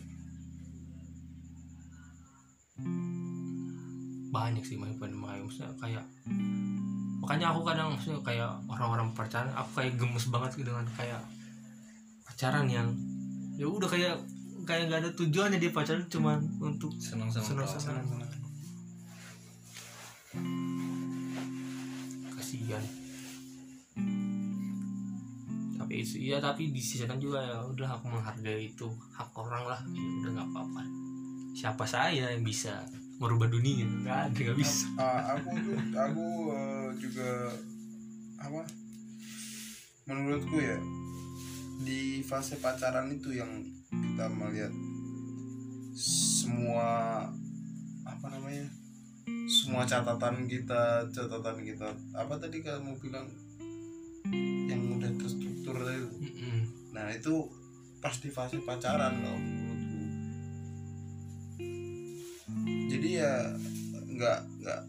banyak 4.31 4.65
sih 4.65 4.77
main 4.77 4.97
main 5.01 5.15
main 5.17 5.41
maksudnya 5.41 5.73
kayak 5.81 6.05
makanya 7.21 7.53
aku 7.53 7.61
kadang 7.65 7.93
maksudnya 7.97 8.21
kayak 8.21 8.51
orang-orang 8.69 9.09
pacaran 9.17 9.53
aku 9.57 9.81
kayak 9.81 9.97
gemes 9.97 10.29
banget 10.29 10.51
gitu 10.61 10.73
dengan 10.73 10.89
kayak 10.93 11.23
pacaran 12.25 12.69
yang 12.69 12.89
ya 13.57 13.69
udah 13.69 13.89
kayak 13.89 14.17
kayak 14.69 14.89
nggak 14.89 15.01
ada 15.05 15.11
tujuannya 15.17 15.59
dia 15.61 15.73
pacaran 15.73 16.05
cuman 16.09 16.41
untuk 16.61 16.93
senang-senang 17.01 17.65
doang. 17.65 17.69
senang-senang 17.69 18.31
kasihan. 22.71 22.85
Tapi 25.81 25.95
iya 26.23 26.39
tapi 26.39 26.71
di 26.71 26.79
sisi 26.79 27.03
lain 27.03 27.19
juga 27.19 27.43
ya 27.43 27.59
udah 27.67 27.99
aku 27.99 28.07
menghargai 28.15 28.71
itu 28.71 28.87
hak 29.11 29.35
orang 29.35 29.65
lah 29.67 29.81
ya 29.91 30.07
udah 30.23 30.31
nggak 30.39 30.49
apa-apa. 30.55 30.83
Siapa 31.51 31.85
saya 31.85 32.31
yang 32.31 32.47
bisa 32.47 32.87
merubah 33.19 33.51
dunia? 33.51 33.85
Nggak 34.07 34.19
ada 34.31 34.39
nggak 34.39 34.59
bisa. 34.59 34.87
Ah, 34.95 35.35
aku 35.35 35.51
aku 35.91 36.27
eh, 36.55 36.89
juga 37.03 37.29
apa? 38.39 38.63
Menurutku 40.07 40.57
ya 40.63 40.79
di 41.81 42.23
fase 42.23 42.61
pacaran 42.61 43.11
itu 43.11 43.35
yang 43.35 43.51
kita 43.91 44.31
melihat 44.31 44.71
semua 45.97 47.27
apa 48.07 48.27
namanya 48.31 48.69
semua 49.51 49.83
catatan 49.83 50.47
kita 50.47 51.03
catatan 51.11 51.59
kita. 51.63 51.89
Apa 52.15 52.39
tadi 52.39 52.63
kamu 52.63 52.95
bilang? 53.03 53.27
Yang 54.71 54.83
udah 55.01 55.13
terstruktur 55.19 55.77
tadi. 55.83 56.03
Mm-mm. 56.07 56.61
nah 56.91 57.07
itu 57.11 57.47
pas 58.03 58.15
di 58.19 58.31
fase 58.33 58.59
pacaran 58.63 59.21
loh 59.23 59.39
menurutku. 59.39 60.01
Jadi 62.91 63.09
ya 63.19 63.35
nggak 64.11 64.39
nggak 64.63 64.83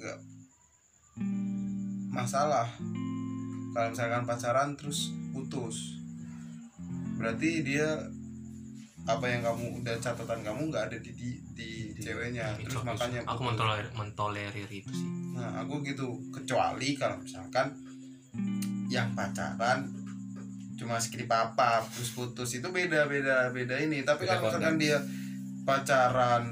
nggak 0.00 0.18
masalah. 2.10 2.68
Kalau 3.70 3.88
misalkan 3.94 4.24
pacaran 4.26 4.70
terus 4.74 5.14
putus. 5.30 6.00
Berarti 7.20 7.62
dia 7.62 8.00
apa 9.08 9.24
yang 9.26 9.40
kamu 9.42 9.80
udah 9.80 9.96
catatan 9.96 10.40
kamu 10.44 10.70
nggak 10.70 10.84
ada 10.92 10.96
di 11.00 11.10
di, 11.16 11.28
di 11.56 11.68
ceweknya 11.98 12.54
Itu 12.60 12.76
terus 12.78 12.84
makanya 12.84 13.20
aku 13.24 13.42
mentolerir 13.42 13.88
mentolerir 13.96 14.68
itu 14.68 14.92
sih 14.92 15.20
Nah, 15.40 15.64
aku 15.64 15.80
gitu. 15.80 16.20
Kecuali 16.28 16.92
kalau 16.92 17.16
misalkan 17.16 17.72
yang 18.92 19.16
pacaran 19.16 19.88
cuma 20.76 20.96
skrip 20.96 21.28
apa 21.28 21.84
terus 21.92 22.16
putus 22.16 22.56
itu 22.56 22.68
beda 22.68 23.08
beda 23.08 23.48
beda 23.48 23.80
ini. 23.80 24.04
Tapi 24.04 24.28
Beda 24.28 24.36
kalau 24.36 24.52
misalkan 24.52 24.76
dia 24.76 24.98
pacaran 25.64 26.44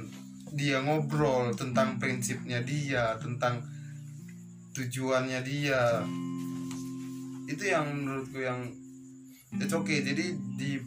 dia 0.56 0.80
ngobrol 0.80 1.52
tentang 1.52 2.00
prinsipnya 2.00 2.64
dia, 2.64 3.12
tentang 3.20 3.60
tujuannya 4.72 5.40
dia. 5.44 6.00
Itu 7.44 7.64
yang 7.68 7.92
menurutku 7.92 8.40
yang 8.40 8.72
it's 9.60 9.72
okay. 9.76 10.00
Jadi 10.00 10.32
di 10.56 10.80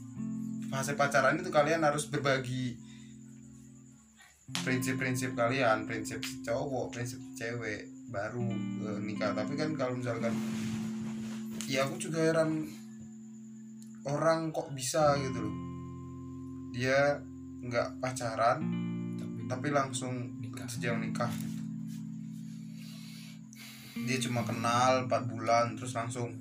fase 0.72 0.95
pacaran 0.95 1.36
itu 1.36 1.51
kalian 1.51 1.84
harus 1.84 2.07
berbagi 2.07 2.80
prinsip-prinsip 4.63 5.36
kalian 5.36 5.84
prinsip 5.84 6.24
si 6.24 6.43
cowok 6.43 6.91
prinsip 6.95 7.19
si 7.19 7.32
cewek 7.43 7.91
baru 8.11 8.47
eh, 8.88 8.99
nikah. 9.03 9.36
Tapi 9.36 9.55
kan 9.59 9.76
kalau 9.76 9.99
misalkan 9.99 10.36
ya 11.67 11.88
aku 11.88 11.95
juga 11.99 12.19
heran 12.24 12.67
orang 14.07 14.51
kok 14.51 14.72
bisa 14.72 15.15
gitu 15.19 15.39
loh. 15.43 15.55
Dia 16.76 17.19
nggak 17.63 17.99
pacaran 17.99 18.59
tapi 19.19 19.39
tapi 19.47 19.67
langsung 19.72 20.39
Nikah. 20.39 20.67
sejauh 20.67 20.99
nikah. 20.99 21.32
Dia 24.07 24.17
cuma 24.24 24.41
kenal 24.43 25.07
4 25.07 25.32
bulan 25.32 25.76
terus 25.80 25.95
langsung 25.95 26.32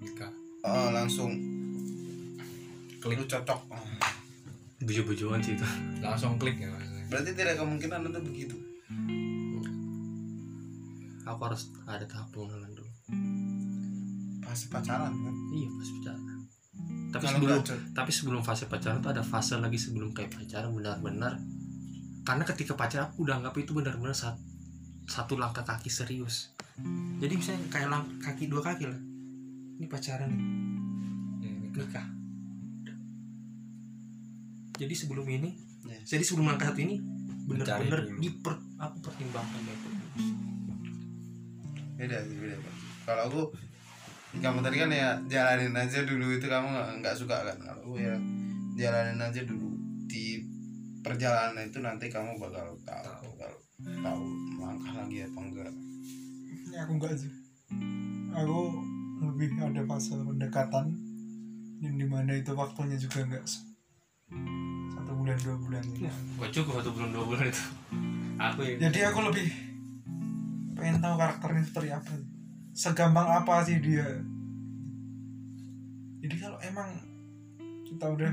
nikah. 0.00 0.32
Eh, 0.64 0.90
langsung 0.92 1.53
Klik. 3.04 3.16
lu 3.16 3.26
cocok. 3.26 3.60
Buju-bujuan 4.80 5.38
sih 5.38 5.52
itu. 5.52 5.64
Langsung 6.04 6.36
klik 6.36 6.56
ya 6.56 6.68
maksudnya 6.68 7.04
berarti 7.06 7.30
tidak 7.32 7.54
kemungkinan 7.56 8.00
itu 8.02 8.20
begitu? 8.22 8.56
Aku 11.24 11.40
harus 11.40 11.62
ada 11.84 12.04
tahap 12.04 12.28
pengenalan 12.30 12.68
dulu. 12.70 12.90
Fase 14.42 14.68
pacaran 14.68 15.12
kan? 15.14 15.34
Iya 15.50 15.68
pas 15.70 15.88
pacaran. 15.90 16.38
Tapi 17.06 17.22
Kalau 17.22 17.34
sebelum 17.38 17.58
cocok. 17.60 17.78
tapi 17.94 18.10
sebelum 18.10 18.40
fase 18.42 18.64
pacaran 18.66 18.98
tuh 18.98 19.10
ada 19.10 19.22
fase 19.22 19.54
lagi 19.56 19.78
sebelum 19.78 20.10
kayak 20.10 20.32
pacaran 20.32 20.70
benar-benar. 20.70 21.38
Karena 22.22 22.44
ketika 22.44 22.72
pacaran 22.74 23.08
aku 23.08 23.24
udah 23.24 23.38
anggap 23.38 23.54
itu 23.56 23.72
benar-benar 23.72 24.12
sat- 24.12 24.40
satu 25.06 25.36
langkah 25.36 25.62
kaki 25.62 25.88
serius. 25.88 26.52
Jadi 27.20 27.32
misalnya 27.32 27.68
kayak 27.70 27.88
lang 27.88 28.04
kaki 28.18 28.48
dua 28.48 28.60
kaki 28.60 28.84
lah. 28.84 29.00
Ini 29.74 29.86
pacaran 29.86 30.28
nih. 30.28 30.40
Ya, 31.40 31.50
nikah. 31.72 32.06
Jadi 34.78 34.94
sebelum 34.94 35.26
ini 35.28 35.52
Yes. 35.84 36.16
jadi 36.16 36.24
sebelum 36.24 36.48
langkah 36.48 36.72
satu 36.72 36.80
ini 36.80 36.96
benar-benar 37.44 38.08
diper 38.16 38.56
aku 38.80 38.96
pertimbangkan 39.04 39.60
baik 39.68 39.80
beda 42.00 42.16
sih 42.24 42.36
beda 42.40 42.56
kalau 43.04 43.22
aku 43.28 43.42
kamu 44.42 44.58
tadi 44.66 44.76
kan 44.82 44.90
ya 44.90 45.08
jalanin 45.30 45.76
aja 45.78 46.02
dulu 46.02 46.34
itu 46.34 46.46
kamu 46.50 46.66
nggak 46.98 47.14
suka 47.14 47.46
kan? 47.46 47.56
Kalau 47.60 47.82
aku 47.86 47.92
ya 48.02 48.14
jalanin 48.74 49.20
aja 49.22 49.40
dulu. 49.46 49.70
Di 50.10 50.42
perjalanan 51.04 51.62
itu 51.62 51.78
nanti 51.78 52.10
kamu 52.10 52.40
bakal 52.40 52.74
tahu 52.82 53.30
bakal 53.38 53.52
tahu 54.02 54.24
langkah 54.58 54.92
lagi 54.98 55.22
apa 55.22 55.38
enggak. 55.38 55.70
Ini 56.50 56.76
aku 56.82 56.92
enggak 56.98 57.14
sih. 57.14 57.30
Aku 58.34 58.58
lebih 59.22 59.54
ada 59.62 59.82
fase 59.86 60.18
pendekatan 60.18 60.90
yang 61.78 61.94
di 61.94 62.06
mana 62.08 62.34
itu 62.34 62.50
waktunya 62.56 62.98
juga 62.98 63.22
enggak 63.22 63.44
bulan 65.24 65.40
dua 65.40 65.56
bulan 65.56 65.82
gitu. 65.96 66.04
gak 66.36 66.50
cukup 66.52 66.72
satu 66.84 66.90
bulan 66.92 67.10
dua 67.16 67.24
bulan 67.24 67.44
itu. 67.48 67.64
Aku 68.36 68.60
ya. 68.60 68.76
Jadi 68.76 68.98
aku 69.08 69.18
lebih 69.24 69.48
pengen 70.76 71.00
tahu 71.00 71.14
karakternya 71.16 71.64
seperti 71.64 71.88
apa. 71.96 72.12
Segampang 72.76 73.28
apa 73.32 73.64
sih 73.64 73.80
dia? 73.80 74.04
Jadi 76.20 76.36
kalau 76.36 76.60
emang 76.60 76.92
kita 77.88 78.04
udah 78.04 78.32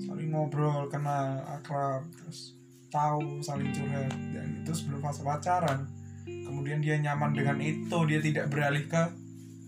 saling 0.00 0.28
ngobrol 0.32 0.88
kenal 0.88 1.44
akrab 1.44 2.08
terus 2.16 2.56
tahu 2.88 3.44
saling 3.44 3.68
curhat 3.76 4.12
dan 4.32 4.64
itu 4.64 4.72
sebelum 4.72 5.00
fase 5.00 5.24
pacaran 5.24 5.88
kemudian 6.24 6.84
dia 6.84 7.00
nyaman 7.00 7.32
dengan 7.32 7.56
itu 7.60 7.96
dia 8.08 8.20
tidak 8.20 8.48
beralih 8.52 8.84
ke 8.88 9.02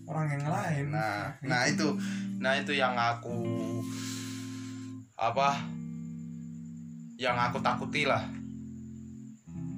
orang 0.09 0.37
yang 0.41 0.45
lain. 0.49 0.87
Nah 0.89 1.37
nah 1.45 1.69
itu. 1.69 1.97
Nah 2.41 2.57
itu 2.57 2.73
yang 2.77 2.97
aku 2.97 3.41
apa 5.17 5.84
yang 7.19 7.39
aku 7.39 7.63
takuti 7.63 8.07
lah. 8.07 8.23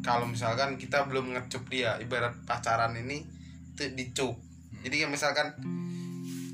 Kalau 0.01 0.25
misalkan 0.31 0.79
kita 0.79 1.05
belum 1.11 1.35
ngecup 1.35 1.67
dia 1.67 1.99
ibarat 1.99 2.47
pacaran 2.47 2.95
ini 2.95 3.27
itu 3.75 3.91
dicup. 3.93 4.39
Jadi 4.87 5.03
kayak 5.03 5.13
misalkan 5.13 5.49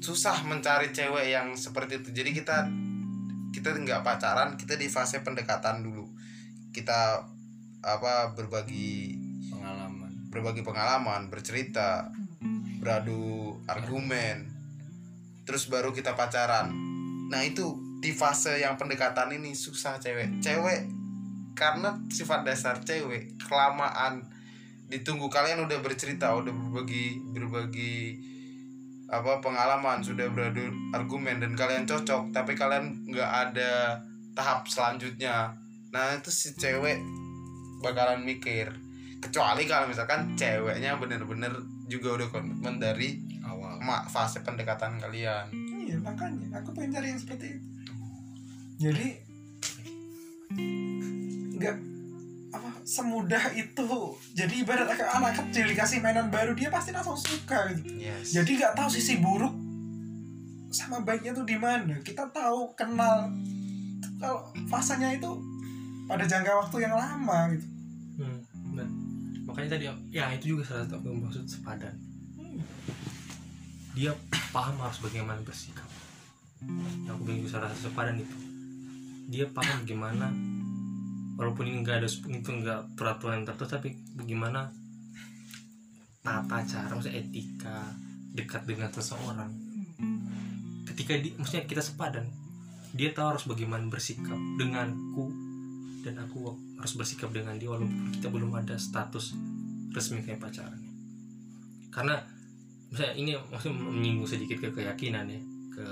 susah 0.03 0.43
mencari 0.49 0.91
cewek 0.91 1.31
yang 1.31 1.55
seperti 1.55 2.01
itu. 2.01 2.11
Jadi 2.11 2.31
kita 2.33 2.67
kita 3.53 3.77
nggak 3.77 4.03
pacaran 4.03 4.57
kita 4.57 4.75
di 4.81 4.89
fase 4.89 5.21
pendekatan 5.21 5.85
dulu. 5.85 6.09
Kita 6.73 7.23
apa 7.83 8.33
berbagi 8.33 9.19
pengalaman. 9.53 10.11
berbagi 10.33 10.63
pengalaman 10.65 11.29
bercerita 11.29 12.09
beradu 12.81 13.61
argumen. 13.69 14.49
Terus 15.45 15.69
baru 15.69 15.93
kita 15.93 16.17
pacaran. 16.17 16.73
Nah 17.29 17.45
itu 17.45 17.92
di 18.03 18.11
fase 18.11 18.59
yang 18.59 18.75
pendekatan 18.75 19.31
ini 19.31 19.55
susah 19.55 19.95
cewek. 20.03 20.43
Cewek 20.43 20.91
karena 21.55 21.95
sifat 22.11 22.43
dasar 22.43 22.83
cewek 22.83 23.39
kelamaan. 23.39 24.27
Ditunggu 24.91 25.31
kalian 25.31 25.63
udah 25.63 25.79
bercerita 25.79 26.35
udah 26.35 26.51
berbagi 26.51 27.23
berbagi 27.31 28.19
apa 29.07 29.39
pengalaman 29.39 30.03
sudah 30.03 30.27
beradu 30.35 30.73
argumen 30.91 31.39
dan 31.39 31.53
kalian 31.55 31.85
cocok 31.87 32.33
tapi 32.33 32.59
kalian 32.59 33.07
nggak 33.07 33.31
ada 33.31 34.03
tahap 34.35 34.67
selanjutnya. 34.67 35.55
Nah 35.95 36.19
itu 36.19 36.35
si 36.35 36.59
cewek 36.59 36.99
bakalan 37.87 38.27
mikir. 38.27 38.67
Kecuali 39.23 39.63
kalau 39.71 39.87
misalkan 39.87 40.35
ceweknya 40.35 40.99
bener-bener 40.99 41.55
juga 41.87 42.19
udah 42.19 42.29
komitmen 42.35 42.83
dari 42.83 43.23
awal. 43.47 43.79
fase 44.11 44.43
pendekatan 44.43 44.99
kalian. 44.99 45.47
Iya 45.87 46.03
makanya. 46.03 46.59
Aku 46.59 46.75
pengen 46.75 46.99
cari 46.99 47.15
yang 47.15 47.21
seperti 47.23 47.47
itu 47.55 47.82
jadi 48.83 49.07
nggak 51.55 51.77
apa 52.51 52.71
semudah 52.83 53.45
itu. 53.55 53.87
Jadi 54.35 54.67
ibarat 54.67 54.91
anak 54.91 55.39
kecil 55.39 55.71
dikasih 55.71 56.03
mainan 56.03 56.35
baru 56.35 56.51
dia 56.59 56.67
pasti 56.67 56.91
langsung 56.91 57.15
suka 57.15 57.71
gitu. 57.71 58.03
Yes. 58.03 58.35
Jadi 58.35 58.59
nggak 58.59 58.75
tahu 58.75 58.91
sisi 58.91 59.23
buruk 59.23 59.55
sama 60.75 61.07
baiknya 61.07 61.31
tuh 61.31 61.47
di 61.47 61.55
mana. 61.55 61.95
Kita 62.03 62.27
tahu 62.35 62.75
kenal. 62.75 63.31
Kalau 64.19 64.51
fasenya 64.67 65.15
itu 65.15 65.31
pada 66.11 66.27
jangka 66.27 66.67
waktu 66.67 66.77
yang 66.83 66.99
lama 66.99 67.55
gitu. 67.55 67.67
Hmm, 68.19 68.39
bener. 68.71 68.89
makanya 69.43 69.75
tadi 69.75 69.85
ya 70.15 70.31
itu 70.35 70.55
juga 70.55 70.63
salah 70.67 70.87
satu 70.87 71.07
yang 71.07 71.23
maksud 71.23 71.47
sepadan. 71.47 71.95
Dia 73.95 74.11
paham 74.51 74.75
harus 74.83 74.99
bagaimana 74.99 75.39
bersikap. 75.47 75.87
Yang 77.07 77.15
aku 77.15 77.23
bilang 77.27 77.39
juga 77.43 77.51
salah 77.59 77.69
satu 77.71 77.91
sepadan 77.91 78.17
itu 78.23 78.42
dia 79.29 79.47
paham 79.51 79.87
bagaimana 79.87 80.31
walaupun 81.39 81.67
ini 81.69 81.83
enggak 81.83 82.05
ada 82.05 82.09
itu 82.09 82.51
enggak 82.51 82.81
peraturan 82.95 83.43
tertentu 83.43 83.67
tapi 83.79 83.89
bagaimana 84.15 84.71
tata 86.23 86.63
cara 86.63 86.93
maksudnya 86.95 87.19
etika 87.19 87.79
dekat 88.33 88.63
dengan 88.65 88.89
seseorang. 88.95 89.51
Ketika 90.87 91.19
di, 91.19 91.35
maksudnya 91.35 91.67
kita 91.67 91.83
sepadan 91.83 92.27
dia 92.93 93.11
tahu 93.17 93.37
harus 93.37 93.45
bagaimana 93.49 93.89
bersikap 93.89 94.37
denganku 94.61 95.33
dan 96.05 96.21
aku 96.21 96.53
harus 96.77 96.93
bersikap 96.99 97.33
dengan 97.33 97.57
dia 97.57 97.73
walaupun 97.73 98.13
kita 98.13 98.29
belum 98.29 98.53
ada 98.53 98.77
status 98.77 99.33
resmi 99.97 100.21
kayak 100.21 100.45
pacaran 100.45 100.77
karena 101.89 102.21
misalnya 102.93 103.15
ini 103.17 103.33
maksudnya 103.49 103.77
menyinggung 103.81 104.29
sedikit 104.29 104.61
ke 104.61 104.69
keyakinan 104.77 105.25
ya 105.25 105.41
ke 105.73 105.87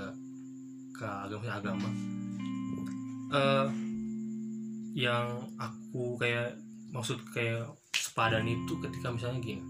ke 0.93 1.05
agama 1.05 1.49
agama 1.49 1.89
Eh, 3.31 3.67
yang 4.91 5.47
aku 5.55 6.19
kayak 6.19 6.59
maksud 6.91 7.23
kayak 7.31 7.63
sepadan 7.95 8.43
itu 8.43 8.75
ketika 8.83 9.07
misalnya 9.07 9.39
gini 9.39 9.63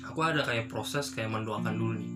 aku 0.00 0.24
ada 0.24 0.40
kayak 0.40 0.72
proses 0.72 1.12
kayak 1.12 1.28
mendoakan 1.28 1.76
dulu 1.76 2.00
nih. 2.00 2.12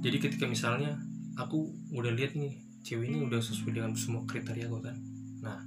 Jadi 0.00 0.16
ketika 0.24 0.48
misalnya 0.48 0.96
aku 1.36 1.68
udah 1.92 2.16
lihat 2.16 2.32
nih 2.32 2.64
cewek 2.80 3.12
ini 3.12 3.28
udah 3.28 3.44
sesuai 3.44 3.76
dengan 3.76 3.92
semua 3.92 4.24
kriteria 4.24 4.72
gue 4.72 4.80
kan. 4.80 4.96
Nah 5.44 5.60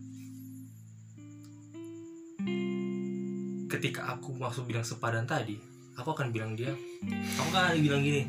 ketika 3.70 4.18
aku 4.18 4.34
maksud 4.34 4.66
bilang 4.66 4.82
sepadan 4.82 5.30
tadi 5.30 5.62
aku 5.93 6.10
akan 6.10 6.34
bilang 6.34 6.58
dia 6.58 6.74
aku 7.38 7.49
kan 7.54 7.78
bilang 7.78 8.01
gini 8.01 8.26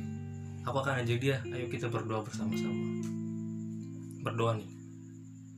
aku 0.68 0.84
akan 0.84 1.00
ajak 1.00 1.16
dia 1.16 1.40
ayo 1.48 1.64
kita 1.72 1.88
berdoa 1.88 2.20
bersama-sama. 2.20 2.76
Berdoa 4.20 4.60
nih 4.60 4.73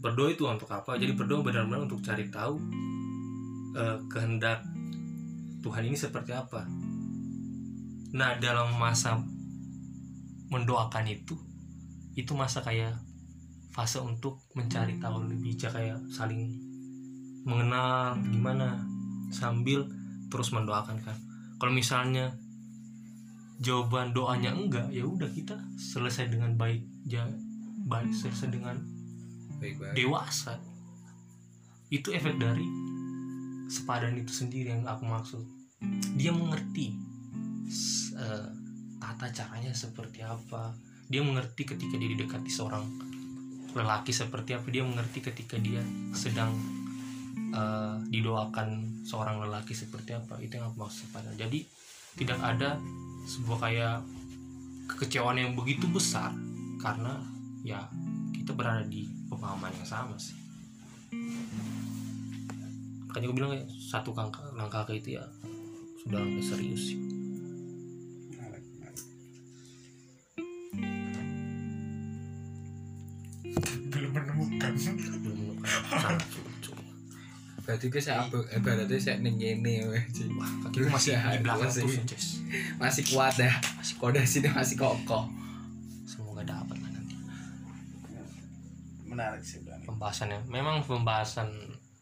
berdoa 0.01 0.33
itu 0.33 0.45
untuk 0.47 0.69
apa? 0.71 0.97
Jadi 1.01 1.13
berdoa 1.17 1.43
benar-benar 1.43 1.89
untuk 1.89 2.01
cari 2.05 2.29
tahu 2.29 2.61
eh, 3.77 3.99
kehendak 4.11 4.63
Tuhan 5.65 5.83
ini 5.83 5.97
seperti 5.99 6.31
apa. 6.31 6.63
Nah 8.15 8.39
dalam 8.39 8.77
masa 8.79 9.19
mendoakan 10.47 11.11
itu 11.11 11.35
itu 12.17 12.33
masa 12.33 12.63
kayak 12.65 12.97
fase 13.77 14.01
untuk 14.01 14.41
mencari 14.57 14.97
tahu 14.97 15.29
lebih 15.29 15.59
kayak 15.61 16.01
saling 16.09 16.57
mengenal 17.45 18.17
gimana? 18.25 18.81
Sambil 19.29 19.85
terus 20.31 20.55
mendoakan 20.55 21.03
kan. 21.03 21.19
Kalau 21.59 21.73
misalnya 21.75 22.31
jawaban 23.61 24.13
doanya 24.13 24.53
enggak 24.53 24.89
ya 24.93 25.05
udah 25.05 25.29
kita 25.33 25.57
selesai 25.81 26.29
dengan 26.29 26.55
baik 26.61 26.85
ja, 27.09 27.25
baik 27.89 28.13
selesai 28.13 28.53
dengan 28.53 28.77
baik-baik 29.61 29.95
dewasa. 29.97 30.59
Itu 31.89 32.11
efek 32.11 32.37
dari 32.39 32.67
sepadan 33.67 34.19
itu 34.19 34.33
sendiri 34.33 34.75
yang 34.75 34.87
aku 34.87 35.07
maksud. 35.07 35.43
Dia 36.19 36.33
mengerti 36.35 36.97
eh, 38.17 38.49
tata 38.99 39.27
caranya 39.31 39.73
seperti 39.75 40.23
apa. 40.23 40.75
Dia 41.07 41.23
mengerti 41.23 41.63
ketika 41.63 41.95
dia 41.95 42.11
didekati 42.11 42.51
seorang 42.51 42.85
lelaki 43.77 44.11
seperti 44.11 44.57
apa. 44.57 44.67
Dia 44.73 44.83
mengerti 44.83 45.23
ketika 45.23 45.57
dia 45.59 45.83
sedang 46.17 46.55
eh, 47.55 47.97
didoakan 48.11 49.03
seorang 49.07 49.43
lelaki 49.47 49.75
seperti 49.75 50.17
apa. 50.17 50.39
Itu 50.43 50.59
yang 50.59 50.75
aku 50.75 50.87
maksud 50.87 51.07
sepadan. 51.07 51.35
Jadi 51.39 51.67
tidak 52.17 52.41
ada 52.41 52.81
sebuah 53.27 53.59
kayak 53.69 53.97
kekecewaan 54.87 55.37
yang 55.37 55.53
begitu 55.59 55.85
besar 55.91 56.31
karena 56.79 57.19
ya 57.67 57.91
kita 58.31 58.55
berada 58.55 58.87
di 58.87 59.16
pemahaman 59.27 59.73
yang 59.75 59.89
sama 59.89 60.15
sih 60.19 60.37
makanya 63.07 63.27
gue 63.33 63.37
bilang 63.37 63.53
ya 63.57 63.65
satu 63.81 64.13
langkah 64.13 64.45
langkah 64.53 64.85
ke 64.85 65.01
itu 65.01 65.17
ya 65.17 65.25
sudah 66.05 66.21
langkah 66.21 66.45
serius 66.45 66.93
sih 66.93 66.99
belum 73.89 74.11
menemukan 74.13 74.73
belum 74.77 75.37
menemukan 75.41 75.71
sangat 75.89 76.29
sulit 76.29 76.57
cuy. 76.61 76.85
berarti 77.65 77.85
gue 77.89 78.03
saya 78.05 78.17
ambil 78.29 78.45
eh 78.53 78.61
berarti 78.61 78.97
saya 79.01 79.17
Ci. 80.13 80.29
wah 80.37 80.51
kakiku 80.69 80.89
masih 80.93 81.17
di 81.17 81.39
belakang 81.41 81.71
tuh 81.73 81.89
Ces. 81.89 82.27
masih 82.77 83.03
kuat 83.09 83.35
ya 83.41 83.53
masih 83.81 83.95
sini 84.29 84.49
masih 84.53 84.77
kokoh 84.77 85.46
menarik 89.17 89.41
sih 89.41 89.61
Bang. 89.63 89.81
pembahasannya 89.83 90.45
memang 90.47 90.81
pembahasan 90.81 91.49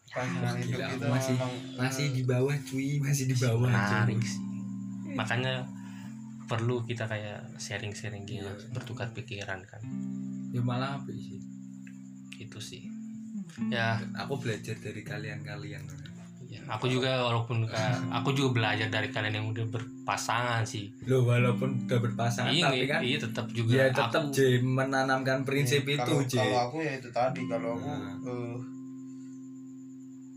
pasangan 0.05 0.55
hidup 0.57 0.79
Gila, 0.79 0.91
itu 0.93 1.05
masih- 1.07 1.35
memang 1.35 1.53
masih 1.77 2.05
di 2.09 2.23
bawah 2.23 2.55
cuy. 2.61 2.89
Masih 2.99 3.25
di 3.25 3.35
bawah 3.35 3.59
menarik 3.61 4.15
cuy. 4.15 4.23
sih. 4.25 4.41
Makanya 5.11 5.53
perlu 6.45 6.83
kita 6.83 7.03
kayak 7.03 7.57
sharing-sharing 7.57 8.23
gitu 8.23 8.45
Iya. 8.45 8.69
bertukar 8.69 9.09
pikiran 9.11 9.59
kan. 9.65 9.81
Ya 10.51 10.61
malah 10.61 10.95
apa 10.95 11.09
sih. 11.09 11.41
Itu 12.37 12.59
sih. 12.59 12.87
Ya. 13.67 13.97
Aku 14.15 14.37
belajar 14.37 14.75
dari 14.77 15.01
kalian-kalian 15.01 15.83
Ya, 16.55 16.61
aku 16.69 16.87
juga 16.87 17.11
walaupun 17.21 17.67
aku 18.09 18.29
juga 18.31 18.49
belajar 18.53 18.87
dari 18.87 19.07
kalian 19.07 19.35
yang 19.35 19.47
udah 19.47 19.65
berpasangan 19.67 20.63
sih. 20.63 20.87
lo 21.03 21.21
walaupun 21.21 21.83
udah 21.83 21.99
berpasangan 22.01 22.49
iya, 22.49 22.65
tapi 22.65 22.85
kan 22.85 22.99
iya 23.01 23.17
tetap 23.17 23.45
juga. 23.49 23.71
ya 23.75 23.85
tetap 23.89 24.23
aku, 24.23 24.31
J 24.31 24.39
menanamkan 24.61 25.43
prinsip 25.43 25.83
Iya, 25.83 25.99
itu 25.99 26.05
kalau, 26.07 26.23
J 26.23 26.35
kalau 26.37 26.59
aku 26.63 26.77
ya 26.79 26.93
itu 26.95 27.09
tadi 27.09 27.41
kalau 27.45 27.69
aku 27.73 27.85
Nah. 27.85 28.15
eh, 28.23 28.55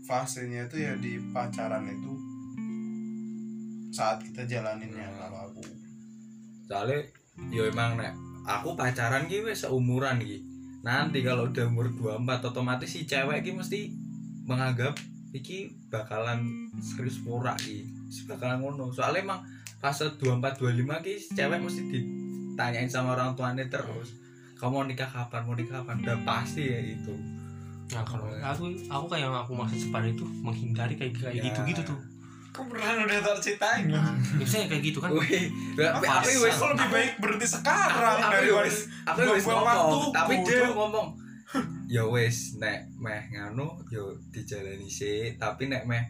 fasenya 0.01 0.65
itu 0.65 0.77
ya 0.77 0.93
di 0.95 1.11
pacaran 1.29 1.85
itu 1.85 2.11
saat 3.89 4.17
kita 4.19 4.41
jalaninnya 4.43 5.05
Nah. 5.05 5.17
kalau 5.19 5.39
aku 5.47 5.61
soalnya 6.63 6.99
ya 7.49 7.63
emang 7.65 7.95
nek 7.95 8.13
aku 8.43 8.73
pacaran 8.73 9.25
ki 9.25 9.41
wis 9.41 9.63
seumuran 9.63 10.19
ki 10.19 10.37
nanti 10.79 11.19
kalau 11.19 11.45
udah 11.45 11.65
umur 11.65 11.89
24 11.91 12.21
otomatis 12.45 12.87
si 12.87 13.03
cewek 13.03 13.41
ki 13.41 13.51
mesti 13.51 13.89
menganggap 14.43 14.97
iki 15.31 15.57
bakalan 15.87 16.41
serius 16.75 17.19
pura 17.19 17.53
ki 17.53 17.85
bakalan 18.25 18.57
ngono 18.59 18.89
soalnya 18.89 19.21
emang 19.23 19.39
pas 19.77 19.93
24 19.93 20.19
25 20.57 20.59
ki 20.99 21.13
cewek 21.31 21.59
mesti 21.59 21.81
ditanyain 21.85 22.85
sama 22.85 23.13
orang 23.13 23.33
tuanya 23.33 23.63
terus 23.65 24.17
kamu 24.55 24.73
mau 24.73 24.83
nikah 24.83 25.07
kapan 25.07 25.41
mau 25.41 25.53
nikah 25.53 25.79
kapan 25.79 26.01
udah 26.01 26.17
pasti 26.23 26.65
ya 26.65 26.79
itu 26.91 27.13
nah, 27.89 28.03
kalau 28.03 28.27
aku 28.35 28.63
aku 28.83 29.05
kayak 29.07 29.23
yang 29.23 29.33
aku 29.33 29.51
maksud 29.53 29.77
sepadan 29.79 30.11
itu 30.11 30.25
menghindari 30.39 30.93
kayak 30.93 31.13
kayak 31.15 31.35
Ya. 31.35 31.43
gitu-gitu 31.43 31.81
tuh. 31.85 31.99
Kok 32.49 32.65
beneran 32.67 33.05
udah 33.05 33.17
tak 33.19 33.37
ceritain 33.39 33.85
Ya, 33.87 34.01
Biasanya 34.35 34.65
kayak 34.67 34.83
gitu 34.83 34.97
kan. 34.99 35.09
Wih, 35.11 35.53
tapi 35.71 35.85
Apa 36.01 36.19
aku 36.19 36.27
sih? 36.27 36.37
wis 36.43 36.53
Kok 36.55 36.69
lebih 36.71 36.87
baik 36.89 37.11
berhenti 37.17 37.47
sekarang 37.47 38.17
aku 38.19 38.33
daripada 38.35 38.65
wis 38.65 38.77
aku 39.05 39.19
wis 39.31 39.43
buang-buang 39.43 39.69
ngomong 39.71 39.89
waktuku, 39.95 40.09
tapi 40.11 40.33
dia 40.43 40.59
Cuk. 40.59 40.73
ngomong 40.75 41.07
ya 41.89 42.05
wis 42.05 42.61
nek 42.61 42.85
meh 43.01 43.33
nganu 43.33 43.65
yo 43.89 44.13
dijalani 44.29 44.85
sih 44.85 45.33
tapi 45.41 45.65
nek 45.65 45.89
meh 45.89 46.05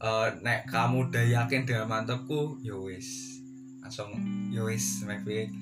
eh, 0.00 0.28
nek 0.40 0.64
kamu 0.64 1.12
udah 1.12 1.20
yakin 1.20 1.68
dengan 1.68 1.84
mantepku 1.84 2.56
ya 2.64 2.72
wis. 2.72 3.36
Langsung 3.84 4.08
ya 4.48 4.64
wis 4.64 5.04
meh 5.04 5.20
baik 5.20 5.52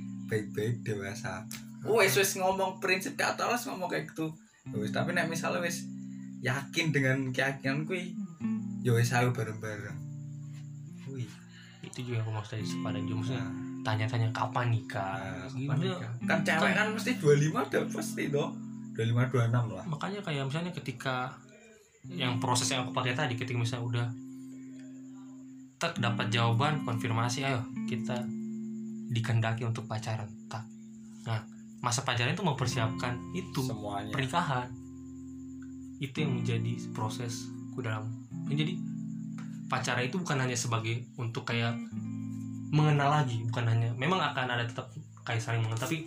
baik 0.55 0.87
dewasa. 0.87 1.43
Wis 1.83 2.15
wis 2.15 2.39
ngomong 2.39 2.79
prinsip 2.79 3.19
ke 3.19 3.27
atas 3.27 3.67
ngomong 3.67 3.91
kayak 3.91 4.07
gitu. 4.15 4.31
Ya 4.71 4.79
wis 4.79 4.95
tapi 4.95 5.19
nek 5.19 5.27
misalnya 5.27 5.59
wis 5.67 5.83
yakin 6.47 6.95
dengan 6.95 7.35
keyakinan 7.35 7.83
kuwi 7.91 8.15
ya 8.87 8.95
wis 8.95 9.11
ayo 9.11 9.35
bareng-bareng. 9.35 9.99
Wih. 11.11 11.27
Itu 11.83 12.07
juga 12.07 12.23
aku 12.23 12.31
maksud 12.39 12.55
dari 12.55 12.67
sepadan 12.71 13.03
juga 13.03 13.19
maksudnya 13.19 13.43
nah, 13.43 13.53
tanya-tanya 13.83 14.29
kapan 14.31 14.71
nikah. 14.71 15.19
nah, 15.19 15.51
Gitu. 15.51 15.67
kapan 15.67 15.77
nikah? 15.83 16.13
kan 16.23 16.39
cewek 16.47 16.73
kan 16.79 16.87
mesti 16.95 17.11
25 17.19 17.67
udah 17.67 17.83
pasti 17.91 18.31
dong 18.31 18.70
25 19.09 19.49
26 19.49 19.77
lah. 19.77 19.85
Makanya 19.89 20.21
kayak 20.21 20.45
misalnya 20.49 20.73
ketika 20.75 21.33
yang 22.09 22.41
proses 22.41 22.69
yang 22.73 22.89
aku 22.89 22.97
pakai 22.97 23.13
tadi 23.13 23.37
ketika 23.37 23.57
misalnya 23.61 23.85
udah 23.85 24.07
tak 25.81 25.97
dapat 26.01 26.29
jawaban 26.29 26.85
konfirmasi 26.85 27.45
ayo 27.45 27.65
kita 27.89 28.25
dikendaki 29.13 29.65
untuk 29.65 29.89
pacaran 29.89 30.29
tak. 30.49 30.65
Nah 31.25 31.41
masa 31.81 32.05
pacaran 32.05 32.37
itu 32.37 32.45
mempersiapkan 32.45 33.17
itu 33.33 33.65
semuanya. 33.65 34.13
pernikahan. 34.13 34.69
Itu 36.01 36.25
yang 36.25 36.41
menjadi 36.41 36.81
prosesku 36.97 37.85
dalam. 37.85 38.09
Menjadi 38.49 38.77
pacaran 39.69 40.05
itu 40.05 40.17
bukan 40.21 40.37
hanya 40.41 40.57
sebagai 40.57 41.05
untuk 41.17 41.49
kayak 41.49 41.77
mengenal 42.71 43.23
lagi 43.23 43.43
bukan 43.51 43.67
hanya 43.67 43.91
memang 43.99 44.23
akan 44.23 44.47
ada 44.47 44.65
tetap 44.67 44.91
kayak 45.27 45.43
saling 45.43 45.63
mengenal 45.63 45.83
tapi 45.83 46.07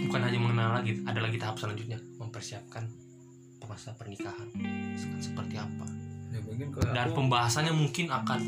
bukan 0.00 0.20
hanya 0.24 0.38
mengenal 0.40 0.80
lagi 0.80 1.02
ada 1.04 1.20
lagi 1.20 1.36
tahap 1.36 1.60
selanjutnya 1.60 2.00
mempersiapkan 2.16 2.88
masa 3.72 3.96
pernikahan. 3.96 4.48
Se- 5.00 5.32
seperti 5.32 5.56
apa. 5.56 5.88
Ya 6.28 6.40
mungkin 6.44 6.68
kalau 6.68 6.92
dan 6.92 7.08
aku 7.08 7.16
pembahasannya 7.24 7.72
mungkin 7.72 8.06
akan 8.12 8.40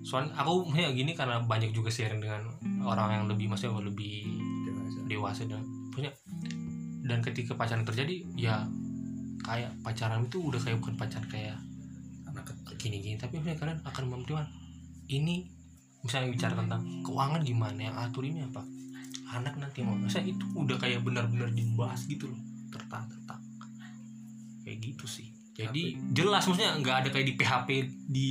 soalnya 0.00 0.32
aku 0.40 0.72
ya 0.72 0.88
gini 0.96 1.12
karena 1.12 1.44
banyak 1.44 1.76
juga 1.76 1.92
sharing 1.92 2.24
dengan 2.24 2.48
orang 2.80 3.20
yang 3.20 3.24
lebih 3.28 3.52
maksudnya 3.52 3.76
lebih 3.84 4.24
dewasa. 4.64 4.98
dewasa 5.04 5.42
dan 5.44 5.60
punya 5.92 6.08
dan 7.04 7.20
ketika 7.20 7.52
pacaran 7.52 7.84
terjadi 7.84 8.24
ya 8.32 8.64
kayak 9.44 9.76
pacaran 9.84 10.24
itu 10.24 10.40
udah 10.40 10.56
kayak 10.56 10.80
bukan 10.80 10.96
pacaran 10.96 11.28
kayak 11.28 11.56
anak 12.24 12.48
gini-gini 12.80 13.20
tapi 13.20 13.36
maksudnya 13.36 13.60
kalian 13.60 13.78
akan 13.84 14.02
mempertimbangkan 14.08 14.48
ini 15.12 15.52
misalnya 16.00 16.32
bicara 16.32 16.54
tentang 16.56 16.80
keuangan 17.04 17.40
gimana 17.44 17.80
yang 17.92 17.96
atur 18.00 18.24
ini 18.24 18.40
apa 18.40 18.64
anak 19.30 19.54
nanti 19.62 19.86
mau 19.86 19.94
masa 19.94 20.18
itu 20.18 20.42
udah 20.58 20.76
kayak 20.76 21.06
benar-benar 21.06 21.50
dibahas 21.54 22.06
gitu 22.10 22.26
loh. 22.26 22.40
Tertak-tertak. 22.74 23.40
Kayak 24.66 24.78
gitu 24.82 25.06
sih. 25.06 25.30
Jadi 25.54 25.98
jelas 26.16 26.46
maksudnya 26.48 26.72
nggak 26.80 26.96
ada 27.04 27.08
kayak 27.12 27.26
di 27.26 27.34
PHP 27.36 27.68
di 28.08 28.28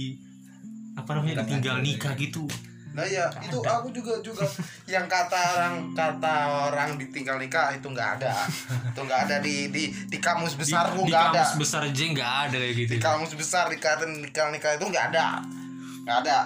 apa 0.97 1.15
namanya 1.15 1.45
tinggal 1.45 1.79
nikah 1.79 2.17
ya. 2.17 2.21
gitu. 2.25 2.43
Nah 2.89 3.05
ya 3.05 3.29
itu 3.45 3.61
aku 3.61 3.93
juga 3.93 4.17
juga 4.25 4.43
yang 4.93 5.05
kata 5.05 5.37
orang 5.37 5.75
kata 5.93 6.35
orang 6.73 6.89
ditinggal 6.97 7.37
nikah 7.37 7.69
itu 7.71 7.85
nggak 7.85 8.09
ada. 8.19 8.33
Itu 8.91 9.01
nggak 9.05 9.21
ada 9.29 9.35
di 9.45 9.69
di 9.69 9.93
di 9.93 10.17
kamus 10.17 10.57
di, 10.57 10.65
besarku 10.65 11.05
di 11.05 11.13
nggak 11.13 11.25
ada. 11.31 11.41
kamus 11.45 11.53
besar 11.61 11.81
aja 11.85 12.03
nggak 12.03 12.33
ada 12.49 12.57
kayak 12.57 12.75
gitu. 12.75 12.91
Di 12.97 12.99
kamus 12.99 13.33
besar 13.37 13.69
dikata 13.69 14.03
nikah 14.09 14.49
nikah 14.49 14.71
itu 14.75 14.85
nggak 14.89 15.05
ada. 15.13 15.39
Nggak 16.03 16.17
ada. 16.25 16.37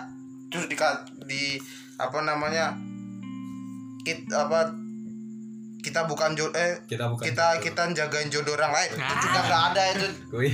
Terus 0.51 0.65
di 0.67 0.75
di 1.23 1.43
apa 1.95 2.19
namanya 2.21 2.75
kit 4.03 4.27
apa 4.29 4.71
kita 5.79 6.07
bukan 6.07 6.31
jodoh 6.31 6.55
eh 6.55 6.79
kita 6.87 7.11
bukan 7.11 7.23
kita 7.23 7.59
gitu. 7.59 7.63
kita 7.67 7.81
jagain 7.91 8.29
jodoh 8.29 8.55
orang 8.55 8.71
lain. 8.71 8.91
Itu 8.95 9.03
Ah. 9.03 9.19
juga 9.19 9.39
nggak 9.41 9.63
ada 9.69 9.83
itu. 9.91 10.07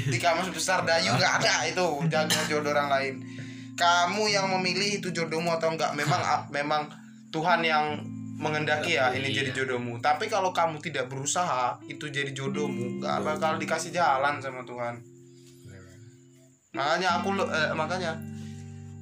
Di 0.10 0.18
kamus 0.18 0.50
besar 0.50 0.82
Dayu 0.82 1.14
nggak 1.14 1.34
ada 1.38 1.54
itu 1.66 1.86
jaga 2.10 2.39
jodoh 2.50 2.72
orang 2.72 2.89
lain. 2.89 3.14
Kamu 3.78 4.26
yang 4.28 4.50
memilih 4.50 5.00
itu 5.00 5.10
jodohmu 5.10 5.54
atau 5.54 5.70
enggak 5.70 5.93
memang 5.93 6.18
ah, 6.20 6.41
memang 6.50 6.89
Tuhan 7.30 7.62
yang 7.62 8.02
mengendaki 8.39 8.95
ya 8.95 9.14
ini 9.14 9.30
Iya. 9.30 9.43
jadi 9.45 9.52
jodohmu. 9.54 10.02
Tapi 10.02 10.26
kalau 10.26 10.50
kamu 10.50 10.82
tidak 10.82 11.06
berusaha 11.08 11.78
itu 11.86 12.10
jadi 12.10 12.34
jodohmu. 12.34 12.97
Nggak 12.97 13.18
bakal 13.22 13.62
dikasih 13.62 13.93
jalan 13.93 14.41
sama 14.41 14.66
Tuhan. 14.66 14.97
Makanya 16.70 17.22
aku 17.22 17.34
eh, 17.38 17.70
makanya 17.74 18.14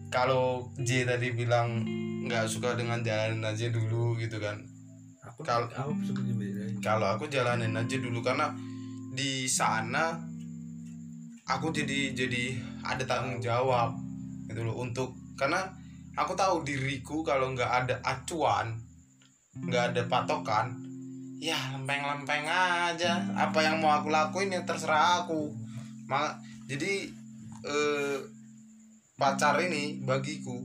kalau 0.07 0.71
J 0.79 1.03
tadi 1.03 1.35
bilang 1.35 1.83
nggak 2.27 2.47
suka 2.47 2.75
dengan 2.75 2.99
jalanin 3.03 3.43
aja 3.43 3.67
dulu 3.67 4.15
gitu 4.15 4.39
kan. 4.39 4.55
Aku 5.23 5.43
Kalau- 5.43 5.67
kalau 6.79 7.07
aku 7.15 7.27
jalanin 7.27 7.75
aja 7.75 7.97
dulu 7.99 8.23
karena 8.23 8.47
di 9.11 9.43
sana 9.49 10.15
aku 11.43 11.73
jadi 11.73 12.13
jadi 12.13 12.55
ada 12.83 13.03
tanggung 13.03 13.39
jawab 13.39 13.95
gitu 14.47 14.63
loh. 14.63 14.79
Untuk 14.79 15.11
karena 15.35 15.67
aku 16.15 16.33
tahu 16.33 16.63
diriku 16.63 17.21
kalau 17.21 17.51
nggak 17.51 17.67
ada 17.85 17.95
acuan 18.03 18.79
nggak 19.57 19.93
ada 19.93 20.01
patokan 20.05 20.69
ya 21.37 21.57
lempeng-lempeng 21.75 22.45
aja. 22.47 23.19
Apa 23.35 23.59
yang 23.61 23.77
mau 23.83 23.99
aku 23.99 24.09
lakuin 24.09 24.49
ya 24.49 24.61
terserah 24.63 25.23
aku. 25.25 25.51
Ma 26.07 26.31
jadi 26.65 27.05
eh, 27.67 28.17
pacar 29.17 29.57
ini 29.59 29.97
bagiku 29.99 30.61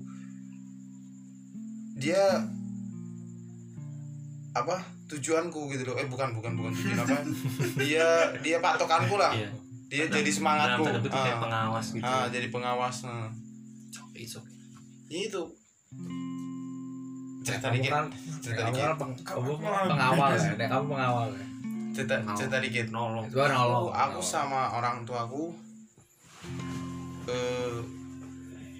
dia 1.97 2.21
apa 4.53 4.77
tujuanku 5.09 5.73
gitu 5.73 5.89
loh. 5.89 5.97
Eh 5.97 6.05
bukan 6.05 6.37
bukan 6.37 6.53
bukan 6.53 6.71
tujuan 6.71 7.01
apa. 7.01 7.17
Dia 7.81 8.05
dia 8.39 8.61
patokanku 8.61 9.17
lah. 9.17 9.33
Iya. 9.33 9.49
dia 9.89 10.05
Dalam- 10.05 10.17
jadi 10.21 10.31
semangatku. 10.31 10.85
Ah, 11.11 11.37
pengawas 11.39 11.87
gitu. 11.91 12.05
Ah, 12.05 12.25
jadi 12.29 12.49
pengawas 12.49 12.97
nah. 13.05 13.29
It's 14.13 14.37
okay. 14.37 14.53
Itu. 15.29 15.53
Cerita 17.43 17.69
kamu 17.69 17.77
dikit. 17.77 17.91
kan 17.91 18.05
cerita 18.41 18.63
dikit. 18.69 18.81
kan 18.83 18.97
peng, 18.97 19.13
Kamu 19.19 19.53
pengawal 19.61 20.29
ya? 20.33 20.67
Kamu 20.67 20.85
pengawal 20.87 21.29
ya? 21.31 21.45
Cerita 21.93 22.15
Pengawal. 22.21 22.37
cerita 22.37 22.57
dikit. 22.61 22.87
Nolong. 22.89 23.25
Aku, 23.29 23.89
aku 23.91 24.21
sama 24.21 24.73
orang 24.73 25.05
tuaku 25.05 25.53
eh 27.27 28.02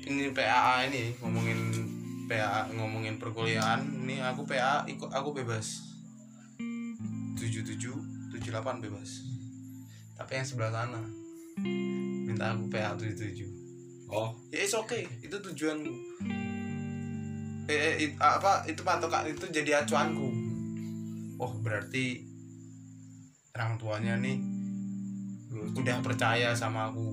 ini 0.07 0.35
PAA 0.35 0.91
ini 0.91 1.15
ngomongin 1.23 1.59
PAA 2.27 2.71
ngomongin 2.75 3.21
perkuliahan. 3.21 3.83
Ini 4.03 4.23
aku 4.25 4.43
PA 4.49 4.83
ikut 4.89 5.11
aku 5.13 5.31
bebas. 5.37 5.83
77 7.39 7.77
78 8.33 8.85
bebas. 8.85 9.11
Tapi 10.15 10.33
yang 10.39 10.47
sebelah 10.47 10.71
sana 10.71 11.03
minta 12.27 12.55
aku 12.55 12.71
PA 12.71 12.95
77 12.95 13.47
oh. 14.09 14.33
Ya 14.51 14.63
it's 14.65 14.75
okay. 14.75 15.07
Itu 15.21 15.43
tujuanku. 15.43 15.93
Eh, 17.71 17.79
eh, 17.79 17.95
it- 18.11 18.19
apa 18.19 18.67
itu 18.67 18.83
patokan 18.83 19.27
itu 19.27 19.47
jadi 19.51 19.83
acuanku. 19.83 20.29
Oh 21.39 21.53
berarti 21.63 22.23
orang 23.53 23.77
tuanya 23.77 24.15
nih 24.19 24.39
udah 25.77 25.99
percaya 26.01 26.55
sama 26.55 26.89
aku. 26.91 27.13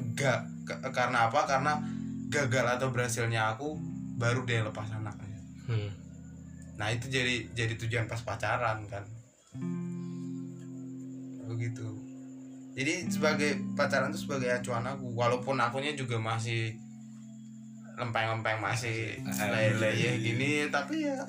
Enggak 0.00 0.57
karena 0.92 1.32
apa? 1.32 1.48
Karena 1.48 1.80
gagal 2.28 2.66
atau 2.76 2.92
berhasilnya 2.92 3.56
aku 3.56 3.80
baru 4.20 4.44
dia 4.44 4.66
lepas 4.66 4.90
anaknya 4.92 5.40
Hmm. 5.68 5.92
nah 6.80 6.88
itu 6.88 7.12
jadi 7.12 7.44
jadi 7.52 7.76
tujuan 7.76 8.08
pas 8.08 8.24
pacaran 8.24 8.80
kan. 8.88 9.04
Begitu. 11.44 11.84
Jadi 12.72 13.12
sebagai 13.12 13.60
pacaran 13.76 14.08
itu 14.08 14.24
sebagai 14.24 14.48
acuan 14.48 14.88
aku 14.88 15.12
walaupun 15.12 15.60
akunya 15.60 15.92
juga 15.92 16.16
masih 16.16 16.72
lempeng-lempeng 18.00 18.64
masih 18.64 19.20
lele 19.28 19.92
ya 19.92 20.12
gini 20.16 20.72
tapi 20.72 21.04
ya 21.04 21.20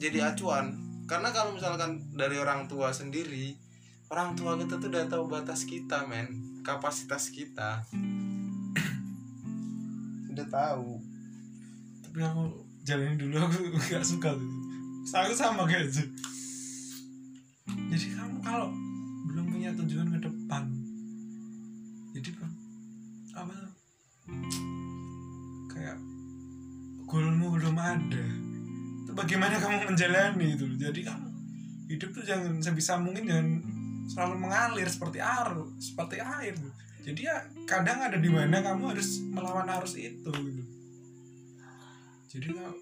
jadi 0.00 0.32
acuan. 0.32 0.72
Karena 1.04 1.28
kalau 1.28 1.52
misalkan 1.52 2.00
dari 2.16 2.40
orang 2.40 2.64
tua 2.72 2.88
sendiri 2.88 3.52
orang 4.08 4.32
tua 4.32 4.56
kita 4.56 4.80
tuh 4.80 4.88
udah 4.88 5.04
tahu 5.12 5.28
batas 5.28 5.68
kita 5.68 6.08
men 6.08 6.47
kapasitas 6.68 7.32
kita. 7.32 7.80
Udah 10.28 10.46
tahu. 10.52 11.00
Tapi 12.04 12.18
aku 12.20 12.44
jalanin 12.84 13.16
dulu 13.16 13.40
aku 13.40 13.72
gak 13.88 14.04
suka 14.04 14.36
tuh. 14.36 14.52
Aku 15.08 15.32
sama 15.32 15.64
kayak 15.64 15.88
Ju. 15.88 16.04
jadi 17.88 18.16
kamu 18.16 18.40
kalau 18.44 18.68
belum 19.28 19.44
punya 19.52 19.72
tujuan 19.76 20.08
ke 20.08 20.24
depan 20.24 20.64
jadi 22.16 22.32
apa 23.36 23.54
kayak 25.70 25.96
goalmu 27.06 27.54
belum 27.54 27.76
ada. 27.76 28.24
Itu 29.04 29.12
bagaimana 29.14 29.60
kamu 29.60 29.94
menjalani 29.94 30.58
itu? 30.58 30.66
Jadi 30.80 31.00
kamu 31.06 31.28
hidup 31.88 32.10
tuh 32.12 32.24
jangan 32.26 32.58
sebisa 32.60 32.98
mungkin 33.00 33.24
jangan 33.24 33.48
selalu 34.08 34.34
mengalir 34.40 34.88
seperti 34.88 35.20
arus 35.20 35.92
seperti 35.92 36.16
air 36.18 36.56
jadi 37.08 37.20
ya 37.24 37.36
kadang 37.64 38.04
ada 38.04 38.20
di 38.20 38.28
mana 38.28 38.60
kamu 38.60 38.92
harus 38.92 39.24
melawan 39.32 39.64
arus 39.80 39.96
itu 39.96 40.28
gitu. 40.28 40.64
Jadi 42.28 42.52
kalau 42.52 42.76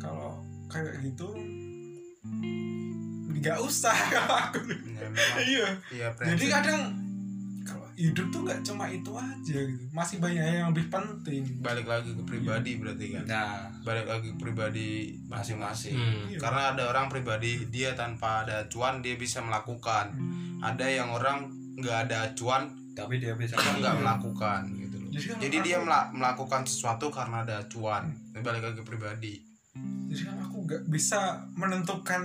kalau 0.00 0.40
kayak 0.72 1.04
gitu 1.04 1.28
nggak 3.28 3.60
usah 3.60 3.92
kalau 4.16 4.36
aku. 4.48 4.72
Ya, 4.72 5.08
iya. 5.44 5.68
Iya 5.92 6.08
jadi 6.16 6.44
kadang 6.48 6.80
hidup 7.98 8.30
tuh 8.30 8.46
nggak 8.46 8.62
cuma 8.62 8.86
itu 8.86 9.10
aja 9.10 9.58
gitu. 9.58 9.82
Masih 9.90 10.16
banyak 10.16 10.38
yang 10.38 10.70
lebih 10.70 10.86
penting. 10.86 11.42
Balik 11.58 11.82
lagi 11.84 12.14
ke 12.14 12.22
pribadi 12.22 12.78
berarti 12.78 13.06
kan? 13.10 13.24
Nah. 13.26 13.66
Balik 13.82 14.06
lagi 14.06 14.28
ke 14.30 14.38
pribadi 14.38 14.88
masing-masing. 15.26 15.92
Hmm. 15.92 16.30
Iya. 16.30 16.38
karena 16.38 16.62
ada 16.70 16.82
orang 16.86 17.10
pribadi 17.10 17.66
dia 17.66 17.92
tanpa 17.92 18.46
ada 18.46 18.62
acuan 18.62 19.02
dia 19.02 19.18
bisa 19.18 19.42
melakukan. 19.42 20.14
Ada 20.60 20.86
yang 20.86 21.10
orang 21.10 21.50
nggak 21.74 21.98
ada 22.06 22.30
acuan 22.30 22.70
tapi 22.94 23.18
dia 23.18 23.34
bisa 23.34 23.58
nggak 23.58 23.98
melakukan. 23.98 24.62
gitu 24.70 24.96
loh. 24.96 25.10
Jadi 25.10 25.24
kan 25.26 25.36
jadi 25.40 25.56
aku- 25.56 25.66
dia 25.66 25.76
mela- 25.80 26.10
melakukan 26.10 26.62
sesuatu 26.62 27.10
karena 27.10 27.42
ada 27.42 27.60
acuan. 27.60 28.14
Ini 28.30 28.40
balik 28.40 28.62
lagi 28.62 28.78
ke 28.78 28.86
pribadi. 28.86 29.34
Jadi 30.06 30.22
kan 30.22 30.38
aku 30.38 30.56
nggak 30.62 30.82
bisa 30.86 31.18
menentukan 31.52 32.22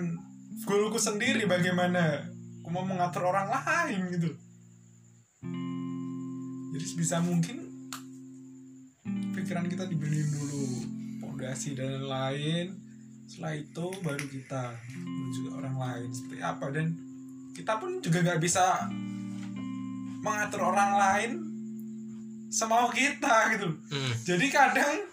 goalku 0.63 0.97
sendiri 0.97 1.45
bagaimana. 1.45 2.21
Aku 2.61 2.71
mau 2.71 2.81
mengatur 2.81 3.25
orang 3.25 3.49
lain 3.49 4.07
gitu 4.09 4.29
jadi 6.73 6.85
sebisa 6.89 7.21
mungkin 7.21 7.69
pikiran 9.37 9.69
kita 9.69 9.85
dibenerin 9.85 10.29
dulu 10.33 10.65
fondasi 11.21 11.77
dan 11.77 12.01
lain 12.01 12.73
setelah 13.29 13.53
itu 13.57 13.85
baru 14.05 14.25
kita 14.29 14.63
menuju 14.93 15.41
orang 15.57 15.75
lain 15.77 16.09
seperti 16.13 16.41
apa. 16.45 16.65
Dan 16.69 16.85
kita 17.53 17.81
pun 17.81 17.97
juga 17.97 18.21
nggak 18.21 18.41
bisa 18.41 18.89
mengatur 20.23 20.61
orang 20.69 20.91
lain 20.97 21.31
semau 22.53 22.89
kita 22.93 23.57
gitu. 23.57 23.73
Hmm. 23.89 24.13
jadi 24.21 24.45
kadang 24.53 25.09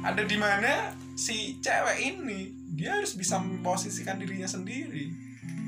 ada 0.00 0.24
di 0.24 0.36
mana 0.40 0.96
si 1.12 1.60
cewek 1.60 2.00
ini 2.00 2.56
dia 2.72 2.96
harus 2.96 3.12
bisa 3.12 3.36
memposisikan 3.36 4.16
dirinya 4.16 4.48
sendiri. 4.48 5.12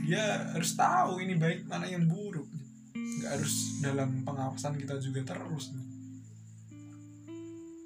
Dia 0.09 0.49
harus 0.57 0.73
tahu 0.73 1.21
ini 1.21 1.37
baik 1.37 1.69
mana 1.69 1.85
yang 1.85 2.09
buruk 2.09 2.32
nggak 3.13 3.31
harus 3.35 3.55
dalam 3.81 4.23
pengawasan 4.23 4.77
kita 4.77 4.97
juga 4.97 5.21
terus 5.27 5.75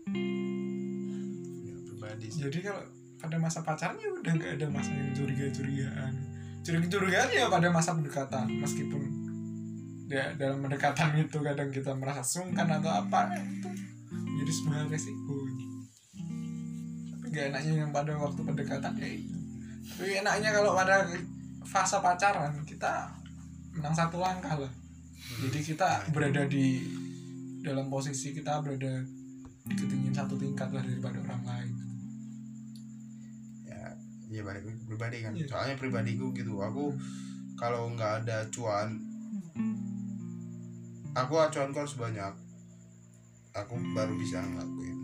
Ya, 0.07 1.75
pribadi 1.83 2.27
sih. 2.31 2.41
jadi 2.47 2.59
kalau 2.63 2.83
pada 3.17 3.37
masa 3.37 3.59
pacaran 3.61 3.99
ya 3.99 4.11
udah 4.13 4.33
nggak 4.33 4.53
ada 4.61 4.67
masa 4.71 4.91
yang 4.93 5.11
curiga 5.13 5.47
curigaan 5.51 6.15
curiga 6.63 6.87
curigaan 6.87 7.29
ya 7.33 7.47
pada 7.49 7.69
masa 7.69 7.91
pendekatan 7.97 8.47
meskipun 8.61 9.03
ya 10.07 10.31
dalam 10.39 10.63
pendekatan 10.63 11.19
itu 11.19 11.39
kadang 11.41 11.71
kita 11.71 11.91
merasa 11.93 12.23
sungkan 12.23 12.71
atau 12.71 12.91
apa 12.93 13.35
itu 13.35 13.67
jadi 14.37 14.53
sebuah 14.53 14.87
resiko. 14.87 15.35
Tapi 17.11 17.27
gak 17.33 17.47
enaknya 17.51 17.73
yang 17.83 17.91
pada 17.91 18.13
waktu 18.15 18.39
pendekatan 18.39 18.93
ya 18.95 19.09
itu. 19.17 19.35
Tapi 19.91 20.21
enaknya 20.21 20.53
kalau 20.53 20.77
pada 20.77 21.09
fase 21.65 21.97
pacaran 21.99 22.53
kita 22.63 23.11
menang 23.75 23.97
satu 23.97 24.21
langkah 24.21 24.55
lah 24.55 24.73
jadi 25.27 25.59
kita 25.61 25.91
berada 26.15 26.47
di 26.47 26.87
dalam 27.67 27.91
posisi 27.91 28.31
kita 28.31 28.63
berada 28.63 29.03
di 29.67 29.75
ketinggian 29.75 30.15
satu 30.15 30.39
tingkat 30.39 30.71
lah 30.71 30.83
daripada 30.87 31.19
orang 31.27 31.43
lain. 31.43 31.71
Ya 33.67 33.91
ya 34.31 34.43
balik 34.47 34.63
pribadi 34.87 35.27
kan. 35.27 35.35
Iya. 35.35 35.47
soalnya 35.51 35.75
pribadiku 35.75 36.31
gitu. 36.31 36.63
Aku 36.63 36.95
kalau 37.59 37.91
nggak 37.91 38.23
ada 38.23 38.47
cuan 38.55 39.03
aku 41.17 41.35
acuanku 41.43 41.83
harus 41.83 41.99
banyak 41.99 42.33
aku 43.51 43.75
baru 43.97 44.15
bisa 44.15 44.39
ngelakuin. 44.47 44.99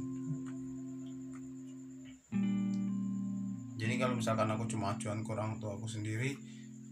Jadi 3.83 3.95
kalau 3.99 4.14
misalkan 4.14 4.47
aku 4.47 4.70
cuma 4.70 4.95
acuan 4.95 5.18
ke 5.27 5.31
orang 5.35 5.59
tua 5.59 5.75
aku 5.75 5.91
sendiri 5.91 6.39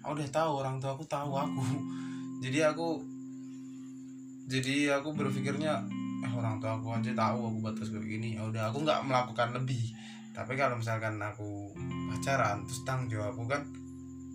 aku 0.02 0.18
udah 0.18 0.28
tahu 0.34 0.50
orang 0.64 0.82
tua 0.82 0.98
aku 0.98 1.06
tahu 1.06 1.30
aku. 1.38 1.62
Jadi 2.42 2.64
aku 2.64 3.19
jadi 4.50 4.98
aku 4.98 5.14
berpikirnya 5.14 5.86
eh 6.26 6.32
orang 6.34 6.58
tua 6.58 6.74
aku 6.74 6.90
aja 6.90 7.14
tahu 7.14 7.54
aku 7.54 7.58
batas 7.62 7.94
kayak 7.94 8.02
gini. 8.02 8.34
Ya 8.34 8.42
udah 8.42 8.74
aku 8.74 8.82
nggak 8.82 9.06
melakukan 9.06 9.54
lebih. 9.54 9.94
Tapi 10.34 10.58
kalau 10.58 10.74
misalkan 10.74 11.22
aku 11.22 11.70
pacaran 12.10 12.66
terus 12.66 12.82
tanggung 12.82 13.06
jawabku 13.06 13.46
kan 13.46 13.62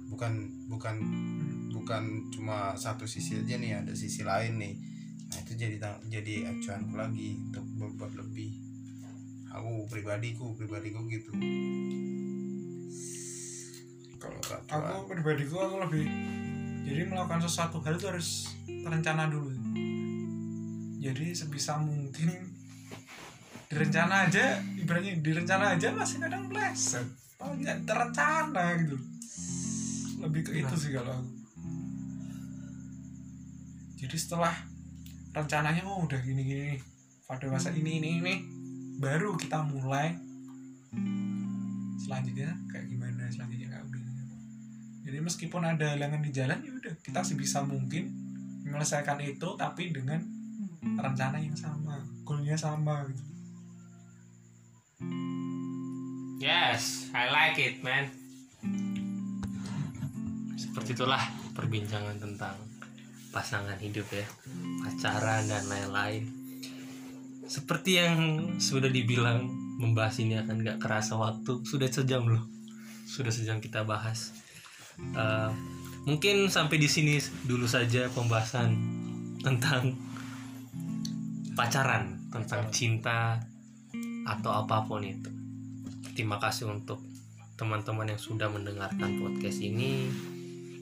bukan 0.08 0.48
bukan 0.72 0.96
bukan 1.76 2.04
cuma 2.32 2.72
satu 2.80 3.04
sisi 3.04 3.44
aja 3.44 3.60
nih 3.60 3.84
ada 3.84 3.92
sisi 3.92 4.24
lain 4.24 4.56
nih. 4.56 4.74
Nah 5.36 5.38
itu 5.44 5.52
jadi 5.60 5.76
jadi 6.08 6.48
acuanku 6.48 6.96
lagi 6.96 7.36
untuk 7.52 7.68
berbuat 7.76 8.16
lebih. 8.16 8.56
Aku 9.52 9.84
pribadiku 9.92 10.56
pribadiku 10.56 11.04
gitu. 11.12 11.36
Kalau 14.66 14.88
aku 14.96 15.12
pribadiku 15.12 15.60
aku 15.60 15.76
lebih 15.84 16.08
jadi 16.86 17.02
melakukan 17.10 17.42
sesuatu 17.44 17.82
hal 17.82 17.98
itu 17.98 18.08
harus 18.10 18.30
terencana 18.66 19.26
dulu 19.30 19.65
jadi 21.06 21.38
sebisa 21.38 21.78
mungkin 21.78 22.34
direncana 23.70 24.26
aja 24.26 24.58
ibaratnya 24.74 25.22
direncana 25.22 25.78
aja 25.78 25.94
masih 25.94 26.18
kadang 26.18 26.50
meleset. 26.50 27.06
Banyak 27.38 27.86
terencana 27.86 28.74
gitu. 28.82 28.98
Lebih 30.26 30.42
ke 30.50 30.52
itu 30.66 30.74
sih 30.74 30.90
kalau 30.98 31.14
aku. 31.14 31.30
Jadi 34.02 34.18
setelah 34.18 34.54
rencananya 35.30 35.86
oh 35.86 36.10
udah 36.10 36.18
gini 36.26 36.42
gini 36.42 36.82
pada 37.30 37.46
masa 37.54 37.70
ini 37.70 38.02
ini 38.02 38.10
ini 38.26 38.34
baru 38.98 39.38
kita 39.38 39.62
mulai. 39.62 40.18
Selanjutnya 42.02 42.50
kayak 42.74 42.90
gimana 42.90 43.30
selanjutnya 43.30 43.70
kayak 43.70 43.86
gimana 43.90 44.22
jadi 45.06 45.18
meskipun 45.22 45.62
ada 45.62 45.94
halangan 45.94 46.22
di 46.22 46.30
jalan 46.30 46.62
ya 46.62 46.70
udah 46.70 46.94
kita 47.02 47.22
sebisa 47.26 47.66
mungkin 47.66 48.14
menyelesaikan 48.66 49.22
itu 49.26 49.58
tapi 49.58 49.90
dengan 49.90 50.35
rencana 50.94 51.42
yang 51.42 51.58
sama 51.58 52.06
goalnya 52.22 52.54
sama 52.54 53.06
gitu 53.10 53.36
Yes, 56.46 57.10
I 57.10 57.26
like 57.32 57.58
it, 57.58 57.82
man. 57.82 58.12
Seperti 60.54 60.94
itulah 60.94 61.24
perbincangan 61.58 62.22
tentang 62.22 62.54
pasangan 63.34 63.80
hidup 63.82 64.06
ya, 64.14 64.28
pacaran 64.86 65.50
dan 65.50 65.66
lain-lain. 65.66 66.30
Seperti 67.50 67.98
yang 67.98 68.18
sudah 68.62 68.94
dibilang, 68.94 69.48
membahas 69.82 70.22
ini 70.22 70.38
akan 70.38 70.62
gak 70.62 70.80
kerasa 70.84 71.18
waktu. 71.18 71.66
Sudah 71.66 71.90
sejam 71.90 72.30
loh, 72.30 72.46
sudah 73.10 73.34
sejam 73.34 73.58
kita 73.58 73.82
bahas. 73.82 74.36
Eh, 75.02 75.52
mungkin 76.06 76.52
sampai 76.52 76.78
di 76.78 76.86
sini 76.86 77.18
dulu 77.48 77.66
saja 77.66 78.06
pembahasan 78.14 78.76
tentang 79.42 79.98
pacaran, 81.56 82.20
tentang 82.30 82.68
cinta 82.70 83.40
atau 84.28 84.52
apa 84.52 84.84
pun 84.84 85.02
itu 85.02 85.36
terima 86.16 86.40
kasih 86.40 86.72
untuk 86.72 87.04
teman-teman 87.60 88.08
yang 88.08 88.20
sudah 88.20 88.48
mendengarkan 88.48 89.20
podcast 89.20 89.60
ini. 89.60 90.08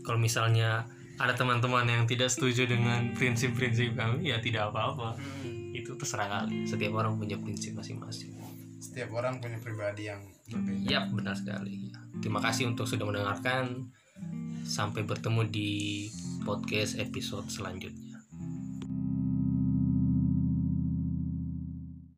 Kalau 0.06 0.22
misalnya 0.22 0.86
ada 1.18 1.34
teman-teman 1.34 1.90
yang 1.90 2.06
tidak 2.06 2.30
setuju 2.30 2.70
dengan 2.70 3.14
prinsip-prinsip 3.18 3.98
kami, 3.98 4.30
ya 4.30 4.38
tidak 4.38 4.70
apa-apa. 4.70 5.18
Itu 5.74 5.98
terserah 5.98 6.30
kali. 6.30 6.70
Setiap 6.70 6.94
orang 6.94 7.18
punya 7.18 7.36
prinsip 7.42 7.74
masing-masing. 7.74 8.46
setiap 8.84 9.16
orang 9.16 9.40
punya 9.40 9.58
pribadi 9.64 10.12
yang 10.12 10.20
berbeda 10.52 10.92
Yap, 10.92 11.16
benar 11.16 11.40
sekali. 11.40 11.88
Terima 12.20 12.44
kasih 12.44 12.68
untuk 12.68 12.84
sudah 12.84 13.08
mendengarkan. 13.08 13.90
Sampai 14.68 15.08
bertemu 15.08 15.48
di 15.48 15.72
podcast 16.44 17.00
episode 17.00 17.48
selanjutnya. 17.48 18.13